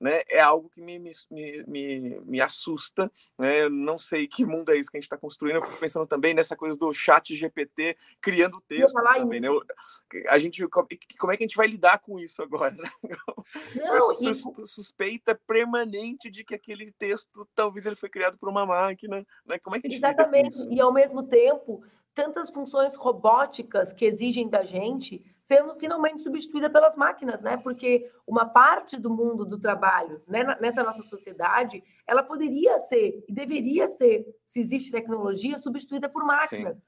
né, 0.00 0.22
é 0.28 0.40
algo 0.40 0.68
que 0.68 0.80
me, 0.80 0.98
me, 0.98 1.12
me, 1.66 2.20
me 2.20 2.40
assusta. 2.40 3.10
Né? 3.38 3.62
Eu 3.62 3.70
não 3.70 3.98
sei 3.98 4.26
que 4.26 4.44
mundo 4.44 4.70
é 4.70 4.76
esse 4.76 4.90
que 4.90 4.96
a 4.96 5.00
gente 5.00 5.06
está 5.06 5.16
construindo. 5.16 5.56
Eu 5.56 5.64
fico 5.64 5.78
pensando 5.78 6.06
também 6.06 6.34
nessa 6.34 6.56
coisa 6.56 6.78
do 6.78 6.92
chat 6.92 7.34
GPT 7.34 7.96
criando 8.20 8.60
textos 8.60 8.92
também. 8.92 9.40
Né? 9.40 9.48
A 10.28 10.38
gente, 10.38 10.66
como 10.68 11.32
é 11.32 11.36
que 11.36 11.44
a 11.44 11.46
gente 11.46 11.56
vai 11.56 11.66
lidar 11.66 11.98
com 11.98 12.18
isso 12.18 12.42
agora? 12.42 12.72
Né? 12.72 12.90
Não, 13.76 14.12
Essa 14.12 14.34
suspeita 14.66 15.34
permanente 15.46 16.30
de 16.30 16.44
que 16.44 16.54
aquele 16.54 16.92
texto 16.92 17.46
talvez 17.54 17.86
ele 17.86 17.96
foi 17.96 18.08
criado 18.08 18.38
por 18.38 18.48
uma 18.48 18.64
máquina. 18.64 19.26
Né? 19.44 19.58
Como 19.58 19.76
é 19.76 19.80
que 19.80 19.86
a 19.86 19.90
gente 19.90 20.04
Exatamente. 20.04 20.56
E 20.70 20.80
ao 20.80 20.92
mesmo 20.92 21.22
tempo, 21.22 21.82
tantas 22.14 22.48
funções 22.48 22.96
robóticas 22.96 23.92
que 23.92 24.04
exigem 24.04 24.48
da 24.48 24.62
gente 24.62 25.22
sendo 25.42 25.74
finalmente 25.74 26.22
substituída 26.22 26.70
pelas 26.70 26.96
máquinas, 26.96 27.42
né? 27.42 27.56
Porque 27.56 28.10
uma 28.26 28.46
parte 28.46 28.98
do 28.98 29.10
mundo 29.10 29.44
do 29.44 29.58
trabalho, 29.58 30.22
né, 30.26 30.56
nessa 30.60 30.82
nossa 30.82 31.02
sociedade, 31.02 31.82
ela 32.06 32.22
poderia 32.22 32.78
ser 32.78 33.22
e 33.28 33.32
deveria 33.32 33.86
ser, 33.86 34.24
se 34.46 34.60
existe 34.60 34.90
tecnologia, 34.90 35.58
substituída 35.58 36.08
por 36.08 36.24
máquinas. 36.24 36.76
Sim. 36.76 36.82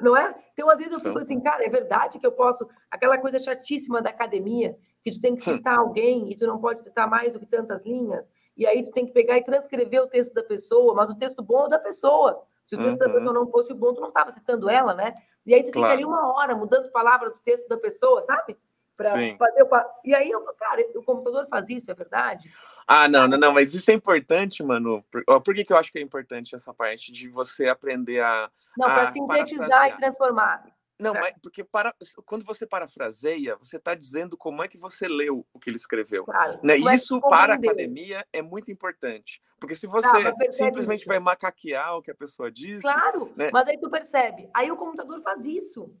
Não 0.00 0.16
é? 0.16 0.34
Então, 0.52 0.68
às 0.68 0.78
vezes 0.78 0.92
eu 0.92 1.00
fico 1.00 1.18
assim, 1.18 1.40
cara, 1.40 1.64
é 1.64 1.68
verdade 1.68 2.18
que 2.18 2.26
eu 2.26 2.32
posso. 2.32 2.68
Aquela 2.90 3.18
coisa 3.18 3.38
chatíssima 3.38 4.02
da 4.02 4.10
academia, 4.10 4.76
que 5.02 5.12
tu 5.12 5.20
tem 5.20 5.34
que 5.34 5.42
citar 5.42 5.78
alguém 5.78 6.30
e 6.30 6.36
tu 6.36 6.46
não 6.46 6.60
pode 6.60 6.82
citar 6.82 7.08
mais 7.08 7.32
do 7.32 7.40
que 7.40 7.46
tantas 7.46 7.84
linhas, 7.84 8.30
e 8.56 8.66
aí 8.66 8.84
tu 8.84 8.90
tem 8.90 9.06
que 9.06 9.12
pegar 9.12 9.38
e 9.38 9.44
transcrever 9.44 10.02
o 10.02 10.06
texto 10.06 10.34
da 10.34 10.42
pessoa, 10.42 10.94
mas 10.94 11.10
o 11.10 11.16
texto 11.16 11.42
bom 11.42 11.66
é 11.66 11.70
da 11.70 11.78
pessoa. 11.78 12.42
Se 12.66 12.76
o 12.76 12.78
texto 12.78 12.92
uhum. 12.92 12.98
da 12.98 13.10
pessoa 13.10 13.32
não 13.32 13.50
fosse 13.50 13.74
bom, 13.74 13.92
tu 13.92 14.00
não 14.00 14.08
estava 14.08 14.30
citando 14.30 14.68
ela, 14.70 14.94
né? 14.94 15.14
E 15.44 15.54
aí 15.54 15.62
tu 15.62 15.72
claro. 15.72 15.88
fica 15.88 15.92
ali 15.92 16.04
uma 16.04 16.32
hora 16.32 16.54
mudando 16.54 16.90
palavra 16.90 17.30
do 17.30 17.38
texto 17.38 17.68
da 17.68 17.76
pessoa, 17.76 18.22
sabe? 18.22 18.56
Para 18.96 19.10
fazer 19.10 19.62
o... 19.62 19.68
E 20.04 20.14
aí 20.14 20.30
eu 20.30 20.40
cara, 20.58 20.82
o 20.94 21.02
computador 21.02 21.46
faz 21.48 21.68
isso, 21.70 21.90
é 21.90 21.94
verdade? 21.94 22.52
Ah, 22.86 23.08
não, 23.08 23.28
não, 23.28 23.38
não, 23.38 23.52
mas 23.52 23.74
isso 23.74 23.90
é 23.90 23.94
importante, 23.94 24.62
mano. 24.62 25.04
Por, 25.10 25.24
por 25.40 25.54
que, 25.54 25.64
que 25.64 25.72
eu 25.72 25.76
acho 25.76 25.92
que 25.92 25.98
é 25.98 26.02
importante 26.02 26.54
essa 26.54 26.74
parte 26.74 27.12
de 27.12 27.28
você 27.28 27.68
aprender 27.68 28.20
a. 28.20 28.50
Não, 28.76 28.86
para 28.86 29.12
sintetizar 29.12 29.88
e 29.88 29.96
transformar. 29.96 30.64
Não, 30.98 31.14
mas 31.14 31.34
porque 31.42 31.64
para, 31.64 31.94
quando 32.24 32.44
você 32.44 32.66
parafraseia, 32.66 33.56
você 33.56 33.76
está 33.76 33.94
dizendo 33.94 34.36
como 34.36 34.62
é 34.62 34.68
que 34.68 34.78
você 34.78 35.08
leu 35.08 35.44
o 35.52 35.58
que 35.58 35.68
ele 35.68 35.76
escreveu. 35.76 36.24
Claro, 36.24 36.60
né? 36.62 36.76
Isso 36.76 37.20
para 37.20 37.54
a 37.54 37.56
academia 37.56 38.24
é 38.32 38.40
muito 38.40 38.70
importante. 38.70 39.42
Porque 39.58 39.74
se 39.74 39.86
você 39.86 40.08
simplesmente 40.50 41.00
isso. 41.00 41.08
vai 41.08 41.18
macaquear 41.18 41.96
o 41.96 42.02
que 42.02 42.10
a 42.10 42.14
pessoa 42.14 42.50
diz. 42.50 42.82
Claro, 42.82 43.32
né? 43.36 43.50
mas 43.52 43.68
aí 43.68 43.78
tu 43.78 43.90
percebe. 43.90 44.48
Aí 44.54 44.70
o 44.70 44.76
computador 44.76 45.22
faz 45.22 45.44
isso. 45.46 45.94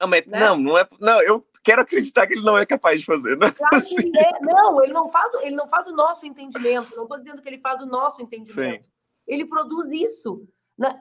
Não, 0.00 0.08
mas, 0.08 0.26
né? 0.26 0.38
não, 0.38 0.56
não 0.56 0.78
é. 0.78 0.86
Não, 1.00 1.22
eu 1.22 1.44
quero 1.62 1.82
acreditar 1.82 2.26
que 2.26 2.34
ele 2.34 2.44
não 2.44 2.56
é 2.56 2.64
capaz 2.64 3.00
de 3.00 3.06
fazer. 3.06 3.36
Né? 3.36 3.50
Claro 3.56 3.76
assim. 3.76 4.12
é. 4.16 4.40
Não, 4.40 4.82
ele 4.82 4.92
não, 4.92 5.10
faz, 5.10 5.34
ele 5.42 5.56
não 5.56 5.68
faz 5.68 5.86
o 5.88 5.92
nosso 5.92 6.24
entendimento. 6.26 6.94
Não 6.94 7.04
estou 7.04 7.18
dizendo 7.18 7.42
que 7.42 7.48
ele 7.48 7.58
faz 7.58 7.82
o 7.82 7.86
nosso 7.86 8.22
entendimento. 8.22 8.84
Sim. 8.84 8.90
Ele 9.26 9.44
produz 9.44 9.92
isso. 9.92 10.46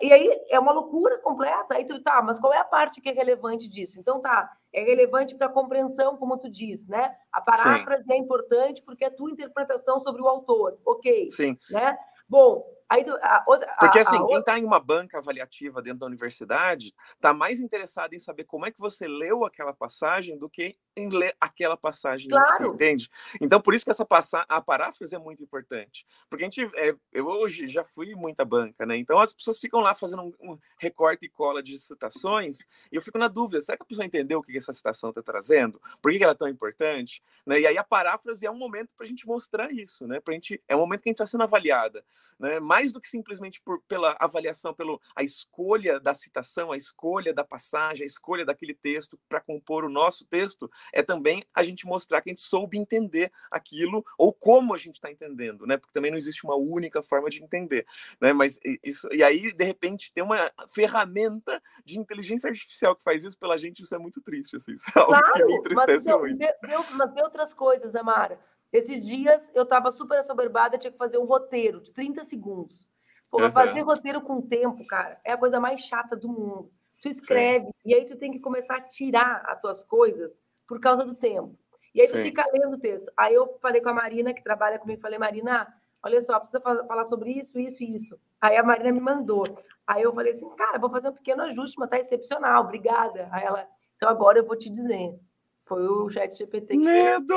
E 0.02 0.12
aí 0.12 0.30
é 0.50 0.60
uma 0.60 0.72
loucura 0.72 1.20
completa. 1.20 1.76
Aí 1.76 1.86
tu 1.86 2.02
tá, 2.02 2.22
mas 2.22 2.40
qual 2.40 2.52
é 2.52 2.58
a 2.58 2.64
parte 2.64 3.00
que 3.00 3.10
é 3.10 3.14
relevante 3.14 3.68
disso? 3.68 4.00
Então 4.00 4.20
tá, 4.20 4.52
é 4.74 4.84
relevante 4.84 5.36
para 5.36 5.48
a 5.48 5.52
compreensão, 5.52 6.18
como 6.18 6.38
tu 6.38 6.50
diz, 6.50 6.88
né? 6.88 7.16
A 7.32 7.42
paráfrase 7.42 8.04
Sim. 8.04 8.14
é 8.14 8.18
importante 8.18 8.82
porque 8.82 9.04
é 9.04 9.08
a 9.08 9.16
tua 9.16 9.30
interpretação 9.30 10.00
sobre 10.00 10.22
o 10.22 10.28
autor, 10.28 10.78
ok? 10.86 11.30
Sim. 11.30 11.58
Né? 11.70 11.98
Bom, 12.28 12.66
Aí, 12.90 13.06
a 13.22 13.44
outra, 13.46 13.76
Porque 13.80 14.00
assim, 14.00 14.16
a, 14.16 14.22
a 14.22 14.28
quem 14.28 14.40
está 14.40 14.60
em 14.60 14.64
uma 14.64 14.80
banca 14.80 15.18
avaliativa 15.18 15.82
dentro 15.82 16.00
da 16.00 16.06
universidade 16.06 16.94
está 17.16 17.34
mais 17.34 17.60
interessado 17.60 18.14
em 18.14 18.20
saber 18.20 18.46
como 18.46 18.66
é 18.66 18.72
que 18.72 18.80
você 18.80 19.08
leu 19.08 19.44
aquela 19.44 19.74
passagem 19.74 20.38
do 20.38 20.50
que 20.50 20.78
em 20.96 21.10
ler 21.10 21.36
aquela 21.40 21.78
passagem, 21.78 22.30
claro. 22.30 22.48
si, 22.58 22.64
entende? 22.64 23.10
Então, 23.40 23.62
por 23.62 23.74
isso 23.74 23.86
que 23.86 23.92
essa 23.92 24.06
passa 24.06 24.46
a 24.50 24.62
paráfrase 24.62 25.14
é 25.14 25.20
muito 25.20 25.44
importante. 25.44 26.06
Porque 26.30 26.44
a 26.44 26.48
gente, 26.48 26.70
é, 26.76 26.96
eu 27.12 27.28
hoje 27.28 27.68
já 27.68 27.84
fui 27.84 28.16
muita 28.16 28.44
banca, 28.44 28.86
né? 28.86 28.98
Então 28.98 29.20
as 29.20 29.34
pessoas 29.34 29.60
ficam 29.60 29.80
lá 29.80 29.94
fazendo 29.94 30.24
um, 30.24 30.34
um, 30.52 30.58
recorte 30.80 31.26
e 31.26 31.30
cola 31.30 31.62
de 31.62 31.78
citações 31.80 32.60
e 32.92 32.96
eu 32.96 33.02
fico 33.02 33.18
na 33.18 33.28
dúvida, 33.28 33.62
será 33.62 33.78
que 33.78 33.84
a 33.84 33.86
pessoa 33.86 34.06
entendeu 34.06 34.40
o 34.40 34.44
que 34.44 34.58
essa 34.58 34.74
citação 34.74 35.10
está 35.10 35.22
trazendo? 35.22 35.82
Por 36.02 36.12
que 36.12 36.24
ela 36.24 36.32
é 36.32 36.36
tão 36.36 36.48
importante? 36.48 37.22
Né? 37.46 37.62
E 37.62 37.68
aí 37.68 37.78
a 37.78 37.84
paráfrase 37.84 38.46
é 38.46 38.52
um 38.52 38.58
momento 38.58 38.94
para 38.96 39.06
a 39.06 39.10
gente 39.10 39.28
mostrar 39.28 39.72
isso, 39.72 40.08
né? 40.08 40.20
Pra 40.20 40.34
gente, 40.34 40.62
é 40.68 40.76
um 40.76 40.80
momento 40.80 41.02
que 41.02 41.10
a 41.10 41.12
gente 41.12 41.16
está 41.16 41.28
sendo 41.28 41.44
avaliada, 41.44 42.04
né? 42.40 42.60
Mais 42.78 42.92
do 42.92 43.02
que 43.02 43.10
simplesmente 43.10 43.60
por, 43.60 43.82
pela 43.88 44.16
avaliação, 44.20 44.72
pela 44.72 45.00
a 45.16 45.24
escolha 45.24 46.00
da 46.00 46.14
citação, 46.14 46.72
a 46.72 46.78
escolha 46.78 47.34
da 47.34 47.44
passagem, 47.44 48.04
a 48.04 48.06
escolha 48.06 48.46
daquele 48.46 48.76
texto 48.76 49.20
para 49.28 49.42
compor 49.42 49.84
o 49.84 49.90
nosso 49.90 50.26
texto, 50.26 50.70
é 50.94 51.02
também 51.02 51.44
a 51.56 51.64
gente 51.64 51.88
mostrar 51.88 52.22
que 52.22 52.30
a 52.30 52.32
gente 52.32 52.42
soube 52.42 52.78
entender 52.78 53.32
aquilo 53.50 54.06
ou 54.16 54.32
como 54.32 54.76
a 54.76 54.78
gente 54.78 54.98
está 54.98 55.12
entendendo, 55.12 55.66
né? 55.66 55.76
Porque 55.76 55.92
também 55.92 56.12
não 56.12 56.18
existe 56.20 56.46
uma 56.46 56.56
única 56.56 57.02
forma 57.02 57.32
de 57.32 57.44
entender, 57.44 57.88
né? 58.22 58.32
Mas 58.32 58.60
isso 58.84 59.12
e 59.12 59.24
aí 59.24 59.52
de 59.52 59.66
repente 59.66 60.14
tem 60.14 60.24
uma 60.24 60.52
ferramenta 60.68 61.60
de 61.84 61.98
inteligência 61.98 62.48
artificial 62.48 62.96
que 62.96 63.04
faz 63.04 63.24
isso 63.24 63.40
pela 63.40 63.58
gente, 63.58 63.82
isso 63.82 63.96
é 63.96 63.98
muito 63.98 64.22
triste, 64.22 64.56
assim, 64.56 64.74
isso 64.78 64.88
é 64.96 65.00
algo 65.00 65.14
claro, 65.14 65.34
que 65.34 65.46
me 65.46 65.56
entristece 65.56 66.12
mas, 66.12 66.20
muito. 66.20 66.94
mas 66.94 67.14
vê 67.16 67.24
outras 67.24 67.56
coisas, 67.56 67.96
Amara. 67.96 68.40
Esses 68.72 69.06
dias 69.06 69.50
eu 69.54 69.64
estava 69.64 69.92
super 69.92 70.20
assoberbada, 70.20 70.78
tinha 70.78 70.92
que 70.92 70.98
fazer 70.98 71.18
um 71.18 71.26
roteiro 71.26 71.82
de 71.82 71.94
30 71.94 72.24
segundos. 72.24 72.88
Pô, 73.30 73.42
uhum. 73.42 73.52
fazer 73.52 73.82
roteiro 73.82 74.22
com 74.22 74.42
tempo, 74.42 74.86
cara, 74.88 75.20
é 75.24 75.34
a 75.34 75.38
coisa 75.38 75.60
mais 75.60 75.82
chata 75.82 76.16
do 76.16 76.30
mundo. 76.30 76.72
Tu 77.02 77.10
escreve 77.10 77.66
Sim. 77.66 77.72
e 77.86 77.94
aí 77.94 78.06
tu 78.06 78.18
tem 78.18 78.32
que 78.32 78.40
começar 78.40 78.78
a 78.78 78.82
tirar 78.82 79.44
as 79.46 79.60
tuas 79.62 79.84
coisas 79.84 80.38
por 80.68 80.80
causa 80.80 81.06
do 81.06 81.14
tempo. 81.14 81.58
E 81.94 82.02
aí 82.02 82.08
tu 82.08 82.14
Sim. 82.14 82.24
fica 82.24 82.46
lendo 82.54 82.76
o 82.76 82.80
texto. 82.80 83.12
Aí 83.18 83.34
eu 83.34 83.58
falei 83.62 83.82
com 83.82 83.90
a 83.90 83.94
Marina, 83.94 84.34
que 84.34 84.44
trabalha 84.44 84.80
comigo, 84.80 85.02
falei, 85.02 85.20
Marina, 85.20 85.68
olha 86.04 86.22
só, 86.22 86.40
precisa 86.40 86.62
falar 86.62 87.06
sobre 87.06 87.32
isso, 87.32 87.60
isso 87.60 87.84
e 87.84 87.96
isso. 87.96 88.20
Aí 88.42 88.56
a 88.56 88.64
Marina 88.64 88.92
me 88.92 89.00
mandou. 89.00 89.44
Aí 89.86 90.04
eu 90.04 90.14
falei 90.14 90.32
assim, 90.32 90.50
cara, 90.56 90.78
vou 90.78 90.90
fazer 90.90 91.10
um 91.10 91.14
pequeno 91.14 91.44
ajuste, 91.44 91.80
mas 91.80 91.90
tá 91.90 91.98
excepcional, 91.98 92.64
obrigada. 92.64 93.30
Aí 93.32 93.44
ela, 93.44 93.68
então 93.96 94.10
agora 94.10 94.40
eu 94.40 94.46
vou 94.46 94.58
te 94.58 94.70
dizer. 94.70 95.18
Foi 95.66 95.86
o 95.88 96.10
chat 96.10 96.36
GPT 96.36 96.74
que... 96.74 96.78
Medo! 96.78 97.36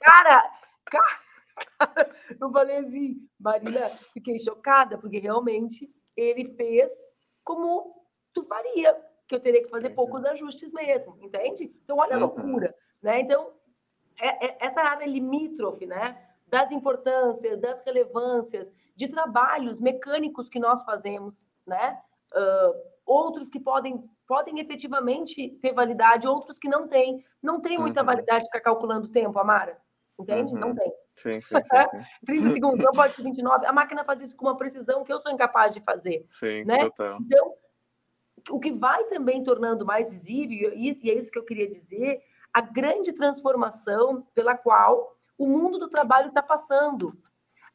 Cara, 0.00 0.57
Cara, 0.90 1.20
eu 2.40 2.50
falei 2.50 2.78
assim, 2.78 3.28
Marina, 3.38 3.88
fiquei 4.12 4.38
chocada, 4.38 4.98
porque 4.98 5.18
realmente 5.18 5.90
ele 6.16 6.54
fez 6.54 6.90
como 7.44 7.94
tu 8.32 8.44
faria, 8.44 8.94
que 9.26 9.34
eu 9.34 9.40
teria 9.40 9.62
que 9.62 9.70
fazer 9.70 9.90
poucos 9.90 10.24
ajustes 10.24 10.72
mesmo, 10.72 11.16
entende? 11.20 11.72
Então, 11.82 11.98
olha 11.98 12.16
a 12.16 12.18
loucura, 12.18 12.74
né? 13.02 13.20
Então, 13.20 13.52
é, 14.20 14.46
é, 14.46 14.56
essa 14.60 14.80
área 14.80 15.06
limítrofe, 15.06 15.86
né? 15.86 16.20
Das 16.46 16.70
importâncias, 16.70 17.60
das 17.60 17.84
relevâncias, 17.84 18.70
de 18.96 19.08
trabalhos 19.08 19.80
mecânicos 19.80 20.48
que 20.48 20.58
nós 20.58 20.82
fazemos, 20.82 21.48
né? 21.66 22.00
Uh, 22.34 22.74
outros 23.06 23.48
que 23.48 23.60
podem, 23.60 24.02
podem 24.26 24.58
efetivamente 24.60 25.50
ter 25.62 25.72
validade, 25.72 26.28
outros 26.28 26.58
que 26.58 26.68
não 26.68 26.86
têm. 26.88 27.24
Não 27.42 27.60
tem 27.60 27.78
muita 27.78 28.00
uhum. 28.00 28.06
validade 28.06 28.44
ficar 28.44 28.60
calculando 28.60 29.08
o 29.08 29.12
tempo, 29.12 29.38
Amara. 29.38 29.78
Entende? 30.18 30.52
Uhum. 30.52 30.60
Não 30.60 30.74
tem. 30.74 30.92
Sim, 31.14 31.40
sim, 31.40 31.54
sim, 31.62 31.86
sim. 31.90 32.00
30 32.26 32.52
segundos, 32.52 32.84
não 32.84 32.92
pode 32.92 33.14
ser 33.14 33.22
29. 33.22 33.66
A 33.66 33.72
máquina 33.72 34.04
faz 34.04 34.20
isso 34.20 34.36
com 34.36 34.46
uma 34.46 34.56
precisão 34.56 35.04
que 35.04 35.12
eu 35.12 35.18
sou 35.20 35.32
incapaz 35.32 35.74
de 35.74 35.80
fazer. 35.80 36.26
Sim, 36.30 36.64
né? 36.64 36.78
total. 36.78 37.18
Então, 37.20 37.54
o 38.50 38.58
que 38.58 38.72
vai 38.72 39.04
também 39.04 39.42
tornando 39.42 39.84
mais 39.84 40.08
visível, 40.08 40.72
e 40.74 40.90
é 40.90 41.14
isso 41.14 41.30
que 41.30 41.38
eu 41.38 41.44
queria 41.44 41.68
dizer, 41.68 42.22
a 42.52 42.60
grande 42.60 43.12
transformação 43.12 44.26
pela 44.34 44.56
qual 44.56 45.16
o 45.36 45.46
mundo 45.46 45.78
do 45.78 45.88
trabalho 45.88 46.28
está 46.28 46.42
passando. 46.42 47.16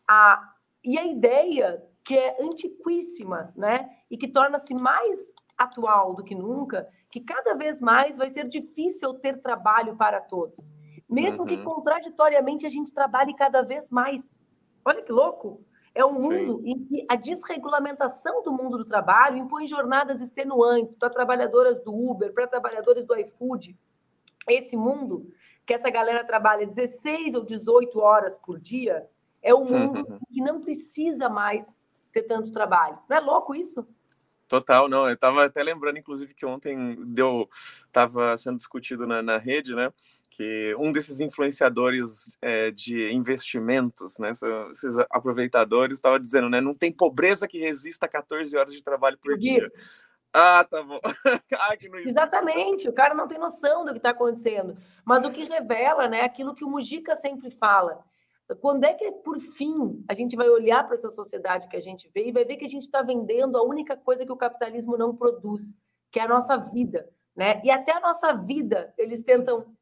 A, 0.08 0.54
e 0.84 0.98
a 0.98 1.06
ideia 1.06 1.82
que 2.04 2.18
é 2.18 2.38
antiquíssima, 2.41 3.54
né? 3.56 3.89
E 4.12 4.18
que 4.18 4.28
torna-se 4.28 4.74
mais 4.74 5.34
atual 5.58 6.14
do 6.14 6.24
que 6.24 6.36
nunca, 6.36 6.89
que 7.10 7.22
cada 7.22 7.54
vez 7.54 7.80
mais 7.80 8.18
vai 8.18 8.30
ser 8.30 8.48
difícil 8.48 9.14
ter 9.14 9.41
trabalho 9.41 9.96
para 9.96 10.20
todos. 10.20 10.73
Mesmo 11.14 11.41
uhum. 11.41 11.45
que 11.45 11.57
contraditoriamente 11.57 12.66
a 12.66 12.70
gente 12.70 12.93
trabalhe 12.93 13.36
cada 13.36 13.61
vez 13.61 13.88
mais. 13.89 14.41
Olha 14.84 15.01
que 15.01 15.11
louco! 15.11 15.64
É 15.95 16.03
um 16.03 16.14
mundo 16.14 16.61
Sim. 16.64 16.72
em 16.72 16.84
que 16.86 17.05
a 17.07 17.16
desregulamentação 17.16 18.41
do 18.41 18.51
mundo 18.51 18.80
do 18.80 18.86
trabalho 18.86 19.38
impõe 19.38 19.68
jornadas 19.68 20.22
extenuantes 20.22 20.95
para 20.95 21.09
trabalhadoras 21.09 21.80
do 21.84 21.93
Uber, 21.93 22.34
para 22.34 22.47
trabalhadores 22.47 23.05
do 23.05 23.16
iFood. 23.16 23.78
Esse 24.49 24.76
mundo 24.76 25.32
que 25.66 25.74
essa 25.74 25.89
galera 25.91 26.24
trabalha 26.24 26.66
16 26.66 27.36
ou 27.36 27.45
18 27.45 27.99
horas 27.99 28.38
por 28.38 28.59
dia 28.59 29.07
é 29.41 29.53
um 29.53 29.66
mundo 29.66 30.20
que 30.32 30.41
não 30.41 30.61
precisa 30.61 31.30
mais 31.30 31.80
ter 32.11 32.24
tanto 32.24 32.51
trabalho. 32.51 32.97
Não 33.07 33.18
é 33.18 33.20
louco 33.20 33.53
isso? 33.53 33.88
Total, 34.47 34.88
não. 34.88 35.07
Eu 35.07 35.14
estava 35.14 35.45
até 35.45 35.64
lembrando, 35.64 35.97
inclusive, 35.97 36.34
que 36.34 36.45
ontem 36.45 36.95
deu, 37.07 37.49
estava 37.86 38.36
sendo 38.38 38.57
discutido 38.57 39.07
na, 39.07 39.22
na 39.22 39.38
rede, 39.38 39.76
né? 39.76 39.91
Que 40.36 40.76
um 40.80 40.92
desses 40.92 41.20
influenciadores 41.20 42.36
é, 42.42 42.72
de 42.72 43.12
investimentos, 43.12 44.18
né, 44.18 44.32
esses 44.72 44.98
aproveitadores, 45.12 45.98
estava 45.98 46.20
dizendo, 46.20 46.50
né, 46.50 46.60
não 46.60 46.74
tem 46.74 46.92
pobreza 46.92 47.48
que 47.48 47.60
resista 47.60 48.08
a 48.08 48.10
14 48.10 48.56
horas 48.58 48.74
de 48.74 48.84
trabalho 48.84 49.18
por 49.20 49.38
dia. 49.38 49.72
Ah, 50.34 50.66
tá 50.68 50.82
bom. 50.82 51.00
ah, 51.54 51.76
Exatamente, 52.04 52.90
o 52.90 52.94
cara 52.94 53.14
não 53.14 53.28
tem 53.28 53.38
noção 53.38 53.86
do 53.86 53.92
que 53.92 53.98
está 53.98 54.10
acontecendo. 54.10 54.76
Mas 55.06 55.24
o 55.24 55.32
que 55.32 55.44
revela, 55.44 56.08
né, 56.08 56.22
aquilo 56.22 56.56
que 56.56 56.66
o 56.66 56.70
Mujica 56.70 57.16
sempre 57.16 57.52
fala. 57.52 58.04
Quando 58.60 58.84
é 58.86 58.94
que, 58.94 59.12
por 59.12 59.40
fim, 59.40 60.04
a 60.08 60.16
gente 60.16 60.36
vai 60.36 60.50
olhar 60.50 60.84
para 60.86 60.96
essa 60.96 61.12
sociedade 61.12 61.68
que 61.68 61.78
a 61.78 61.82
gente 61.82 62.10
vê 62.14 62.28
e 62.28 62.32
vai 62.32 62.44
ver 62.44 62.58
que 62.58 62.66
a 62.66 62.70
gente 62.70 62.84
está 62.84 63.04
vendendo 63.04 63.56
a 63.56 63.64
única 63.64 63.96
coisa 63.96 64.26
que 64.26 64.32
o 64.32 64.38
capitalismo 64.38 64.98
não 64.98 65.16
produz, 65.16 65.76
que 66.12 66.20
é 66.20 66.24
a 66.24 66.28
nossa 66.28 66.58
vida, 66.58 67.08
né? 67.36 67.62
E 67.64 67.70
até 67.72 67.94
a 67.94 68.00
nossa 68.00 68.34
vida 68.34 68.94
eles 68.98 69.24
tentam 69.24 69.74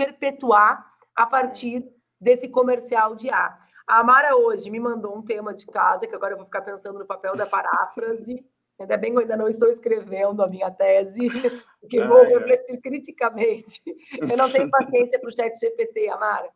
perpetuar 0.00 0.94
a 1.14 1.26
partir 1.26 1.86
desse 2.18 2.48
comercial 2.48 3.14
de 3.14 3.28
A. 3.28 3.58
A 3.86 3.98
Amara 3.98 4.34
hoje 4.34 4.70
me 4.70 4.80
mandou 4.80 5.14
um 5.14 5.22
tema 5.22 5.52
de 5.52 5.66
casa, 5.66 6.06
que 6.06 6.14
agora 6.14 6.32
eu 6.32 6.38
vou 6.38 6.46
ficar 6.46 6.62
pensando 6.62 6.98
no 6.98 7.06
papel 7.06 7.36
da 7.36 7.46
paráfrase. 7.46 8.42
Ainda 8.80 8.96
bem 8.96 9.10
que 9.10 9.18
eu 9.18 9.20
ainda 9.20 9.36
não 9.36 9.46
estou 9.46 9.68
escrevendo 9.68 10.42
a 10.42 10.48
minha 10.48 10.70
tese, 10.70 11.28
porque 11.82 12.02
vou 12.02 12.24
refletir 12.24 12.80
criticamente. 12.80 13.82
Eu 14.18 14.38
não 14.38 14.50
tenho 14.50 14.70
paciência 14.70 15.20
para 15.20 15.28
o 15.28 15.32
chat 15.36 15.54
GPT, 15.54 16.08
Amara. 16.08 16.48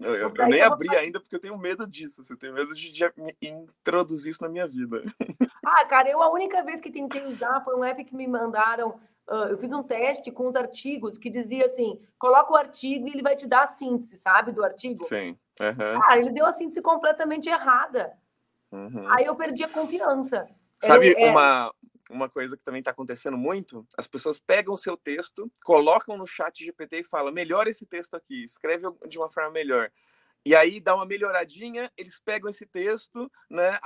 Eu, 0.00 0.16
eu, 0.16 0.34
eu 0.36 0.48
nem 0.48 0.60
abri 0.60 0.88
ainda 0.96 1.20
porque 1.20 1.36
eu 1.36 1.40
tenho 1.40 1.56
medo 1.56 1.86
disso. 1.86 2.24
Você 2.24 2.36
tem 2.36 2.52
medo 2.52 2.74
de, 2.74 2.90
de 2.90 3.04
introduzir 3.40 4.32
isso 4.32 4.42
na 4.42 4.48
minha 4.48 4.66
vida. 4.66 5.00
Ah, 5.64 5.84
cara, 5.84 6.10
eu 6.10 6.20
a 6.20 6.32
única 6.32 6.64
vez 6.64 6.80
que 6.80 6.90
tentei 6.90 7.22
usar 7.26 7.62
foi 7.62 7.76
um 7.76 7.84
app 7.84 8.02
que 8.04 8.16
me 8.16 8.26
mandaram 8.26 8.98
eu 9.50 9.58
fiz 9.58 9.72
um 9.72 9.82
teste 9.82 10.30
com 10.30 10.48
os 10.48 10.56
artigos 10.56 11.18
que 11.18 11.28
dizia 11.28 11.66
assim: 11.66 12.00
coloca 12.18 12.52
o 12.52 12.56
artigo 12.56 13.06
e 13.06 13.12
ele 13.12 13.22
vai 13.22 13.36
te 13.36 13.46
dar 13.46 13.62
a 13.62 13.66
síntese, 13.66 14.16
sabe, 14.16 14.52
do 14.52 14.64
artigo? 14.64 15.04
Sim. 15.04 15.36
Uhum. 15.60 16.00
Cara, 16.00 16.20
ele 16.20 16.30
deu 16.30 16.46
a 16.46 16.52
síntese 16.52 16.80
completamente 16.80 17.48
errada. 17.48 18.12
Uhum. 18.70 19.06
Aí 19.08 19.24
eu 19.24 19.34
perdi 19.34 19.64
a 19.64 19.68
confiança. 19.68 20.46
Sabe 20.82 21.12
eu, 21.12 21.18
é... 21.18 21.30
uma, 21.30 21.74
uma 22.10 22.28
coisa 22.28 22.56
que 22.56 22.64
também 22.64 22.78
está 22.78 22.90
acontecendo 22.90 23.36
muito? 23.36 23.86
As 23.96 24.06
pessoas 24.06 24.38
pegam 24.38 24.74
o 24.74 24.78
seu 24.78 24.96
texto, 24.96 25.50
colocam 25.64 26.16
no 26.16 26.26
chat 26.26 26.64
GPT 26.64 27.00
e 27.00 27.04
falam: 27.04 27.32
melhora 27.32 27.68
esse 27.68 27.84
texto 27.84 28.14
aqui, 28.14 28.44
escreve 28.44 28.86
de 29.06 29.18
uma 29.18 29.28
forma 29.28 29.50
melhor. 29.50 29.90
E 30.44 30.54
aí 30.54 30.80
dá 30.80 30.94
uma 30.94 31.04
melhoradinha, 31.04 31.90
eles 31.96 32.18
pegam 32.18 32.48
esse 32.48 32.64
texto, 32.64 33.30
né, 33.50 33.78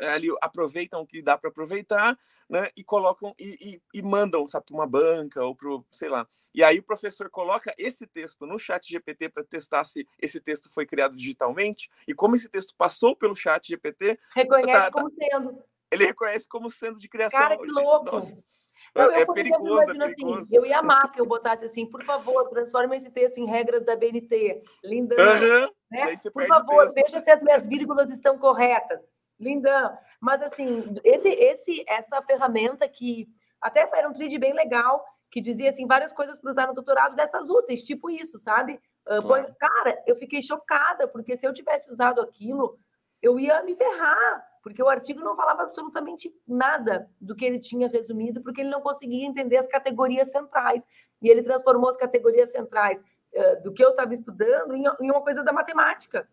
ali 0.00 0.28
aproveitam 0.40 1.00
o 1.00 1.06
que 1.06 1.20
dá 1.20 1.36
para 1.36 1.50
aproveitar, 1.50 2.18
né, 2.48 2.70
e 2.76 2.82
colocam 2.82 3.34
e, 3.38 3.80
e, 3.92 3.98
e 3.98 4.02
mandam, 4.02 4.46
sabe, 4.48 4.66
para 4.66 4.74
uma 4.74 4.86
banca 4.86 5.44
ou 5.44 5.54
para, 5.54 5.68
sei 5.90 6.08
lá. 6.08 6.26
E 6.54 6.64
aí 6.64 6.78
o 6.78 6.82
professor 6.82 7.28
coloca 7.28 7.74
esse 7.76 8.06
texto 8.06 8.46
no 8.46 8.58
chat 8.58 8.88
GPT 8.88 9.28
para 9.28 9.44
testar 9.44 9.84
se 9.84 10.06
esse 10.18 10.40
texto 10.40 10.70
foi 10.72 10.86
criado 10.86 11.14
digitalmente, 11.14 11.90
e 12.06 12.14
como 12.14 12.36
esse 12.36 12.48
texto 12.48 12.74
passou 12.76 13.14
pelo 13.14 13.34
chat 13.34 13.68
GPT... 13.68 14.18
Reconhece 14.34 14.72
tá, 14.72 14.90
tá 14.90 14.90
como 14.90 15.10
sendo. 15.14 15.64
Ele 15.90 16.06
reconhece 16.06 16.46
como 16.46 16.70
sendo 16.70 16.98
de 16.98 17.08
criação. 17.08 17.40
Cara, 17.40 17.58
que 17.58 17.66
louco! 17.66 18.04
Nossa. 18.12 18.67
É, 19.02 19.26
perigoso, 19.26 19.80
é 19.80 19.84
assim, 19.84 19.98
perigoso. 19.98 20.40
Assim, 20.40 20.56
eu 20.56 20.66
ia 20.66 20.78
amar 20.78 21.10
que 21.12 21.20
eu 21.20 21.26
botasse 21.26 21.64
assim, 21.64 21.86
por 21.86 22.02
favor, 22.02 22.48
transforme 22.48 22.96
esse 22.96 23.10
texto 23.10 23.38
em 23.38 23.48
regras 23.48 23.84
da 23.84 23.96
BNT. 23.96 24.62
Lindão. 24.84 25.16
Uhum. 25.18 25.70
Né? 25.90 26.16
Por 26.32 26.46
favor, 26.46 26.92
veja 26.94 27.22
se 27.22 27.30
as 27.30 27.42
minhas 27.42 27.66
vírgulas 27.66 28.10
estão 28.10 28.38
corretas. 28.38 29.02
Lindão. 29.38 29.96
Mas 30.20 30.42
assim, 30.42 30.94
esse, 31.04 31.28
esse, 31.28 31.84
essa 31.88 32.20
ferramenta 32.22 32.88
que 32.88 33.28
até 33.60 33.88
era 33.92 34.08
um 34.08 34.12
trade 34.12 34.38
bem 34.38 34.52
legal, 34.52 35.04
que 35.30 35.40
dizia 35.40 35.70
assim 35.70 35.86
várias 35.86 36.12
coisas 36.12 36.40
para 36.40 36.50
usar 36.50 36.66
no 36.66 36.74
doutorado 36.74 37.14
dessas 37.14 37.48
úteis, 37.48 37.82
tipo 37.82 38.10
isso, 38.10 38.38
sabe? 38.38 38.80
Uh, 39.06 39.22
claro. 39.22 39.54
Cara, 39.58 40.02
eu 40.06 40.16
fiquei 40.16 40.42
chocada, 40.42 41.06
porque 41.06 41.36
se 41.36 41.46
eu 41.46 41.52
tivesse 41.52 41.90
usado 41.90 42.20
aquilo, 42.20 42.78
eu 43.22 43.38
ia 43.38 43.62
me 43.62 43.74
ferrar 43.74 44.46
porque 44.68 44.82
o 44.82 44.88
artigo 44.88 45.20
não 45.20 45.34
falava 45.34 45.62
absolutamente 45.62 46.30
nada 46.46 47.10
do 47.18 47.34
que 47.34 47.42
ele 47.42 47.58
tinha 47.58 47.88
resumido, 47.88 48.42
porque 48.42 48.60
ele 48.60 48.68
não 48.68 48.82
conseguia 48.82 49.26
entender 49.26 49.56
as 49.56 49.66
categorias 49.66 50.30
centrais. 50.30 50.86
E 51.22 51.28
ele 51.30 51.42
transformou 51.42 51.88
as 51.88 51.96
categorias 51.96 52.50
centrais 52.50 53.00
uh, 53.00 53.62
do 53.62 53.72
que 53.72 53.82
eu 53.82 53.90
estava 53.90 54.12
estudando 54.12 54.76
em, 54.76 54.84
em, 55.00 55.10
uma 55.10 55.22
coisa 55.22 55.42
da 55.42 55.54
matemática. 55.54 56.28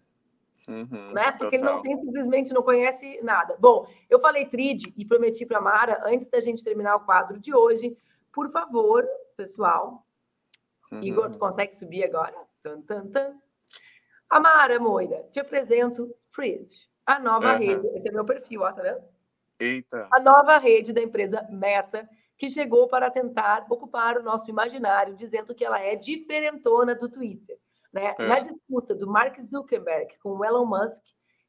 Uhum, 0.68 1.14
né? 1.14 1.32
Porque 1.32 1.58
total. 1.58 1.60
ele 1.60 1.64
não 1.64 1.82
tem 1.82 1.96
simplesmente 1.96 2.54
não 2.54 2.62
conhece 2.62 3.22
nada. 3.24 3.56
Bom, 3.58 3.88
eu 4.10 4.20
falei 4.20 4.46
TRID 4.46 4.94
e 4.98 5.06
prometi 5.06 5.46
para 5.46 5.60
a 5.60 5.62
Mara, 5.62 6.04
antes 6.06 6.28
da 6.28 6.42
gente 6.42 6.62
terminar 6.62 6.98
o 6.98 7.06
quadro 7.06 7.40
de 7.40 7.56
hoje, 7.56 7.98
por 8.34 8.52
favor, 8.52 9.08
pessoal. 9.38 10.06
Uhum. 10.92 11.02
Igor, 11.02 11.32
tu 11.32 11.38
consegue 11.38 11.74
subir 11.74 12.04
agora? 12.04 12.36
Tan, 12.62 12.82
tan, 12.82 13.08
tan. 13.08 13.40
Amara 14.30 14.78
Moira, 14.78 15.24
te 15.32 15.40
apresento 15.40 16.14
TRID 16.36 16.94
a 17.06 17.20
nova 17.20 17.54
uhum. 17.54 17.60
rede. 17.60 17.88
Esse 17.96 18.10
é 18.10 18.12
meu 18.12 18.26
perfil, 18.26 18.62
ó, 18.62 18.72
tá 18.72 18.82
vendo? 18.82 19.04
Eita. 19.60 20.08
A 20.12 20.20
nova 20.20 20.58
rede 20.58 20.92
da 20.92 21.02
empresa 21.02 21.46
Meta, 21.50 22.10
que 22.38 22.50
chegou 22.50 22.88
para 22.88 23.10
tentar 23.10 23.66
ocupar 23.70 24.18
o 24.18 24.24
nosso 24.24 24.50
imaginário, 24.50 25.16
dizendo 25.16 25.56
que 25.56 25.64
ela 25.64 25.80
é 25.80 25.96
diferentona 25.96 26.94
do 26.94 27.10
Twitter. 27.10 27.58
Né? 27.94 28.14
É. 28.20 28.28
Na 28.28 28.40
disputa 28.40 28.94
do 28.94 29.08
Mark 29.08 29.40
Zuckerberg 29.40 30.18
com 30.20 30.38
o 30.38 30.44
Elon 30.44 30.66
Musk, 30.66 31.04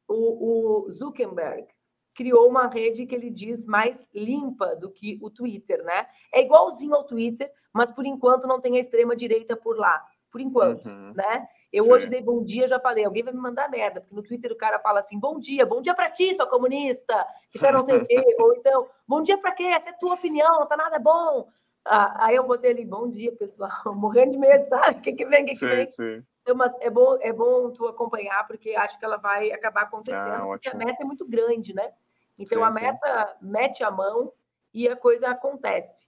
o, 0.07 0.87
o, 0.87 0.93
Zuckerberg 0.93 1.67
criou 2.15 2.49
uma 2.49 2.69
rede 2.69 3.05
que 3.05 3.15
ele 3.15 3.31
diz 3.31 3.65
mais 3.65 4.09
limpa 4.15 4.77
do 4.77 4.91
que 4.91 5.19
o 5.21 5.29
Twitter, 5.29 5.83
né? 5.83 6.07
É 6.33 6.41
igualzinho 6.41 6.95
ao 6.95 7.05
Twitter, 7.05 7.51
mas 7.73 7.91
por 7.91 8.07
enquanto 8.07 8.47
não 8.47 8.61
tem 8.61 8.77
a 8.77 8.81
extrema 8.81 9.17
direita 9.17 9.57
por 9.57 9.77
lá, 9.77 10.03
por 10.31 10.41
enquanto, 10.41 10.87
uhum. 10.87 11.13
né? 11.15 11.49
Eu 11.73 11.85
Sim. 11.85 11.93
hoje 11.93 12.09
dei 12.09 12.23
bom 12.23 12.43
dia, 12.43 12.69
já 12.69 12.79
falei, 12.79 13.05
alguém 13.05 13.23
vai 13.23 13.33
me 13.33 13.41
mandar 13.41 13.69
merda, 13.69 14.01
porque 14.01 14.15
no 14.15 14.23
Twitter 14.23 14.53
o 14.53 14.57
cara 14.57 14.79
fala 14.79 15.01
assim, 15.01 15.19
bom 15.19 15.39
dia, 15.39 15.67
bom 15.67 15.81
dia 15.81 15.95
para 15.95 16.11
ti, 16.11 16.33
sua 16.35 16.47
comunista, 16.47 17.27
que 17.51 17.59
tá 17.59 17.73
não 17.73 17.85
sei 17.85 17.99
o 17.99 18.07
quê, 18.07 18.15
ou 18.41 18.55
então, 18.55 18.89
bom 19.07 19.23
dia 19.23 19.37
para 19.39 19.53
quê? 19.53 19.65
Essa 19.65 19.91
é 19.91 19.93
tua 19.93 20.15
opinião, 20.15 20.61
não 20.61 20.67
tá 20.67 20.77
nada 20.77 20.99
bom. 20.99 21.49
Ah, 21.85 22.27
aí 22.27 22.37
eu 22.37 22.47
botei 22.47 22.71
ali, 22.73 22.85
bom 22.85 23.09
dia, 23.11 23.33
pessoal, 23.33 23.71
morrendo 23.95 24.33
de 24.33 24.39
medo, 24.39 24.67
sabe? 24.69 24.99
O 24.99 25.03
que, 25.03 25.13
que 25.13 25.25
vem, 25.25 25.43
o 25.43 25.47
que, 25.47 25.55
que 25.55 25.67
vem? 25.67 25.87
Sim. 25.87 26.25
Então, 26.43 26.55
mas 26.55 26.77
é 26.81 26.89
bom, 26.89 27.19
é 27.21 27.33
bom 27.33 27.71
tu 27.73 27.87
acompanhar, 27.89 28.47
porque 28.47 28.75
acho 28.77 28.99
que 28.99 29.05
ela 29.05 29.17
vai 29.17 29.51
acabar 29.51 29.83
acontecendo, 29.83 30.45
ah, 30.45 30.47
porque 30.49 30.69
a 30.69 30.75
meta 30.75 31.03
é 31.03 31.05
muito 31.05 31.27
grande, 31.27 31.75
né? 31.75 31.93
Então 32.39 32.59
sim, 32.59 32.65
a 32.65 32.71
meta 32.71 33.37
mete 33.41 33.83
a 33.83 33.91
mão 33.91 34.33
e 34.73 34.89
a 34.89 34.95
coisa 34.95 35.29
acontece. 35.29 36.07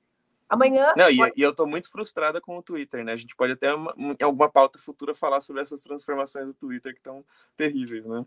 Amanhã. 0.49 0.95
Não, 0.97 1.15
pode... 1.15 1.33
e, 1.37 1.43
eu 1.43 1.51
estou 1.51 1.67
muito 1.67 1.91
frustrada 1.91 2.41
com 2.41 2.57
o 2.57 2.63
Twitter, 2.63 3.05
né? 3.05 3.13
A 3.13 3.17
gente 3.17 3.37
pode 3.37 3.53
até, 3.53 3.69
em 3.69 4.17
alguma 4.23 4.51
pauta 4.51 4.79
futura, 4.79 5.15
falar 5.15 5.41
sobre 5.41 5.61
essas 5.61 5.83
transformações 5.83 6.47
do 6.47 6.55
Twitter 6.55 6.93
que 6.93 7.01
estão 7.01 7.25
terríveis, 7.57 8.07
né? 8.07 8.25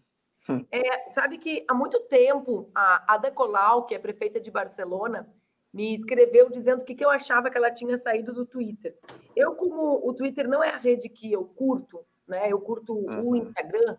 Hum. 0.47 0.65
É, 0.71 1.09
sabe 1.11 1.37
que 1.37 1.65
há 1.67 1.73
muito 1.73 1.99
tempo 2.01 2.69
a 2.75 3.13
Ada 3.13 3.31
Colau, 3.31 3.85
que 3.85 3.95
é 3.95 3.99
prefeita 3.99 4.39
de 4.39 4.51
Barcelona, 4.51 5.27
me 5.73 5.95
escreveu 5.95 6.49
dizendo 6.49 6.81
o 6.81 6.85
que, 6.85 6.95
que 6.95 7.05
eu 7.05 7.09
achava 7.09 7.49
que 7.49 7.57
ela 7.57 7.71
tinha 7.71 7.97
saído 7.97 8.33
do 8.33 8.45
Twitter. 8.45 8.95
Eu, 9.35 9.55
como 9.55 10.07
o 10.07 10.13
Twitter 10.13 10.47
não 10.47 10.63
é 10.63 10.69
a 10.69 10.77
rede 10.77 11.09
que 11.09 11.31
eu 11.31 11.45
curto, 11.45 12.03
né? 12.27 12.51
Eu 12.51 12.59
curto 12.59 12.93
uhum. 12.93 13.29
o 13.29 13.35
Instagram, 13.35 13.97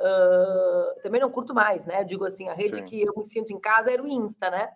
uh, 0.00 1.00
também 1.02 1.20
não 1.20 1.30
curto 1.30 1.54
mais, 1.54 1.84
né? 1.84 2.02
Eu 2.02 2.04
digo 2.04 2.24
assim, 2.24 2.48
a 2.48 2.54
rede 2.54 2.76
Sim. 2.76 2.84
que 2.84 3.02
eu 3.02 3.14
me 3.16 3.24
sinto 3.24 3.52
em 3.52 3.60
casa 3.60 3.90
era 3.90 4.02
o 4.02 4.08
Insta, 4.08 4.50
né? 4.50 4.70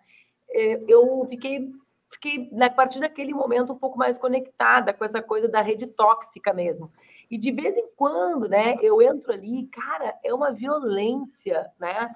É, 0.49 0.81
eu 0.87 1.25
fiquei 1.29 1.71
fiquei, 2.09 2.49
a 2.61 2.69
partir 2.69 2.99
daquele 2.99 3.33
momento, 3.33 3.73
um 3.73 3.77
pouco 3.77 3.97
mais 3.97 4.17
conectada 4.17 4.93
com 4.93 5.03
essa 5.03 5.21
coisa 5.21 5.47
da 5.47 5.61
rede 5.61 5.87
tóxica 5.87 6.53
mesmo. 6.53 6.91
E 7.29 7.37
de 7.37 7.51
vez 7.51 7.75
em 7.75 7.87
quando, 7.95 8.47
né, 8.47 8.77
eu 8.81 9.01
entro 9.01 9.31
ali, 9.31 9.67
cara, 9.67 10.17
é 10.23 10.33
uma 10.33 10.51
violência, 10.51 11.71
né? 11.79 12.15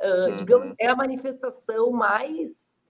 Uh, 0.00 0.30
uhum. 0.30 0.36
Digamos, 0.36 0.74
é 0.78 0.86
a 0.88 0.96
manifestação 0.96 1.90
mais, 1.90 2.82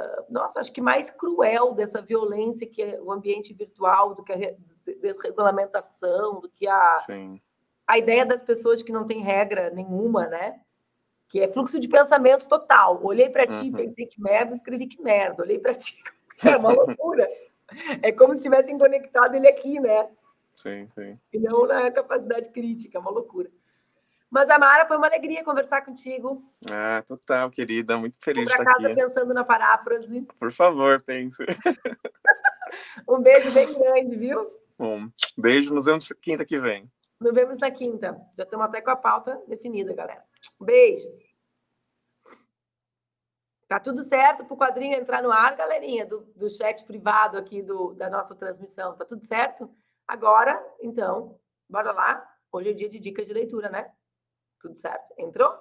uh, 0.00 0.24
nossa, 0.28 0.60
acho 0.60 0.72
que 0.72 0.80
mais 0.80 1.10
cruel 1.10 1.74
dessa 1.74 2.00
violência 2.00 2.66
que 2.66 2.82
é 2.82 3.00
o 3.00 3.12
ambiente 3.12 3.52
virtual, 3.52 4.14
do 4.14 4.22
que 4.22 4.32
a 4.32 4.54
desregulamentação, 5.00 6.40
do 6.40 6.48
que 6.48 6.66
a, 6.66 6.94
Sim. 6.96 7.40
a 7.86 7.98
ideia 7.98 8.24
das 8.24 8.42
pessoas 8.42 8.82
que 8.82 8.92
não 8.92 9.06
tem 9.06 9.20
regra 9.20 9.70
nenhuma, 9.70 10.26
né? 10.26 10.60
Que 11.28 11.40
é 11.40 11.48
fluxo 11.48 11.78
de 11.78 11.88
pensamento 11.88 12.46
total. 12.46 13.00
Olhei 13.02 13.28
para 13.28 13.46
ti, 13.46 13.66
uhum. 13.66 13.72
pensei 13.72 14.06
que 14.06 14.20
merda, 14.20 14.54
escrevi 14.54 14.86
que 14.86 15.02
merda. 15.02 15.42
Olhei 15.42 15.58
para 15.58 15.74
ti, 15.74 15.94
é 16.44 16.56
uma 16.56 16.72
loucura. 16.72 17.26
É 18.02 18.12
como 18.12 18.32
se 18.32 18.38
estivessem 18.38 18.78
conectado 18.78 19.34
ele 19.34 19.48
aqui, 19.48 19.80
né? 19.80 20.08
Sim, 20.54 20.86
sim. 20.88 21.18
E 21.32 21.38
não 21.38 21.66
na 21.66 21.90
capacidade 21.90 22.48
crítica, 22.50 22.96
é 22.96 23.00
uma 23.00 23.10
loucura. 23.10 23.50
Mas, 24.30 24.50
Amara, 24.50 24.86
foi 24.86 24.96
uma 24.96 25.06
alegria 25.06 25.44
conversar 25.44 25.82
contigo. 25.82 26.42
Ah, 26.70 27.02
total, 27.06 27.50
querida. 27.50 27.96
Muito 27.96 28.18
feliz 28.20 28.44
de 28.46 28.52
estar 28.52 28.64
casa 28.64 28.86
aqui. 28.86 28.94
pensando 28.94 29.32
na 29.32 29.44
paráfrase. 29.44 30.26
Por 30.38 30.52
favor, 30.52 31.00
pense. 31.02 31.44
um 33.08 33.20
beijo 33.20 33.52
bem 33.52 33.72
grande, 33.72 34.16
viu? 34.16 34.48
Um 34.78 35.10
beijo, 35.38 35.72
nos 35.72 35.86
vemos 35.86 36.12
quinta 36.20 36.44
que 36.44 36.58
vem. 36.58 36.84
Nos 37.20 37.32
vemos 37.32 37.58
na 37.58 37.70
quinta. 37.70 38.08
Já 38.36 38.44
estamos 38.44 38.66
até 38.66 38.80
com 38.82 38.90
a 38.90 38.96
pauta 38.96 39.40
definida, 39.48 39.94
galera. 39.94 40.24
Beijos. 40.60 41.14
Tá 43.68 43.80
tudo 43.80 44.04
certo 44.04 44.44
para 44.44 44.54
o 44.54 44.58
quadrinho 44.58 44.94
entrar 44.94 45.22
no 45.22 45.32
ar, 45.32 45.56
galerinha, 45.56 46.06
do, 46.06 46.20
do 46.36 46.48
chat 46.48 46.84
privado 46.84 47.36
aqui 47.36 47.62
do, 47.62 47.94
da 47.94 48.08
nossa 48.08 48.34
transmissão. 48.34 48.96
Tá 48.96 49.04
tudo 49.04 49.24
certo? 49.24 49.68
Agora, 50.06 50.62
então, 50.80 51.40
bora 51.68 51.90
lá. 51.90 52.24
Hoje 52.52 52.70
é 52.70 52.72
dia 52.72 52.88
de 52.88 53.00
dicas 53.00 53.26
de 53.26 53.32
leitura, 53.32 53.68
né? 53.68 53.90
Tudo 54.60 54.76
certo? 54.76 55.12
Entrou? 55.18 55.52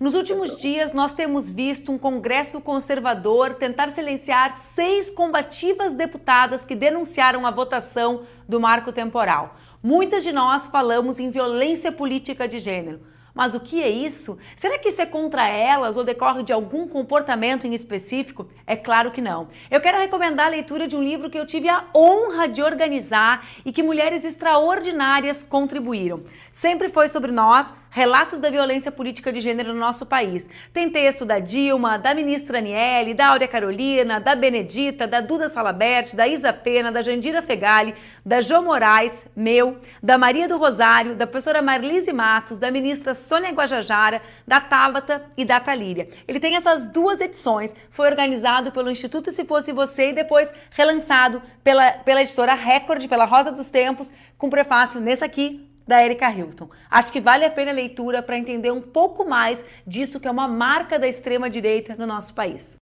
Nos 0.00 0.14
últimos 0.14 0.58
dias, 0.58 0.92
nós 0.92 1.12
temos 1.12 1.48
visto 1.50 1.92
um 1.92 1.98
Congresso 1.98 2.60
conservador 2.60 3.54
tentar 3.54 3.92
silenciar 3.92 4.52
seis 4.54 5.10
combativas 5.10 5.92
deputadas 5.92 6.64
que 6.64 6.74
denunciaram 6.74 7.46
a 7.46 7.50
votação 7.50 8.26
do 8.48 8.60
marco 8.60 8.92
temporal. 8.92 9.54
Muitas 9.86 10.22
de 10.22 10.32
nós 10.32 10.66
falamos 10.66 11.20
em 11.20 11.30
violência 11.30 11.92
política 11.92 12.48
de 12.48 12.58
gênero. 12.58 13.02
Mas 13.34 13.54
o 13.54 13.60
que 13.60 13.82
é 13.82 13.90
isso? 13.90 14.38
Será 14.56 14.78
que 14.78 14.88
isso 14.88 15.02
é 15.02 15.04
contra 15.04 15.46
elas 15.46 15.98
ou 15.98 16.04
decorre 16.04 16.42
de 16.42 16.54
algum 16.54 16.88
comportamento 16.88 17.66
em 17.66 17.74
específico? 17.74 18.48
É 18.66 18.76
claro 18.76 19.10
que 19.10 19.20
não. 19.20 19.48
Eu 19.70 19.82
quero 19.82 19.98
recomendar 19.98 20.46
a 20.46 20.50
leitura 20.50 20.88
de 20.88 20.96
um 20.96 21.02
livro 21.02 21.28
que 21.28 21.38
eu 21.38 21.44
tive 21.44 21.68
a 21.68 21.84
honra 21.94 22.48
de 22.48 22.62
organizar 22.62 23.46
e 23.62 23.72
que 23.72 23.82
mulheres 23.82 24.24
extraordinárias 24.24 25.42
contribuíram. 25.42 26.22
Sempre 26.50 26.88
foi 26.88 27.08
sobre 27.08 27.30
nós, 27.30 27.74
relatos 27.94 28.40
da 28.40 28.50
violência 28.50 28.90
política 28.90 29.32
de 29.32 29.40
gênero 29.40 29.72
no 29.72 29.78
nosso 29.78 30.04
país. 30.04 30.48
Tem 30.72 30.90
texto 30.90 31.24
da 31.24 31.38
Dilma, 31.38 31.96
da 31.96 32.12
ministra 32.12 32.58
Aniele, 32.58 33.14
da 33.14 33.28
Áurea 33.28 33.46
Carolina, 33.46 34.18
da 34.18 34.34
Benedita, 34.34 35.06
da 35.06 35.20
Duda 35.20 35.48
Salabert, 35.48 36.12
da 36.12 36.26
Isa 36.26 36.52
Pena, 36.52 36.90
da 36.90 37.02
Jandira 37.02 37.40
Fegali, 37.40 37.94
da 38.26 38.42
Jô 38.42 38.60
Moraes, 38.62 39.28
meu, 39.36 39.78
da 40.02 40.18
Maria 40.18 40.48
do 40.48 40.56
Rosário, 40.56 41.14
da 41.14 41.24
professora 41.24 41.62
Marlise 41.62 42.12
Matos, 42.12 42.58
da 42.58 42.68
ministra 42.68 43.14
Sônia 43.14 43.52
Guajajara, 43.52 44.20
da 44.44 44.60
Tabata 44.60 45.26
e 45.36 45.44
da 45.44 45.60
Talíria. 45.60 46.08
Ele 46.26 46.40
tem 46.40 46.56
essas 46.56 46.88
duas 46.88 47.20
edições, 47.20 47.76
foi 47.90 48.08
organizado 48.08 48.72
pelo 48.72 48.90
Instituto 48.90 49.30
Se 49.30 49.44
Fosse 49.44 49.70
Você 49.70 50.10
e 50.10 50.12
depois 50.12 50.48
relançado 50.72 51.40
pela, 51.62 51.92
pela 51.92 52.22
editora 52.22 52.54
Record, 52.54 53.06
pela 53.06 53.24
Rosa 53.24 53.52
dos 53.52 53.68
Tempos, 53.68 54.10
com 54.36 54.50
prefácio 54.50 54.98
nesse 54.98 55.22
aqui, 55.22 55.72
da 55.86 56.04
Erika 56.04 56.30
Hilton. 56.30 56.68
Acho 56.90 57.12
que 57.12 57.20
vale 57.20 57.44
a 57.44 57.50
pena 57.50 57.70
a 57.70 57.74
leitura 57.74 58.22
para 58.22 58.38
entender 58.38 58.70
um 58.70 58.80
pouco 58.80 59.28
mais 59.28 59.64
disso 59.86 60.20
que 60.20 60.28
é 60.28 60.30
uma 60.30 60.48
marca 60.48 60.98
da 60.98 61.06
extrema 61.06 61.50
direita 61.50 61.94
no 61.96 62.06
nosso 62.06 62.34
país. 62.34 62.76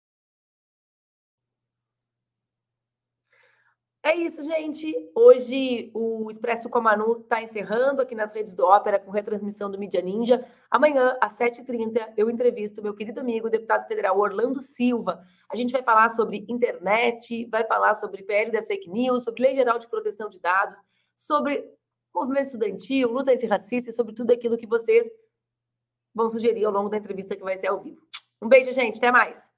É 4.03 4.17
isso, 4.17 4.43
gente. 4.43 4.91
Hoje 5.15 5.91
o 5.93 6.31
Expresso 6.31 6.71
com 6.71 6.79
a 6.79 6.81
Manu 6.81 7.21
está 7.21 7.43
encerrando 7.43 8.01
aqui 8.01 8.15
nas 8.15 8.33
redes 8.33 8.55
do 8.55 8.65
Ópera 8.65 8.99
com 8.99 9.11
retransmissão 9.11 9.71
do 9.71 9.79
Mídia 9.79 10.01
Ninja. 10.01 10.43
Amanhã, 10.71 11.19
às 11.21 11.39
7h30, 11.39 12.15
eu 12.17 12.31
entrevisto 12.31 12.83
meu 12.83 12.95
querido 12.95 13.21
amigo, 13.21 13.51
deputado 13.51 13.87
federal 13.87 14.19
Orlando 14.19 14.63
Silva. 14.63 15.23
A 15.51 15.55
gente 15.55 15.73
vai 15.73 15.83
falar 15.83 16.09
sobre 16.09 16.47
internet, 16.49 17.47
vai 17.51 17.67
falar 17.67 17.95
sobre 17.97 18.23
PL 18.23 18.51
das 18.51 18.69
fake 18.69 18.89
news, 18.89 19.23
sobre 19.23 19.43
Lei 19.43 19.55
Geral 19.55 19.79
de 19.79 19.87
Proteção 19.87 20.31
de 20.31 20.41
Dados, 20.41 20.83
sobre 21.15 21.63
movimento 22.15 22.47
estudantil, 22.47 23.11
luta 23.11 23.33
antirracista 23.33 23.91
e 23.91 23.93
sobre 23.93 24.15
tudo 24.15 24.33
aquilo 24.33 24.57
que 24.57 24.67
vocês 24.67 25.09
vão 26.15 26.29
sugerir 26.31 26.65
ao 26.65 26.73
longo 26.73 26.89
da 26.89 26.97
entrevista 26.97 27.37
que 27.37 27.43
vai 27.43 27.57
ser 27.57 27.69
ao 27.69 27.81
vivo. 27.81 28.01
Um 28.43 28.49
beijo, 28.49 28.73
gente. 28.73 28.99
Até 28.99 29.13
mais. 29.13 29.49